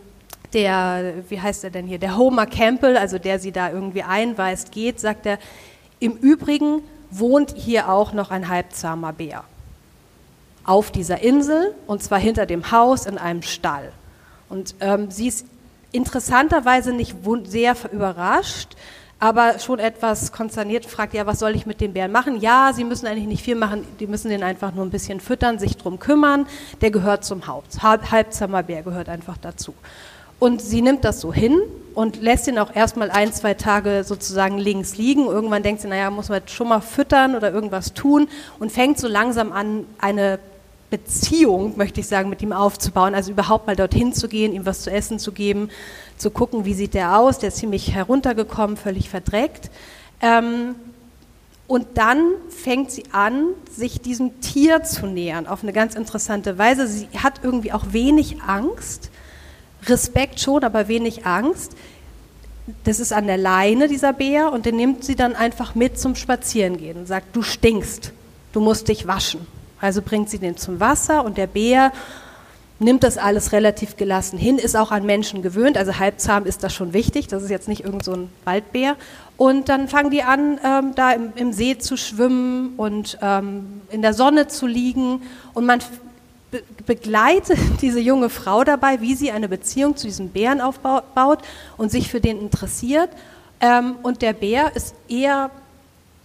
der, 0.53 1.15
wie 1.27 1.41
heißt 1.41 1.65
er 1.65 1.69
denn 1.69 1.85
hier, 1.85 1.99
der 1.99 2.15
Homer 2.15 2.45
Campbell, 2.45 2.95
also 2.95 3.19
der 3.19 3.39
sie 3.39 3.51
da 3.51 3.69
irgendwie 3.69 4.03
einweist, 4.03 4.71
geht, 4.71 5.01
sagt 5.01 5.25
er, 5.25 5.37
im 5.99 6.13
Übrigen 6.13 6.81
wohnt 7.11 7.55
hier 7.57 7.89
auch 7.89 8.13
noch 8.13 8.31
ein 8.31 8.47
halbzahmer 8.47 9.11
Bär 9.11 9.43
auf 10.63 10.89
dieser 10.89 11.21
Insel 11.21 11.75
und 11.87 12.01
zwar 12.01 12.19
hinter 12.19 12.45
dem 12.45 12.71
Haus 12.71 13.05
in 13.05 13.17
einem 13.17 13.41
Stall. 13.41 13.91
Und 14.47 14.75
ähm, 14.79 15.11
sie 15.11 15.27
ist 15.27 15.45
interessanterweise 15.91 16.93
nicht 16.93 17.17
sehr 17.43 17.75
überrascht, 17.91 18.77
aber 19.19 19.59
schon 19.59 19.79
etwas 19.79 20.31
konsterniert, 20.31 20.85
fragt, 20.85 21.13
ja, 21.13 21.25
was 21.25 21.39
soll 21.39 21.55
ich 21.55 21.65
mit 21.65 21.81
dem 21.81 21.93
Bären 21.93 22.11
machen? 22.11 22.39
Ja, 22.39 22.71
sie 22.73 22.83
müssen 22.83 23.07
eigentlich 23.07 23.27
nicht 23.27 23.43
viel 23.43 23.55
machen, 23.55 23.83
die 23.99 24.07
müssen 24.07 24.29
den 24.29 24.43
einfach 24.43 24.73
nur 24.73 24.85
ein 24.85 24.91
bisschen 24.91 25.19
füttern, 25.19 25.57
sich 25.57 25.77
drum 25.77 25.99
kümmern, 25.99 26.45
der 26.81 26.91
gehört 26.91 27.25
zum 27.25 27.47
Haupt. 27.47 27.81
Halbzimmerbär 27.81 28.83
gehört 28.83 29.09
einfach 29.09 29.37
dazu. 29.37 29.73
Und 30.39 30.61
sie 30.61 30.83
nimmt 30.83 31.03
das 31.03 31.19
so 31.19 31.33
hin 31.33 31.59
und 31.95 32.21
lässt 32.21 32.47
ihn 32.47 32.59
auch 32.59 32.75
erstmal 32.75 33.09
ein, 33.09 33.33
zwei 33.33 33.55
Tage 33.55 34.03
sozusagen 34.03 34.59
links 34.59 34.97
liegen. 34.97 35.25
Irgendwann 35.25 35.63
denkt 35.63 35.81
sie, 35.81 35.87
naja, 35.87 36.11
muss 36.11 36.29
man 36.29 36.39
jetzt 36.39 36.51
schon 36.51 36.67
mal 36.67 36.81
füttern 36.81 37.35
oder 37.35 37.51
irgendwas 37.51 37.93
tun 37.93 38.27
und 38.59 38.71
fängt 38.71 38.99
so 38.99 39.07
langsam 39.07 39.51
an, 39.51 39.85
eine 39.97 40.37
Beziehung, 40.89 41.77
möchte 41.77 41.99
ich 41.99 42.07
sagen, 42.07 42.29
mit 42.29 42.41
ihm 42.41 42.53
aufzubauen. 42.53 43.13
Also 43.13 43.31
überhaupt 43.31 43.67
mal 43.67 43.75
dorthin 43.75 44.13
zu 44.13 44.27
gehen, 44.27 44.53
ihm 44.53 44.65
was 44.65 44.81
zu 44.81 44.91
essen 44.91 45.19
zu 45.19 45.31
geben, 45.31 45.69
zu 46.17 46.31
gucken, 46.31 46.65
wie 46.65 46.73
sieht 46.73 46.93
der 46.93 47.17
aus, 47.17 47.39
der 47.39 47.49
ist 47.49 47.57
ziemlich 47.57 47.93
heruntergekommen, 47.93 48.77
völlig 48.77 49.09
verdreckt. 49.09 49.69
Ähm, 50.21 50.75
und 51.67 51.85
dann 51.95 52.31
fängt 52.49 52.91
sie 52.91 53.03
an, 53.11 53.49
sich 53.69 53.99
diesem 53.99 54.39
Tier 54.39 54.83
zu 54.83 55.05
nähern, 55.05 55.47
auf 55.47 55.63
eine 55.63 55.73
ganz 55.73 55.95
interessante 55.95 56.57
Weise. 56.57 56.87
Sie 56.87 57.09
hat 57.21 57.41
irgendwie 57.43 57.73
auch 57.73 57.87
wenig 57.91 58.41
Angst, 58.41 59.11
Respekt 59.85 60.39
schon, 60.39 60.63
aber 60.63 60.87
wenig 60.87 61.25
Angst. 61.25 61.75
Das 62.85 63.01
ist 63.01 63.11
an 63.11 63.27
der 63.27 63.37
Leine, 63.37 63.89
dieser 63.89 64.13
Bär, 64.13 64.53
und 64.53 64.65
den 64.65 64.77
nimmt 64.77 65.03
sie 65.03 65.15
dann 65.15 65.35
einfach 65.35 65.75
mit 65.75 65.99
zum 65.99 66.15
Spazierengehen 66.15 66.97
und 66.97 67.05
sagt, 67.05 67.35
du 67.35 67.41
stinkst, 67.41 68.13
du 68.53 68.61
musst 68.61 68.87
dich 68.87 69.05
waschen. 69.05 69.45
Also 69.79 70.01
bringt 70.01 70.29
sie 70.29 70.39
den 70.39 70.57
zum 70.57 70.79
Wasser 70.79 71.23
und 71.23 71.37
der 71.37 71.47
Bär 71.47 71.91
nimmt 72.79 73.03
das 73.03 73.17
alles 73.17 73.51
relativ 73.51 73.97
gelassen 73.97 74.37
hin, 74.37 74.57
ist 74.57 74.75
auch 74.75 74.91
an 74.91 75.05
Menschen 75.05 75.41
gewöhnt, 75.41 75.77
also 75.77 75.97
halbzahm 75.97 76.45
ist 76.45 76.63
das 76.63 76.73
schon 76.73 76.93
wichtig, 76.93 77.27
das 77.27 77.43
ist 77.43 77.49
jetzt 77.49 77.67
nicht 77.67 77.83
irgend 77.83 78.03
so 78.03 78.13
ein 78.13 78.29
Waldbär. 78.45 78.95
Und 79.35 79.69
dann 79.69 79.87
fangen 79.87 80.11
die 80.11 80.23
an, 80.23 80.59
ähm, 80.63 80.95
da 80.95 81.11
im, 81.11 81.33
im, 81.35 81.53
See 81.53 81.77
zu 81.77 81.97
schwimmen 81.97 82.73
und 82.77 83.17
ähm, 83.21 83.81
in 83.89 84.01
der 84.01 84.13
Sonne 84.13 84.47
zu 84.47 84.67
liegen 84.67 85.21
und 85.53 85.65
man 85.65 85.79
be 86.51 86.63
begleitet 86.85 87.59
diese 87.81 87.99
junge 87.99 88.29
Frau 88.29 88.63
dabei, 88.63 89.01
wie 89.01 89.15
sie 89.15 89.31
eine 89.31 89.49
Beziehung 89.49 89.95
zu 89.95 90.07
diesem 90.07 90.29
Bären 90.29 90.61
aufbaut 90.61 91.39
und 91.77 91.91
sich 91.91 92.09
für 92.09 92.21
den 92.21 92.39
interessiert. 92.39 93.09
Ähm, 93.59 93.95
und 94.03 94.21
der 94.21 94.33
Bär 94.33 94.75
ist 94.75 94.95
eher 95.09 95.49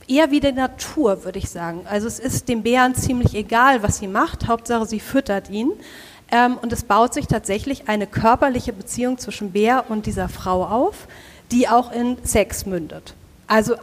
eher 0.09 0.31
wie 0.31 0.41
der 0.41 0.53
Natur, 0.53 1.25
würde 1.25 1.39
ich 1.39 1.51
sagen. 1.51 1.87
Also 1.89 2.07
es 2.07 2.19
ist 2.19 2.49
dem 2.49 2.63
Bären 2.63 2.95
ziemlich 2.95 3.35
egal, 3.35 3.83
was 3.83 3.99
sie 3.99 4.09
macht, 4.09 4.49
Hauptsache 4.49 4.87
sie 4.87 5.01
füttert 5.01 5.51
ihn. 5.51 5.73
Ähm, 6.31 6.57
und 6.61 6.73
es 6.73 6.85
baut 6.85 7.15
sich 7.15 7.27
tatsächlich 7.27 7.89
eine 7.89 8.07
körperliche 8.07 8.73
Beziehung 8.73 9.19
zwischen 9.19 9.53
Bär 9.53 9.85
und 9.89 10.07
dieser 10.07 10.29
Frau 10.29 10.65
auf, 10.65 11.07
die 11.51 11.69
auch 11.69 11.93
in 11.93 12.17
Sex 12.25 12.65
mündet. 12.67 13.15
Also 13.47 13.75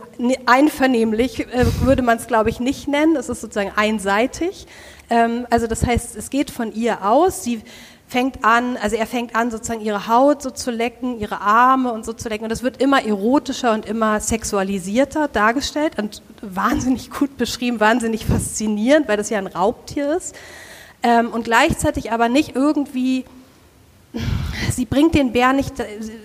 einvernehmlich 0.47 1.41
äh, 1.41 1.65
würde 1.81 2.01
man 2.01 2.17
es, 2.17 2.25
glaube 2.25 2.49
ich, 2.49 2.59
nicht 2.59 2.87
nennen. 2.87 3.15
Es 3.15 3.29
ist 3.29 3.41
sozusagen 3.41 3.71
einseitig. 3.75 4.65
Ähm, 5.11 5.45
also 5.51 5.67
das 5.67 5.85
heißt, 5.85 6.15
es 6.15 6.31
geht 6.31 6.49
von 6.49 6.73
ihr 6.73 7.05
aus. 7.05 7.43
Sie 7.43 7.61
fängt 8.09 8.43
an, 8.43 8.75
also 8.75 8.95
er 8.95 9.05
fängt 9.05 9.35
an, 9.35 9.51
sozusagen 9.51 9.81
ihre 9.81 10.07
Haut 10.07 10.41
so 10.41 10.49
zu 10.49 10.71
lecken, 10.71 11.19
ihre 11.19 11.41
Arme 11.41 11.93
und 11.93 12.03
so 12.03 12.11
zu 12.11 12.27
lecken. 12.27 12.43
Und 12.43 12.49
das 12.49 12.63
wird 12.63 12.81
immer 12.81 13.05
erotischer 13.05 13.71
und 13.71 13.85
immer 13.85 14.19
sexualisierter 14.19 15.27
dargestellt 15.27 15.93
und 15.99 16.23
wahnsinnig 16.41 17.11
gut 17.11 17.37
beschrieben, 17.37 17.79
wahnsinnig 17.79 18.25
faszinierend, 18.25 19.07
weil 19.07 19.17
das 19.17 19.29
ja 19.29 19.37
ein 19.37 19.45
Raubtier 19.45 20.17
ist 20.17 20.35
ähm, 21.03 21.29
und 21.29 21.43
gleichzeitig 21.43 22.11
aber 22.11 22.29
nicht 22.29 22.55
irgendwie 22.55 23.25
sie 24.71 24.85
bringt 24.85 25.13
den 25.13 25.31
Bär 25.31 25.53
nicht, 25.53 25.75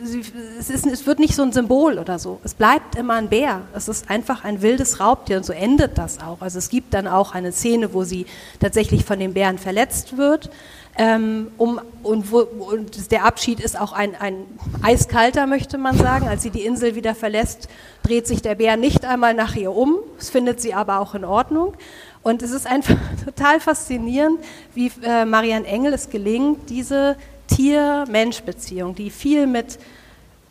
sie, 0.03 0.23
es, 0.59 0.71
ist, 0.71 0.87
es 0.87 1.07
wird 1.07 1.19
nicht 1.19 1.35
so 1.35 1.43
ein 1.43 1.53
Symbol 1.53 1.99
oder 1.99 2.19
so. 2.19 2.41
Es 2.43 2.55
bleibt 2.55 2.97
immer 2.97 3.15
ein 3.15 3.29
Bär. 3.29 3.63
Es 3.75 3.89
ist 3.89 4.09
einfach 4.11 4.45
ein 4.45 4.63
wildes 4.63 5.01
Raubtier 5.01 5.37
und 5.37 5.45
so 5.45 5.53
endet 5.53 5.99
das 5.99 6.21
auch. 6.21 6.41
Also 6.41 6.59
es 6.59 6.71
gibt 6.71 6.95
dann 6.95 7.07
auch 7.07 7.35
eine 7.35 7.53
Szene, 7.53 7.93
wo 7.93 8.05
sie 8.05 8.27
tatsächlich 8.59 9.05
von 9.05 9.19
dem 9.19 9.35
Bären 9.35 9.59
verletzt 9.59 10.17
wird. 10.17 10.51
Ähm, 10.97 11.49
um, 11.59 11.81
und, 12.05 12.31
wo, 12.31 12.39
und, 12.39 13.11
der 13.11 13.25
Abschied 13.25 13.59
ist 13.59 13.79
auch 13.79 13.93
ein, 13.93 14.15
ein 14.15 14.47
eiskalter, 14.81 15.47
möchte 15.47 15.77
man 15.77 15.99
sagen. 15.99 16.29
Als 16.29 16.43
sie 16.43 16.51
die 16.51 16.65
Insel 16.65 16.95
wieder 16.95 17.15
verlässt, 17.15 17.69
dreht 18.03 18.27
sich 18.27 18.43
der 18.43 18.55
Bär 18.55 18.77
nicht 18.77 19.05
einmal 19.05 19.35
nach 19.35 19.57
ihr 19.57 19.73
um. 19.73 19.97
Das 20.19 20.31
findet 20.31 20.61
sie 20.61 20.73
aber 20.73 21.01
auch 21.01 21.15
in 21.15 21.25
Ordnung. 21.25 21.75
Und 22.23 22.43
es 22.43 22.53
ist 22.53 22.67
einfach 22.67 22.97
total 23.25 23.61
faszinierend, 23.61 24.39
wie 24.75 24.91
äh, 25.03 25.25
Marianne 25.25 25.67
Engel 25.67 25.93
es 25.93 26.09
gelingt, 26.09 26.71
diese 26.71 27.17
Tier-Mensch-Beziehung, 27.49 28.95
die 28.95 29.11
viel 29.11 29.47
mit 29.47 29.79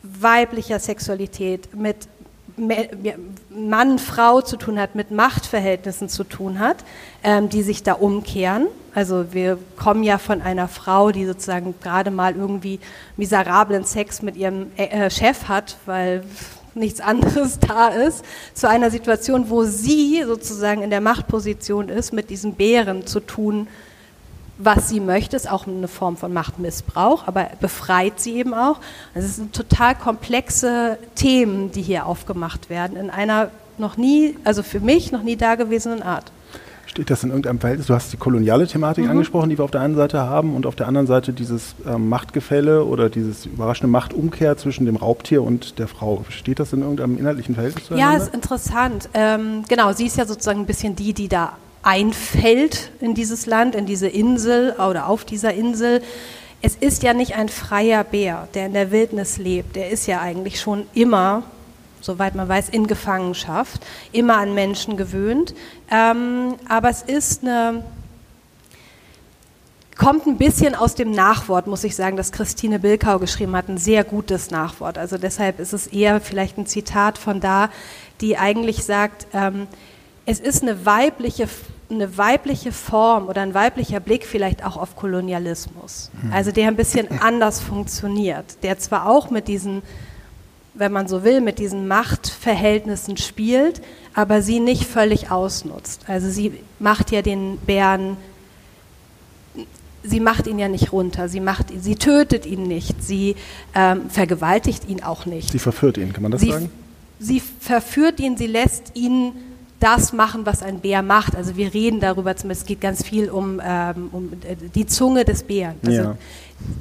weiblicher 0.03 0.79
Sexualität, 0.79 1.75
mit 1.75 2.07
Mann, 3.49 3.97
Frau 3.99 4.41
zu 4.41 4.57
tun 4.57 4.79
hat, 4.79 4.95
mit 4.95 5.11
Machtverhältnissen 5.11 6.07
zu 6.07 6.23
tun 6.23 6.59
hat, 6.59 6.77
ähm, 7.23 7.49
die 7.49 7.63
sich 7.63 7.81
da 7.81 7.93
umkehren. 7.93 8.67
Also 8.93 9.33
wir 9.33 9.57
kommen 9.75 10.03
ja 10.03 10.19
von 10.19 10.41
einer 10.41 10.67
Frau, 10.67 11.11
die 11.11 11.25
sozusagen 11.25 11.73
gerade 11.81 12.11
mal 12.11 12.35
irgendwie 12.35 12.79
miserablen 13.17 13.85
Sex 13.85 14.21
mit 14.21 14.35
ihrem 14.35 14.67
äh, 14.77 15.09
Chef 15.09 15.47
hat, 15.47 15.77
weil 15.87 16.23
nichts 16.75 17.01
anderes 17.01 17.59
da 17.67 17.87
ist, 17.87 18.23
zu 18.53 18.69
einer 18.69 18.91
Situation, 18.91 19.49
wo 19.49 19.63
sie 19.63 20.23
sozusagen 20.23 20.83
in 20.83 20.91
der 20.91 21.01
Machtposition 21.01 21.89
ist, 21.89 22.13
mit 22.13 22.29
diesen 22.29 22.53
Bären 22.53 23.07
zu 23.07 23.19
tun, 23.19 23.67
was 24.57 24.89
sie 24.89 24.99
möchte, 24.99 25.35
ist 25.35 25.49
auch 25.49 25.67
eine 25.67 25.87
Form 25.87 26.17
von 26.17 26.31
Machtmissbrauch, 26.33 27.27
aber 27.27 27.49
befreit 27.59 28.19
sie 28.19 28.35
eben 28.35 28.53
auch. 28.53 28.79
Also 29.15 29.27
es 29.27 29.35
sind 29.37 29.53
total 29.53 29.95
komplexe 29.95 30.97
Themen, 31.15 31.71
die 31.71 31.81
hier 31.81 32.05
aufgemacht 32.05 32.69
werden, 32.69 32.97
in 32.97 33.09
einer 33.09 33.49
noch 33.77 33.97
nie, 33.97 34.37
also 34.43 34.61
für 34.61 34.79
mich 34.79 35.11
noch 35.11 35.23
nie 35.23 35.35
dagewesenen 35.35 36.03
Art. 36.03 36.31
Steht 36.85 37.09
das 37.09 37.23
in 37.23 37.29
irgendeinem 37.29 37.59
Verhältnis? 37.59 37.87
Du 37.87 37.95
hast 37.95 38.13
die 38.13 38.17
koloniale 38.17 38.67
Thematik 38.67 39.05
mhm. 39.05 39.11
angesprochen, 39.11 39.49
die 39.49 39.57
wir 39.57 39.65
auf 39.65 39.71
der 39.71 39.81
einen 39.81 39.95
Seite 39.95 40.19
haben, 40.19 40.55
und 40.55 40.67
auf 40.67 40.75
der 40.75 40.87
anderen 40.87 41.07
Seite 41.07 41.33
dieses 41.33 41.73
ähm, 41.87 42.07
Machtgefälle 42.07 42.85
oder 42.85 43.09
dieses 43.09 43.47
überraschende 43.47 43.91
Machtumkehr 43.91 44.57
zwischen 44.57 44.85
dem 44.85 44.97
Raubtier 44.97 45.41
und 45.41 45.79
der 45.79 45.87
Frau. 45.87 46.23
Steht 46.29 46.59
das 46.59 46.71
in 46.71 46.81
irgendeinem 46.81 47.17
inhaltlichen 47.17 47.55
Verhältnis? 47.55 47.89
Ja, 47.95 48.15
ist 48.15 48.31
interessant. 48.31 49.09
Ähm, 49.15 49.63
genau, 49.67 49.93
sie 49.93 50.05
ist 50.05 50.17
ja 50.17 50.27
sozusagen 50.27 50.59
ein 50.59 50.65
bisschen 50.67 50.95
die, 50.95 51.13
die 51.13 51.27
da 51.27 51.53
einfällt 51.83 52.91
in 53.01 53.13
dieses 53.13 53.45
Land, 53.45 53.75
in 53.75 53.85
diese 53.85 54.07
Insel 54.07 54.71
oder 54.71 55.07
auf 55.07 55.25
dieser 55.25 55.53
Insel. 55.53 56.01
Es 56.61 56.75
ist 56.75 57.03
ja 57.03 57.13
nicht 57.13 57.35
ein 57.35 57.49
freier 57.49 58.05
Bär, 58.05 58.47
der 58.53 58.67
in 58.67 58.73
der 58.73 58.91
Wildnis 58.91 59.37
lebt. 59.37 59.75
Der 59.75 59.89
ist 59.89 60.07
ja 60.07 60.21
eigentlich 60.21 60.61
schon 60.61 60.87
immer, 60.93 61.43
soweit 61.99 62.35
man 62.35 62.47
weiß, 62.47 62.69
in 62.69 62.87
Gefangenschaft, 62.87 63.85
immer 64.13 64.37
an 64.37 64.53
Menschen 64.53 64.95
gewöhnt. 64.95 65.53
Ähm, 65.91 66.55
aber 66.69 66.89
es 66.89 67.01
ist 67.01 67.43
eine, 67.43 67.83
kommt 69.97 70.25
ein 70.25 70.37
bisschen 70.37 70.73
aus 70.73 70.95
dem 70.95 71.11
Nachwort, 71.11 71.67
muss 71.67 71.83
ich 71.83 71.97
sagen, 71.97 72.15
das 72.15 72.31
Christine 72.31 72.79
Bilkau 72.79 73.19
geschrieben 73.19 73.57
hat, 73.57 73.67
ein 73.67 73.77
sehr 73.77 74.05
gutes 74.05 74.49
Nachwort. 74.49 74.97
Also 74.97 75.17
deshalb 75.17 75.59
ist 75.59 75.73
es 75.73 75.87
eher 75.87 76.21
vielleicht 76.21 76.57
ein 76.57 76.65
Zitat 76.65 77.17
von 77.17 77.41
da, 77.41 77.69
die 78.21 78.37
eigentlich 78.37 78.85
sagt, 78.85 79.27
ähm, 79.33 79.67
es 80.25 80.39
ist 80.39 80.61
eine 80.61 80.85
weibliche 80.85 81.47
eine 81.89 82.17
weibliche 82.17 82.71
Form 82.71 83.27
oder 83.27 83.41
ein 83.41 83.53
weiblicher 83.53 83.99
Blick 83.99 84.25
vielleicht 84.25 84.65
auch 84.65 84.77
auf 84.77 84.95
Kolonialismus. 84.95 86.09
Hm. 86.21 86.33
Also 86.33 86.51
der 86.51 86.67
ein 86.67 86.75
bisschen 86.75 87.07
anders 87.21 87.59
funktioniert, 87.59 88.63
der 88.63 88.77
zwar 88.79 89.07
auch 89.07 89.29
mit 89.29 89.47
diesen, 89.47 89.81
wenn 90.73 90.91
man 90.91 91.07
so 91.07 91.23
will, 91.23 91.41
mit 91.41 91.59
diesen 91.59 91.87
Machtverhältnissen 91.87 93.17
spielt, 93.17 93.81
aber 94.13 94.41
sie 94.41 94.59
nicht 94.59 94.85
völlig 94.85 95.31
ausnutzt. 95.31 96.01
Also 96.07 96.29
sie 96.29 96.53
macht 96.79 97.11
ja 97.11 97.21
den 97.21 97.57
Bären, 97.59 98.17
sie 100.03 100.19
macht 100.19 100.47
ihn 100.47 100.59
ja 100.59 100.67
nicht 100.67 100.91
runter, 100.91 101.29
sie, 101.29 101.39
macht, 101.39 101.67
sie 101.79 101.95
tötet 101.95 102.45
ihn 102.45 102.63
nicht, 102.63 103.03
sie 103.03 103.35
ähm, 103.75 104.09
vergewaltigt 104.09 104.89
ihn 104.89 105.03
auch 105.03 105.25
nicht. 105.25 105.51
Sie 105.51 105.59
verführt 105.59 105.97
ihn, 105.97 106.11
kann 106.13 106.23
man 106.23 106.31
das 106.31 106.41
sie, 106.41 106.51
sagen? 106.51 106.71
Sie 107.19 107.39
verführt 107.39 108.19
ihn, 108.19 108.35
sie 108.35 108.47
lässt 108.47 108.95
ihn 108.95 109.33
das 109.83 110.13
machen, 110.13 110.45
was 110.45 110.63
ein 110.63 110.79
Bär 110.79 111.01
macht. 111.01 111.35
Also 111.35 111.57
wir 111.57 111.73
reden 111.73 111.99
darüber, 111.99 112.33
es 112.33 112.65
geht 112.65 112.79
ganz 112.79 113.03
viel 113.03 113.29
um, 113.29 113.61
ähm, 113.63 114.09
um 114.11 114.31
äh, 114.43 114.55
die 114.55 114.85
Zunge 114.85 115.25
des 115.25 115.43
Bären. 115.43 115.75
Also 115.85 116.01
ja. 116.01 116.17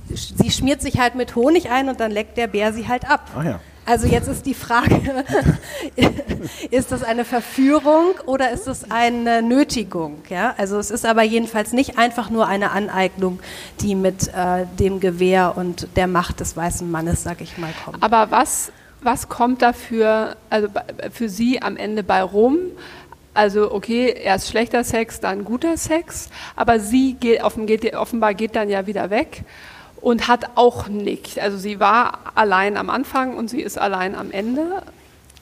Sie 0.09 0.51
schmiert 0.51 0.81
sich 0.81 1.01
halt 1.01 1.17
mit 1.17 1.35
Honig 1.35 1.71
ein 1.71 1.89
und 1.89 1.99
dann 1.99 2.13
leckt 2.13 2.37
der 2.37 2.47
Bär 2.47 2.73
sie 2.73 2.87
halt 2.87 3.11
ab. 3.11 3.29
Ja. 3.45 3.61
Also 3.85 4.07
jetzt 4.07 4.29
ist 4.29 4.47
die 4.47 4.55
Frage, 4.55 5.01
ist 6.71 6.93
das 6.93 7.03
eine 7.03 7.25
Verführung 7.25 8.15
oder 8.27 8.53
ist 8.53 8.69
es 8.69 8.89
eine 8.93 9.43
Nötigung? 9.43 10.19
Ja? 10.29 10.55
Also 10.57 10.79
es 10.79 10.93
ist 10.93 11.05
aber 11.05 11.25
jedenfalls 11.25 11.73
nicht 11.73 11.99
einfach 11.99 12.31
nur 12.31 12.47
eine 12.47 12.71
Aneignung, 12.71 13.41
die 13.81 13.97
mit 13.97 14.29
äh, 14.29 14.67
dem 14.79 15.01
Gewehr 15.01 15.55
und 15.57 15.89
der 15.97 16.07
Macht 16.07 16.39
des 16.39 16.57
weißen 16.57 16.89
Mannes, 16.89 17.25
sag 17.25 17.41
ich 17.41 17.59
mal, 17.59 17.73
kommt. 17.85 18.01
Aber 18.01 18.31
was 18.31 18.71
was 19.03 19.29
kommt 19.29 19.63
dafür, 19.63 20.37
also 20.51 20.69
für 21.11 21.29
Sie 21.29 21.61
am 21.61 21.77
Ende 21.77 22.03
bei 22.03 22.23
rum? 22.23 22.59
Also 23.35 23.73
okay, 23.73 24.15
erst 24.23 24.49
schlechter 24.49 24.85
Sex, 24.85 25.21
dann 25.21 25.45
guter 25.45 25.79
Sex, 25.79 26.29
aber 26.55 26.81
sie 26.81 27.15
geht, 27.15 27.43
offenbar 27.43 28.35
geht 28.35 28.55
dann 28.55 28.69
ja 28.69 28.87
wieder 28.87 29.09
weg 29.09 29.45
und 30.03 30.29
hat 30.29 30.51
auch 30.57 30.89
nicht. 30.89 31.39
Also 31.39 31.57
sie 31.57 31.81
war 31.81 32.33
allein 32.35 32.77
am 32.77 32.91
Anfang 32.91 33.37
und 33.37 33.49
sie 33.49 33.63
ist 33.63 33.79
allein 33.79 34.15
am 34.15 34.31
Ende. 34.31 34.83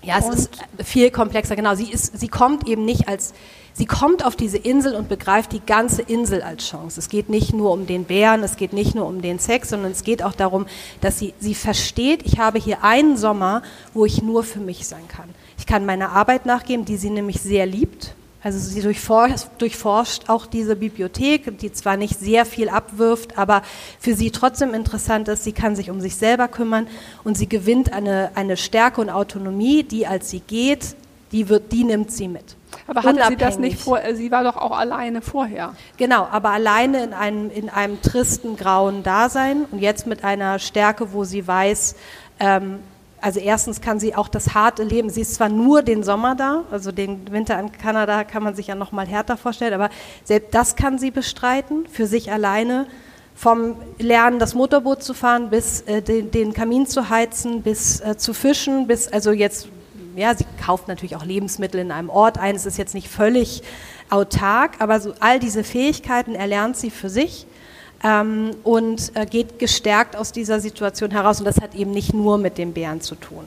Ja, 0.03 0.19
es 0.19 0.27
und 0.27 0.35
ist 0.35 0.51
viel 0.85 1.11
komplexer, 1.11 1.57
genau. 1.57 1.75
Sie, 1.75 1.91
ist, 1.91 2.19
sie 2.19 2.29
kommt 2.29 2.69
eben 2.69 2.85
nicht 2.85 3.09
als 3.09 3.35
Sie 3.73 3.87
kommt 3.87 4.25
auf 4.25 4.37
diese 4.37 4.59
Insel 4.59 4.95
und 4.95 5.09
begreift 5.09 5.53
die 5.53 5.65
ganze 5.65 6.03
Insel 6.03 6.43
als 6.43 6.69
Chance. 6.69 6.99
Es 6.99 7.09
geht 7.09 7.29
nicht 7.29 7.53
nur 7.53 7.73
um 7.73 7.87
den 7.87 8.05
Bären, 8.05 8.43
es 8.43 8.57
geht 8.57 8.73
nicht 8.73 8.95
nur 8.95 9.07
um 9.07 9.23
den 9.23 9.39
Sex, 9.39 9.71
sondern 9.71 9.93
es 9.93 10.05
geht 10.05 10.23
auch 10.23 10.35
darum, 10.35 10.67
dass 11.01 11.19
sie, 11.19 11.35
sie 11.39 11.55
versteht, 11.55 12.23
ich 12.25 12.39
habe 12.39 12.59
hier 12.59 12.83
einen 12.85 13.17
Sommer, 13.17 13.63
wo 13.95 14.05
ich 14.05 14.23
nur 14.23 14.43
für 14.43 14.61
mich 14.61 14.87
sein 14.87 15.07
kann. 15.09 15.29
Ich 15.59 15.67
kann 15.67 15.87
meiner 15.87 16.11
Arbeit 16.11 16.47
nachgehen, 16.47 16.85
die 16.85 16.97
sie 16.97 17.11
nämlich 17.11 17.41
sehr 17.41 17.67
liebt. 17.67 18.15
Also 18.43 18.59
sie 18.59 18.81
durchforscht, 18.81 19.49
durchforscht 19.59 20.29
auch 20.29 20.47
diese 20.47 20.75
Bibliothek, 20.75 21.59
die 21.59 21.73
zwar 21.73 21.99
nicht 21.99 22.19
sehr 22.19 22.47
viel 22.47 22.71
abwirft, 22.71 23.37
aber 23.37 23.63
für 23.99 24.15
sie 24.15 24.31
trotzdem 24.31 24.73
interessant 24.73 25.29
ist. 25.29 25.45
Sie 25.45 25.53
kann 25.53 25.77
sich 25.77 25.91
um 25.91 26.01
sich 26.01 26.17
selber 26.17 26.49
kümmern 26.49 26.87
und 27.23 27.37
sie 27.37 27.49
gewinnt 27.49 27.93
eine, 27.93 28.31
eine 28.35 28.57
Stärke 28.57 29.03
und 29.03 29.11
Autonomie, 29.11 29.83
die 29.83 30.07
als 30.07 30.31
sie 30.31 30.41
geht, 30.41 30.97
die, 31.33 31.51
wird, 31.51 31.71
die 31.71 31.85
nimmt 31.85 32.11
sie 32.11 32.29
mit. 32.29 32.57
Aber 32.91 33.05
hatte 33.05 33.23
sie 33.29 33.37
das 33.37 33.59
nicht 33.59 33.81
vor? 33.81 34.01
Sie 34.15 34.33
war 34.33 34.43
doch 34.43 34.57
auch 34.57 34.77
alleine 34.77 35.23
vorher. 35.23 35.75
Genau, 35.97 36.27
aber 36.31 36.51
alleine 36.51 37.05
in 37.05 37.13
einem, 37.13 37.51
in 37.51 37.69
einem 37.69 38.03
tristen, 38.03 38.57
grauen 38.57 39.05
Dasein 39.05 39.65
und 39.71 39.79
jetzt 39.79 40.09
mit 40.09 40.25
einer 40.25 40.59
Stärke, 40.59 41.13
wo 41.13 41.23
sie 41.23 41.47
weiß, 41.47 41.95
ähm, 42.41 42.81
also 43.21 43.39
erstens 43.39 43.81
kann 43.81 44.01
sie 44.01 44.17
auch 44.17 44.29
das 44.29 44.55
harte 44.55 44.83
Leben, 44.83 45.09
sie 45.09 45.21
ist 45.21 45.35
zwar 45.35 45.49
nur 45.49 45.83
den 45.83 46.03
Sommer 46.03 46.35
da, 46.35 46.65
also 46.71 46.91
den 46.91 47.31
Winter 47.31 47.61
in 47.61 47.71
Kanada 47.71 48.25
kann 48.25 48.43
man 48.43 48.55
sich 48.55 48.67
ja 48.67 48.75
noch 48.75 48.93
mal 48.93 49.07
härter 49.07 49.37
vorstellen, 49.37 49.75
aber 49.75 49.91
selbst 50.25 50.55
das 50.55 50.75
kann 50.75 50.99
sie 50.99 51.11
bestreiten, 51.11 51.87
für 51.87 52.07
sich 52.07 52.33
alleine, 52.33 52.87
vom 53.37 53.77
Lernen, 53.99 54.39
das 54.39 54.55
Motorboot 54.55 55.03
zu 55.03 55.15
fahren, 55.15 55.49
bis 55.49 55.83
äh, 55.83 56.03
den, 56.03 56.31
den, 56.31 56.53
Kamin 56.53 56.87
zu 56.87 57.09
heizen, 57.09 57.63
bis 57.63 58.01
äh, 58.01 58.17
zu 58.17 58.35
fischen, 58.35 58.87
bis, 58.87 59.09
also 59.09 59.33
jetzt 59.33 59.69
ja, 60.21 60.35
sie 60.35 60.45
kauft 60.65 60.87
natürlich 60.87 61.17
auch 61.17 61.25
Lebensmittel 61.25 61.81
in 61.81 61.91
einem 61.91 62.11
Ort 62.11 62.39
ein. 62.39 62.55
Es 62.55 62.67
ist 62.67 62.79
jetzt 62.79 62.95
nicht 62.95 63.09
völlig 63.09 63.63
autark, 64.11 64.73
aber 64.81 65.01
so 65.01 65.15
all 65.21 65.41
diese 65.41 65.65
Fähigkeiten 65.65 66.35
erlernt 66.35 66.77
sie 66.77 66.91
für 66.91 67.09
sich 67.09 67.47
ähm, 68.05 68.51
und 68.63 69.13
äh, 69.15 69.27
geht 69.27 69.59
gestärkt 69.59 70.17
aus 70.17 70.33
dieser 70.33 70.61
Situation 70.61 71.11
heraus. 71.11 71.39
Und 71.41 71.47
das 71.47 71.61
hat 71.61 71.75
eben 71.75 71.91
nicht 71.91 72.13
nur 72.13 72.39
mit 72.39 72.59
dem 72.59 72.73
Bären 72.73 73.01
zu 73.01 73.15
tun. 73.15 73.45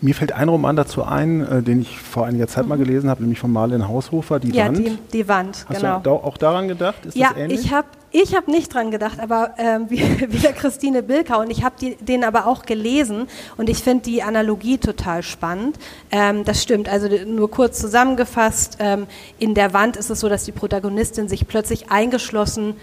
Mir 0.00 0.14
fällt 0.14 0.32
ein 0.32 0.48
Roman 0.48 0.76
dazu 0.76 1.04
ein, 1.04 1.40
äh, 1.46 1.62
den 1.62 1.82
ich 1.82 1.98
vor 1.98 2.26
einiger 2.26 2.46
Zeit 2.46 2.64
mhm. 2.64 2.70
mal 2.70 2.78
gelesen 2.78 3.10
habe, 3.10 3.22
nämlich 3.22 3.38
von 3.38 3.52
Marlene 3.52 3.86
Haushofer, 3.88 4.40
Die 4.40 4.50
ja, 4.50 4.66
Wand. 4.66 4.78
Die, 4.78 4.98
die 5.12 5.28
Wand, 5.28 5.66
Hast 5.68 5.80
genau. 5.80 6.00
du 6.00 6.10
auch 6.10 6.36
daran 6.36 6.68
gedacht? 6.68 7.06
Ist 7.06 7.16
ja, 7.16 7.30
ich 7.48 7.72
habe 7.72 7.88
ich 8.10 8.34
hab 8.34 8.48
nicht 8.48 8.72
dran 8.72 8.90
gedacht, 8.90 9.20
aber 9.20 9.54
ähm, 9.58 9.86
wie, 9.90 10.00
wie 10.30 10.38
der 10.38 10.52
Christine 10.52 11.02
Bilkau 11.02 11.40
und 11.40 11.50
ich 11.50 11.64
habe 11.64 11.76
den 12.00 12.24
aber 12.24 12.46
auch 12.46 12.64
gelesen 12.64 13.28
und 13.56 13.68
ich 13.68 13.78
finde 13.78 14.04
die 14.04 14.22
Analogie 14.22 14.78
total 14.78 15.22
spannend. 15.22 15.78
Ähm, 16.10 16.44
das 16.44 16.62
stimmt, 16.62 16.88
also 16.88 17.08
nur 17.26 17.50
kurz 17.50 17.78
zusammengefasst, 17.78 18.78
ähm, 18.80 19.06
in 19.38 19.54
der 19.54 19.72
Wand 19.72 19.96
ist 19.96 20.10
es 20.10 20.20
so, 20.20 20.28
dass 20.28 20.44
die 20.44 20.52
Protagonistin 20.52 21.28
sich 21.28 21.46
plötzlich 21.46 21.90
eingeschlossen, 21.90 22.76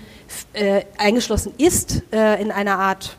äh, 0.53 0.83
eingeschlossen 0.97 1.53
ist 1.57 2.03
äh, 2.11 2.41
in 2.41 2.51
einer 2.51 2.79
Art 2.79 3.17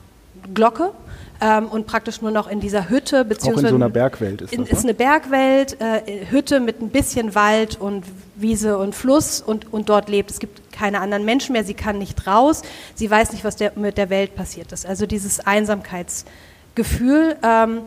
Glocke 0.55 0.93
ähm, 1.41 1.67
und 1.69 1.87
praktisch 1.87 2.23
nur 2.23 2.31
noch 2.31 2.49
in 2.49 2.61
dieser 2.61 2.89
Hütte, 2.89 3.25
beziehungsweise. 3.25 3.67
Auch 3.67 3.71
in 3.73 3.79
so 3.79 3.85
einer 3.85 3.91
Bergwelt 3.91 4.43
ist 4.43 4.53
in, 4.53 4.61
das, 4.63 4.71
ne? 4.73 4.79
Ist 4.79 4.85
eine 4.85 4.95
Bergwelt, 4.95 5.77
äh, 5.81 6.27
Hütte 6.31 6.61
mit 6.61 6.81
ein 6.81 6.89
bisschen 6.91 7.35
Wald 7.35 7.79
und 7.81 8.05
Wiese 8.37 8.79
und 8.79 8.95
Fluss 8.95 9.41
und, 9.41 9.73
und 9.73 9.89
dort 9.89 10.09
lebt. 10.09 10.31
Es 10.31 10.39
gibt 10.39 10.73
keine 10.73 11.01
anderen 11.01 11.25
Menschen 11.25 11.53
mehr, 11.53 11.65
sie 11.65 11.75
kann 11.75 11.99
nicht 11.99 12.27
raus, 12.27 12.63
sie 12.95 13.11
weiß 13.11 13.33
nicht, 13.33 13.45
was 13.45 13.57
der, 13.57 13.73
mit 13.77 13.97
der 13.99 14.11
Welt 14.11 14.35
passiert 14.35 14.73
ist. 14.73 14.87
Also 14.87 15.07
dieses 15.07 15.41
Einsamkeitsgefühl. 15.41 17.37
Ähm, 17.43 17.81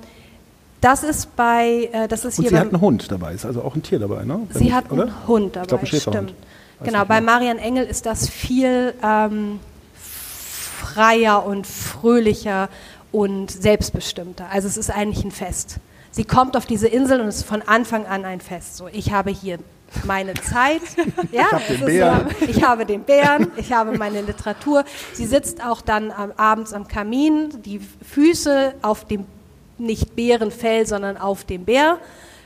das 0.81 1.03
ist 1.03 1.35
bei, 1.35 1.89
äh, 1.91 2.07
das 2.07 2.23
ist 2.23 2.39
Und 2.39 2.43
hier 2.43 2.49
sie 2.51 2.55
beim, 2.55 2.67
hat 2.67 2.73
einen 2.73 2.81
Hund 2.81 3.11
dabei, 3.11 3.33
ist 3.33 3.45
also 3.45 3.61
auch 3.63 3.75
ein 3.75 3.83
Tier 3.83 3.99
dabei, 3.99 4.23
ne? 4.23 4.39
Wenn 4.49 4.57
Sie 4.61 4.67
ich- 4.67 4.73
hat 4.73 4.89
oder? 4.91 5.03
einen 5.03 5.27
Hund 5.27 5.55
dabei, 5.57 5.63
Ich 5.63 5.67
glaube, 5.67 5.83
ein 5.83 5.87
stimmt. 6.27 6.33
Weiß 6.79 6.87
Genau, 6.87 7.03
bei. 7.05 7.19
Marian 7.19 7.57
Engel 7.57 7.85
ist 7.85 8.05
das 8.05 8.29
viel 8.29 8.93
ähm, 9.03 9.59
freier 10.79 11.45
und 11.45 11.67
fröhlicher 11.67 12.69
und 13.11 13.51
selbstbestimmter. 13.51 14.47
Also 14.51 14.67
es 14.67 14.77
ist 14.77 14.89
eigentlich 14.89 15.23
ein 15.23 15.31
Fest. 15.31 15.77
Sie 16.11 16.23
kommt 16.23 16.57
auf 16.57 16.65
diese 16.65 16.87
Insel 16.87 17.21
und 17.21 17.27
es 17.27 17.37
ist 17.37 17.45
von 17.45 17.61
Anfang 17.61 18.05
an 18.05 18.25
ein 18.25 18.41
Fest. 18.41 18.77
So, 18.77 18.87
ich 18.87 19.11
habe 19.11 19.29
hier 19.29 19.59
meine 20.05 20.33
Zeit. 20.33 20.81
Ja, 21.31 21.47
Ich 21.51 21.51
habe 21.51 21.63
es 21.63 21.77
den 21.77 21.85
Bären. 21.85 22.27
So, 22.39 22.45
ich 22.45 22.63
habe 22.63 22.85
den 22.85 23.03
Bären, 23.03 23.51
ich 23.57 23.71
habe 23.71 23.97
meine 23.97 24.21
Literatur. 24.21 24.83
Sie 25.13 25.25
sitzt 25.25 25.63
auch 25.63 25.81
dann 25.81 26.11
am, 26.11 26.31
abends 26.37 26.73
am 26.73 26.87
Kamin, 26.87 27.61
die 27.63 27.79
Füße 27.79 28.73
auf 28.81 29.05
dem 29.05 29.25
nicht 29.77 30.15
Bärenfell, 30.15 30.85
sondern 30.85 31.17
auf 31.17 31.45
dem 31.45 31.65
Bär, 31.65 31.99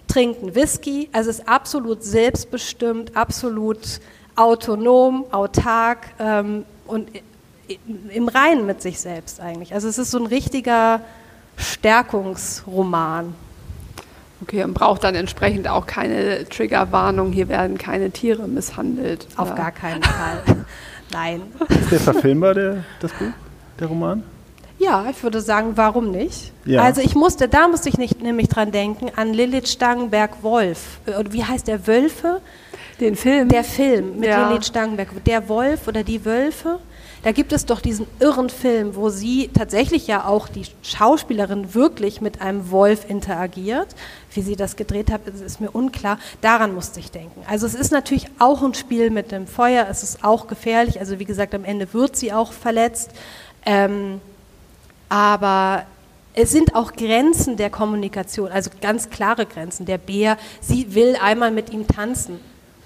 trinkt 0.08 0.42
einen 0.42 0.56
Whisky. 0.56 1.10
Also 1.12 1.30
ist 1.30 1.48
absolut 1.48 2.04
selbstbestimmt, 2.04 3.16
absolut 3.16 4.00
autonom, 4.36 5.26
autark 5.32 6.12
ähm, 6.20 6.66
und 6.86 7.10
im 8.10 8.28
Reinen 8.28 8.66
mit 8.66 8.82
sich 8.82 9.00
selbst 9.00 9.40
eigentlich. 9.40 9.74
Also 9.74 9.88
es 9.88 9.98
ist 9.98 10.12
so 10.12 10.20
ein 10.20 10.26
richtiger 10.26 11.02
Stärkungsroman. 11.58 13.34
Okay, 14.42 14.64
und 14.64 14.74
braucht 14.74 15.04
dann 15.06 15.16
entsprechend 15.16 15.70
auch 15.70 15.86
keine 15.88 16.48
Triggerwarnung, 16.50 17.32
hier 17.32 17.48
werden 17.48 17.78
keine 17.78 18.12
Tiere 18.12 18.48
misshandelt. 18.48 19.26
Auf 19.38 19.50
Ja. 19.50 19.56
gar 19.56 19.72
keinen 19.72 20.04
Fall. 20.04 20.66
Nein. 21.14 21.42
Ist 21.70 21.92
der 21.92 22.00
verfilmbar, 22.00 22.54
der, 22.54 22.84
das 23.00 23.12
Buch, 23.14 23.28
der 23.80 23.88
Roman? 23.88 24.24
Ja, 24.80 25.06
ich 25.10 25.24
würde 25.24 25.40
sagen, 25.40 25.74
warum 25.76 26.12
nicht? 26.12 26.52
Ja. 26.66 26.82
Also 26.82 27.00
ich 27.00 27.16
musste, 27.16 27.48
da 27.48 27.70
musste 27.70 27.88
ich 27.88 27.98
nicht, 27.98 28.22
nämlich 28.22 28.50
dran 28.50 28.72
denken, 28.72 29.12
an 29.16 29.32
Lilith 29.34 29.70
Stangenberg-Wolf. 29.70 30.80
Äh, 31.06 31.12
Oder 31.16 31.32
wie 31.32 31.44
heißt 31.46 31.68
der 31.68 31.88
Wölfe? 31.88 32.42
Den 33.00 33.16
Film. 33.16 33.48
Der 33.48 33.64
Film 33.64 34.20
mit 34.20 34.28
Ja. 34.30 34.50
Lilith 34.50 34.66
Stangenberg. 34.66 35.24
Der 35.26 35.48
Wolf 35.48 35.88
oder 35.88 36.04
die 36.04 36.26
Wölfe. 36.26 36.80
Da 37.24 37.32
gibt 37.32 37.54
es 37.54 37.66
doch 37.66 37.80
diesen 37.80 38.06
irren 38.20 38.50
Film, 38.50 38.96
wo 38.96 39.10
sie 39.10 39.50
tatsächlich 39.54 40.08
ja 40.08 40.26
auch 40.26 40.50
die 40.50 40.66
Schauspielerin 40.82 41.74
wirklich 41.74 42.20
mit 42.20 42.42
einem 42.42 42.70
Wolf 42.70 43.10
interagiert. 43.10 43.88
Wie 44.34 44.42
sie 44.42 44.58
das 44.58 44.76
gedreht 44.76 45.10
hat, 45.10 45.26
ist, 45.28 45.62
mir 45.62 45.72
unklar. 45.72 46.20
Daran 46.42 46.76
musste 46.76 47.00
ich 47.00 47.12
denken. 47.12 47.42
Also 47.48 47.66
es 47.66 47.76
ist 47.76 47.92
natürlich 47.92 48.28
auch 48.40 48.62
ein 48.62 48.74
Spiel 48.74 49.10
mit 49.10 49.32
dem 49.32 49.48
Feuer. 49.48 49.88
Es 49.90 50.04
ist 50.04 50.24
auch 50.24 50.48
gefährlich. 50.48 51.00
Also 51.00 51.18
wie 51.18 51.26
gesagt, 51.26 51.56
am 51.56 51.64
Ende 51.64 51.94
wird 51.94 52.18
sie 52.18 52.34
auch 52.34 52.52
verletzt. 52.52 53.12
Ähm, 53.66 54.20
aber 55.08 55.86
es 56.34 56.52
sind 56.52 56.76
auch 56.76 56.92
Grenzen 56.94 57.56
der 57.56 57.70
Kommunikation, 57.70 58.52
also 58.52 58.72
ganz 58.82 59.10
klare 59.10 59.46
Grenzen. 59.46 59.86
Der 59.86 59.98
Bär, 59.98 60.38
sie 60.60 60.94
will 60.94 61.16
einmal 61.22 61.52
mit 61.52 61.72
ihm 61.72 61.88
tanzen. 61.88 62.40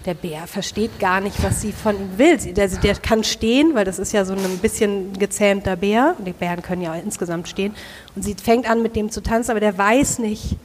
Der 0.07 0.13
Bär 0.13 0.47
versteht 0.47 1.01
gar 1.01 1.19
nicht, 1.19 1.43
was 1.43 1.59
sie 1.59 1.73
von 1.73 1.97
ihm 1.97 2.17
will. 2.17 2.39
Sie, 2.39 2.53
der, 2.53 2.69
der 2.69 2.95
kann 2.95 3.25
stehen, 3.25 3.75
weil 3.75 3.83
das 3.83 3.99
ist 3.99 4.13
ja 4.13 4.23
so 4.23 4.31
ein 4.31 4.57
bisschen 4.59 5.11
gezähmter 5.19 5.75
Bär. 5.75 6.15
Die 6.25 6.31
Bären 6.31 6.61
können 6.61 6.81
ja 6.81 6.93
auch 6.93 7.03
insgesamt 7.03 7.49
stehen. 7.49 7.75
Und 8.15 8.23
sie 8.23 8.33
fängt 8.33 8.69
an, 8.69 8.81
mit 8.81 8.95
dem 8.95 9.11
zu 9.11 9.21
tanzen, 9.21 9.51
aber 9.51 9.59
der 9.59 9.77
weiß 9.77 10.19
nicht. 10.19 10.55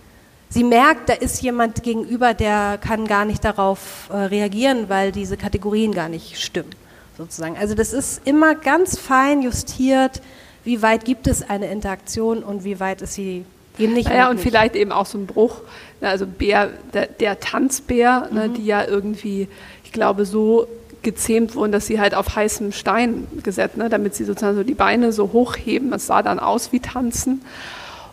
Sie 0.49 0.62
merkt, 0.62 1.09
da 1.09 1.14
ist 1.14 1.43
jemand 1.43 1.82
gegenüber, 1.82 2.34
der 2.34 2.78
kann 2.80 3.09
gar 3.09 3.24
nicht 3.24 3.45
darauf 3.45 4.09
äh, 4.12 4.16
reagieren, 4.16 4.88
weil 4.88 5.11
diese 5.11 5.36
Kategorien 5.36 5.93
gar 5.93 6.09
nicht 6.09 6.40
stimmen, 6.40 6.70
sozusagen. 7.18 7.57
Also 7.57 7.74
das 7.74 7.93
ist 7.93 8.20
immer 8.24 8.55
ganz 8.55 8.97
fein 8.97 9.43
justiert, 9.43 10.22
wie 10.62 10.82
weit 10.82 11.05
gibt 11.05 11.26
es 11.26 11.43
eine 11.43 11.66
Interaktion 11.66 12.45
und 12.45 12.62
wie 12.62 12.78
weit 12.78 13.03
ist 13.03 13.14
sie 13.14 13.45
eben 13.78 13.92
nicht 13.94 14.08
Ja, 14.10 14.28
und 14.28 14.36
möglich. 14.36 14.50
vielleicht 14.52 14.76
eben 14.76 14.92
auch 14.92 15.06
so 15.06 15.18
ein 15.18 15.26
Bruch. 15.26 15.60
Ne, 16.00 16.08
Also 16.08 16.26
Bär, 16.26 16.70
der, 16.94 17.06
der 17.06 17.40
Tanzbär, 17.40 18.28
ne, 18.32 18.48
Mhm. 18.48 18.54
die 18.54 18.64
ja 18.66 18.84
irgendwie, 18.86 19.48
ich 19.84 19.92
glaube, 19.92 20.24
so 20.26 20.66
gezähmt 21.02 21.54
wurden, 21.56 21.72
dass 21.72 21.86
sie 21.86 22.00
halt 22.00 22.14
auf 22.14 22.36
heißem 22.36 22.70
Stein 22.72 23.26
gesetzt, 23.42 23.76
ne, 23.76 23.88
damit 23.88 24.14
sie 24.14 24.24
sozusagen 24.24 24.56
so 24.56 24.62
die 24.62 24.74
Beine 24.74 25.12
so 25.12 25.32
hochheben. 25.32 25.92
Es 25.92 26.06
sah 26.06 26.22
dann 26.22 26.38
aus 26.38 26.70
wie 26.72 26.78
Tanzen. 26.80 27.42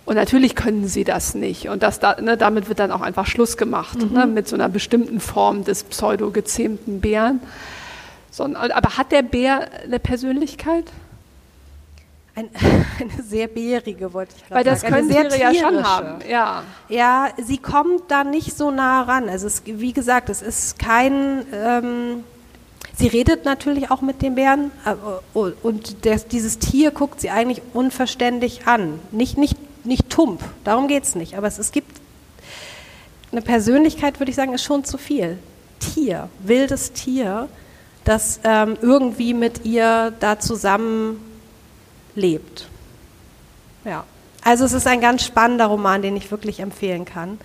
Und 0.05 0.15
natürlich 0.15 0.55
können 0.55 0.87
sie 0.87 1.03
das 1.03 1.35
nicht. 1.35 1.69
Und 1.69 1.83
das 1.83 1.99
da, 1.99 2.19
ne, 2.19 2.35
damit 2.35 2.67
wird 2.67 2.79
dann 2.79 2.91
auch 2.91 3.01
einfach 3.01 3.27
Schluss 3.27 3.57
gemacht, 3.57 3.99
Mhm. 4.01 4.13
ne, 4.13 4.25
mit 4.25 4.47
so 4.47 4.55
einer 4.55 4.69
bestimmten 4.69 5.19
Form 5.19 5.63
des 5.65 5.83
pseudo-gezähmten 5.83 6.99
Bären. 6.99 7.41
So, 8.31 8.43
aber 8.45 8.97
hat 8.97 9.11
der 9.11 9.21
Bär 9.21 9.67
eine 9.83 9.99
Persönlichkeit? 9.99 10.85
Ein, 12.39 12.49
eine 12.99 13.23
sehr 13.23 13.47
bärige, 13.47 14.13
wollte 14.13 14.33
ich 14.37 14.43
gerade 14.43 14.55
Weil 14.55 14.63
das 14.63 14.81
sagen. 14.81 14.93
können 14.93 15.09
Tiere 15.09 15.37
ja 15.37 15.53
schon 15.53 15.83
haben. 15.83 16.19
Ja. 16.29 16.63
Ja, 16.87 17.29
sie 17.37 17.57
kommt 17.57 18.03
da 18.07 18.23
nicht 18.23 18.57
so 18.57 18.71
nah 18.71 19.01
ran. 19.01 19.27
Also 19.27 19.47
es, 19.47 19.63
wie 19.65 19.91
gesagt, 19.91 20.29
es 20.29 20.41
ist 20.41 20.79
kein. 20.79 21.45
Ähm, 21.53 22.23
sie 22.95 23.07
redet 23.07 23.43
natürlich 23.43 23.91
auch 23.91 24.01
mit 24.01 24.21
dem 24.21 24.35
Bären 24.35 24.71
äh, 24.85 25.39
und 25.63 26.05
das, 26.05 26.27
dieses 26.27 26.59
Tier 26.59 26.91
guckt 26.91 27.19
sie 27.19 27.29
eigentlich 27.29 27.61
unverständlich 27.73 28.67
an. 28.67 29.01
Nicht, 29.11 29.37
nicht, 29.37 29.57
nicht 29.85 30.09
tump, 30.09 30.41
darum 30.63 30.87
geht 30.87 31.03
es 31.03 31.15
nicht. 31.15 31.37
Aber 31.37 31.47
es, 31.47 31.59
es 31.59 31.73
gibt 31.73 31.99
eine 33.33 33.41
Persönlichkeit, 33.41 34.19
würde 34.19 34.29
ich 34.29 34.35
sagen, 34.37 34.53
ist 34.53 34.63
schon 34.63 34.85
zu 34.85 34.97
viel. 34.97 35.37
Tier, 35.79 36.29
wildes 36.39 36.93
Tier, 36.93 37.49
das 38.05 38.39
ähm, 38.45 38.77
irgendwie 38.81 39.33
mit 39.33 39.65
ihr 39.65 40.13
da 40.19 40.39
zusammen 40.39 41.28
lebt. 42.19 42.67
Ja. 43.85 44.03
Also 44.43 44.65
es 44.65 44.73
ist 44.73 44.87
ein 44.87 45.01
ganz 45.01 45.23
spannender 45.23 45.65
Roman, 45.65 46.01
den 46.01 46.15
ich 46.15 46.31
wirklich 46.31 46.59
empfehlen 46.59 47.05
kann. 47.05 47.39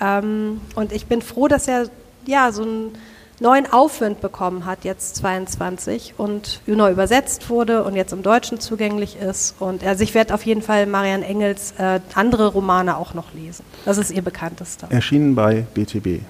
Ähm, 0.00 0.60
und 0.74 0.92
ich 0.92 1.06
bin 1.06 1.22
froh, 1.22 1.48
dass 1.48 1.68
er 1.68 1.88
ja 2.26 2.52
so 2.52 2.62
einen 2.62 2.92
neuen 3.40 3.70
Aufwind 3.72 4.20
bekommen 4.20 4.64
hat, 4.64 4.84
jetzt 4.84 5.16
22 5.16 6.14
und 6.16 6.60
neu 6.66 6.90
übersetzt 6.90 7.50
wurde 7.50 7.84
und 7.84 7.96
jetzt 7.96 8.12
im 8.12 8.22
Deutschen 8.22 8.60
zugänglich 8.60 9.16
ist. 9.16 9.56
Und 9.60 9.84
also 9.84 10.02
ich 10.04 10.14
werde 10.14 10.32
auf 10.34 10.46
jeden 10.46 10.62
Fall 10.62 10.86
Marian 10.86 11.22
Engels 11.22 11.74
äh, 11.78 12.00
andere 12.14 12.48
Romane 12.48 12.96
auch 12.96 13.14
noch 13.14 13.34
lesen. 13.34 13.64
Das 13.84 13.98
ist 13.98 14.10
ihr 14.10 14.22
bekanntester. 14.22 14.88
Erschienen 14.90 15.34
bei 15.34 15.66
BTB. 15.74 16.22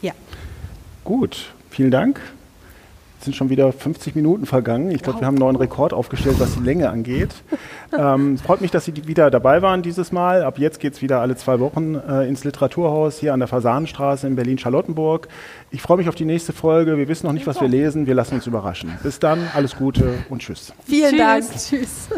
Ja. 0.00 0.12
Gut, 1.02 1.52
vielen 1.70 1.90
Dank. 1.90 2.20
Es 3.24 3.26
sind 3.26 3.36
schon 3.36 3.48
wieder 3.48 3.72
50 3.72 4.14
Minuten 4.16 4.44
vergangen. 4.44 4.90
Ich 4.90 5.02
glaube, 5.02 5.20
wir 5.20 5.26
haben 5.26 5.36
einen 5.36 5.46
neuen 5.46 5.56
Rekord 5.56 5.94
aufgestellt, 5.94 6.36
was 6.40 6.56
die 6.56 6.60
Länge 6.60 6.90
angeht. 6.90 7.30
ähm, 7.98 8.34
es 8.34 8.42
freut 8.42 8.60
mich, 8.60 8.70
dass 8.70 8.84
Sie 8.84 8.94
wieder 9.06 9.30
dabei 9.30 9.62
waren 9.62 9.80
dieses 9.80 10.12
Mal. 10.12 10.42
Ab 10.42 10.58
jetzt 10.58 10.78
geht 10.78 10.92
es 10.92 11.00
wieder 11.00 11.22
alle 11.22 11.34
zwei 11.34 11.58
Wochen 11.58 11.94
äh, 11.94 12.28
ins 12.28 12.44
Literaturhaus 12.44 13.16
hier 13.16 13.32
an 13.32 13.40
der 13.40 13.48
Fasanenstraße 13.48 14.26
in 14.26 14.36
Berlin-Charlottenburg. 14.36 15.28
Ich 15.70 15.80
freue 15.80 15.96
mich 15.96 16.10
auf 16.10 16.16
die 16.16 16.26
nächste 16.26 16.52
Folge. 16.52 16.98
Wir 16.98 17.08
wissen 17.08 17.26
noch 17.26 17.32
nicht, 17.32 17.46
was 17.46 17.62
wir 17.62 17.68
lesen. 17.68 18.06
Wir 18.06 18.14
lassen 18.14 18.34
uns 18.34 18.46
überraschen. 18.46 18.92
Bis 19.02 19.20
dann, 19.20 19.48
alles 19.54 19.74
Gute 19.74 20.16
und 20.28 20.42
tschüss. 20.42 20.74
Vielen 20.84 21.12
Tschüss. 21.12 21.18
Dank. 21.18 21.44
Tschüss. 21.50 22.08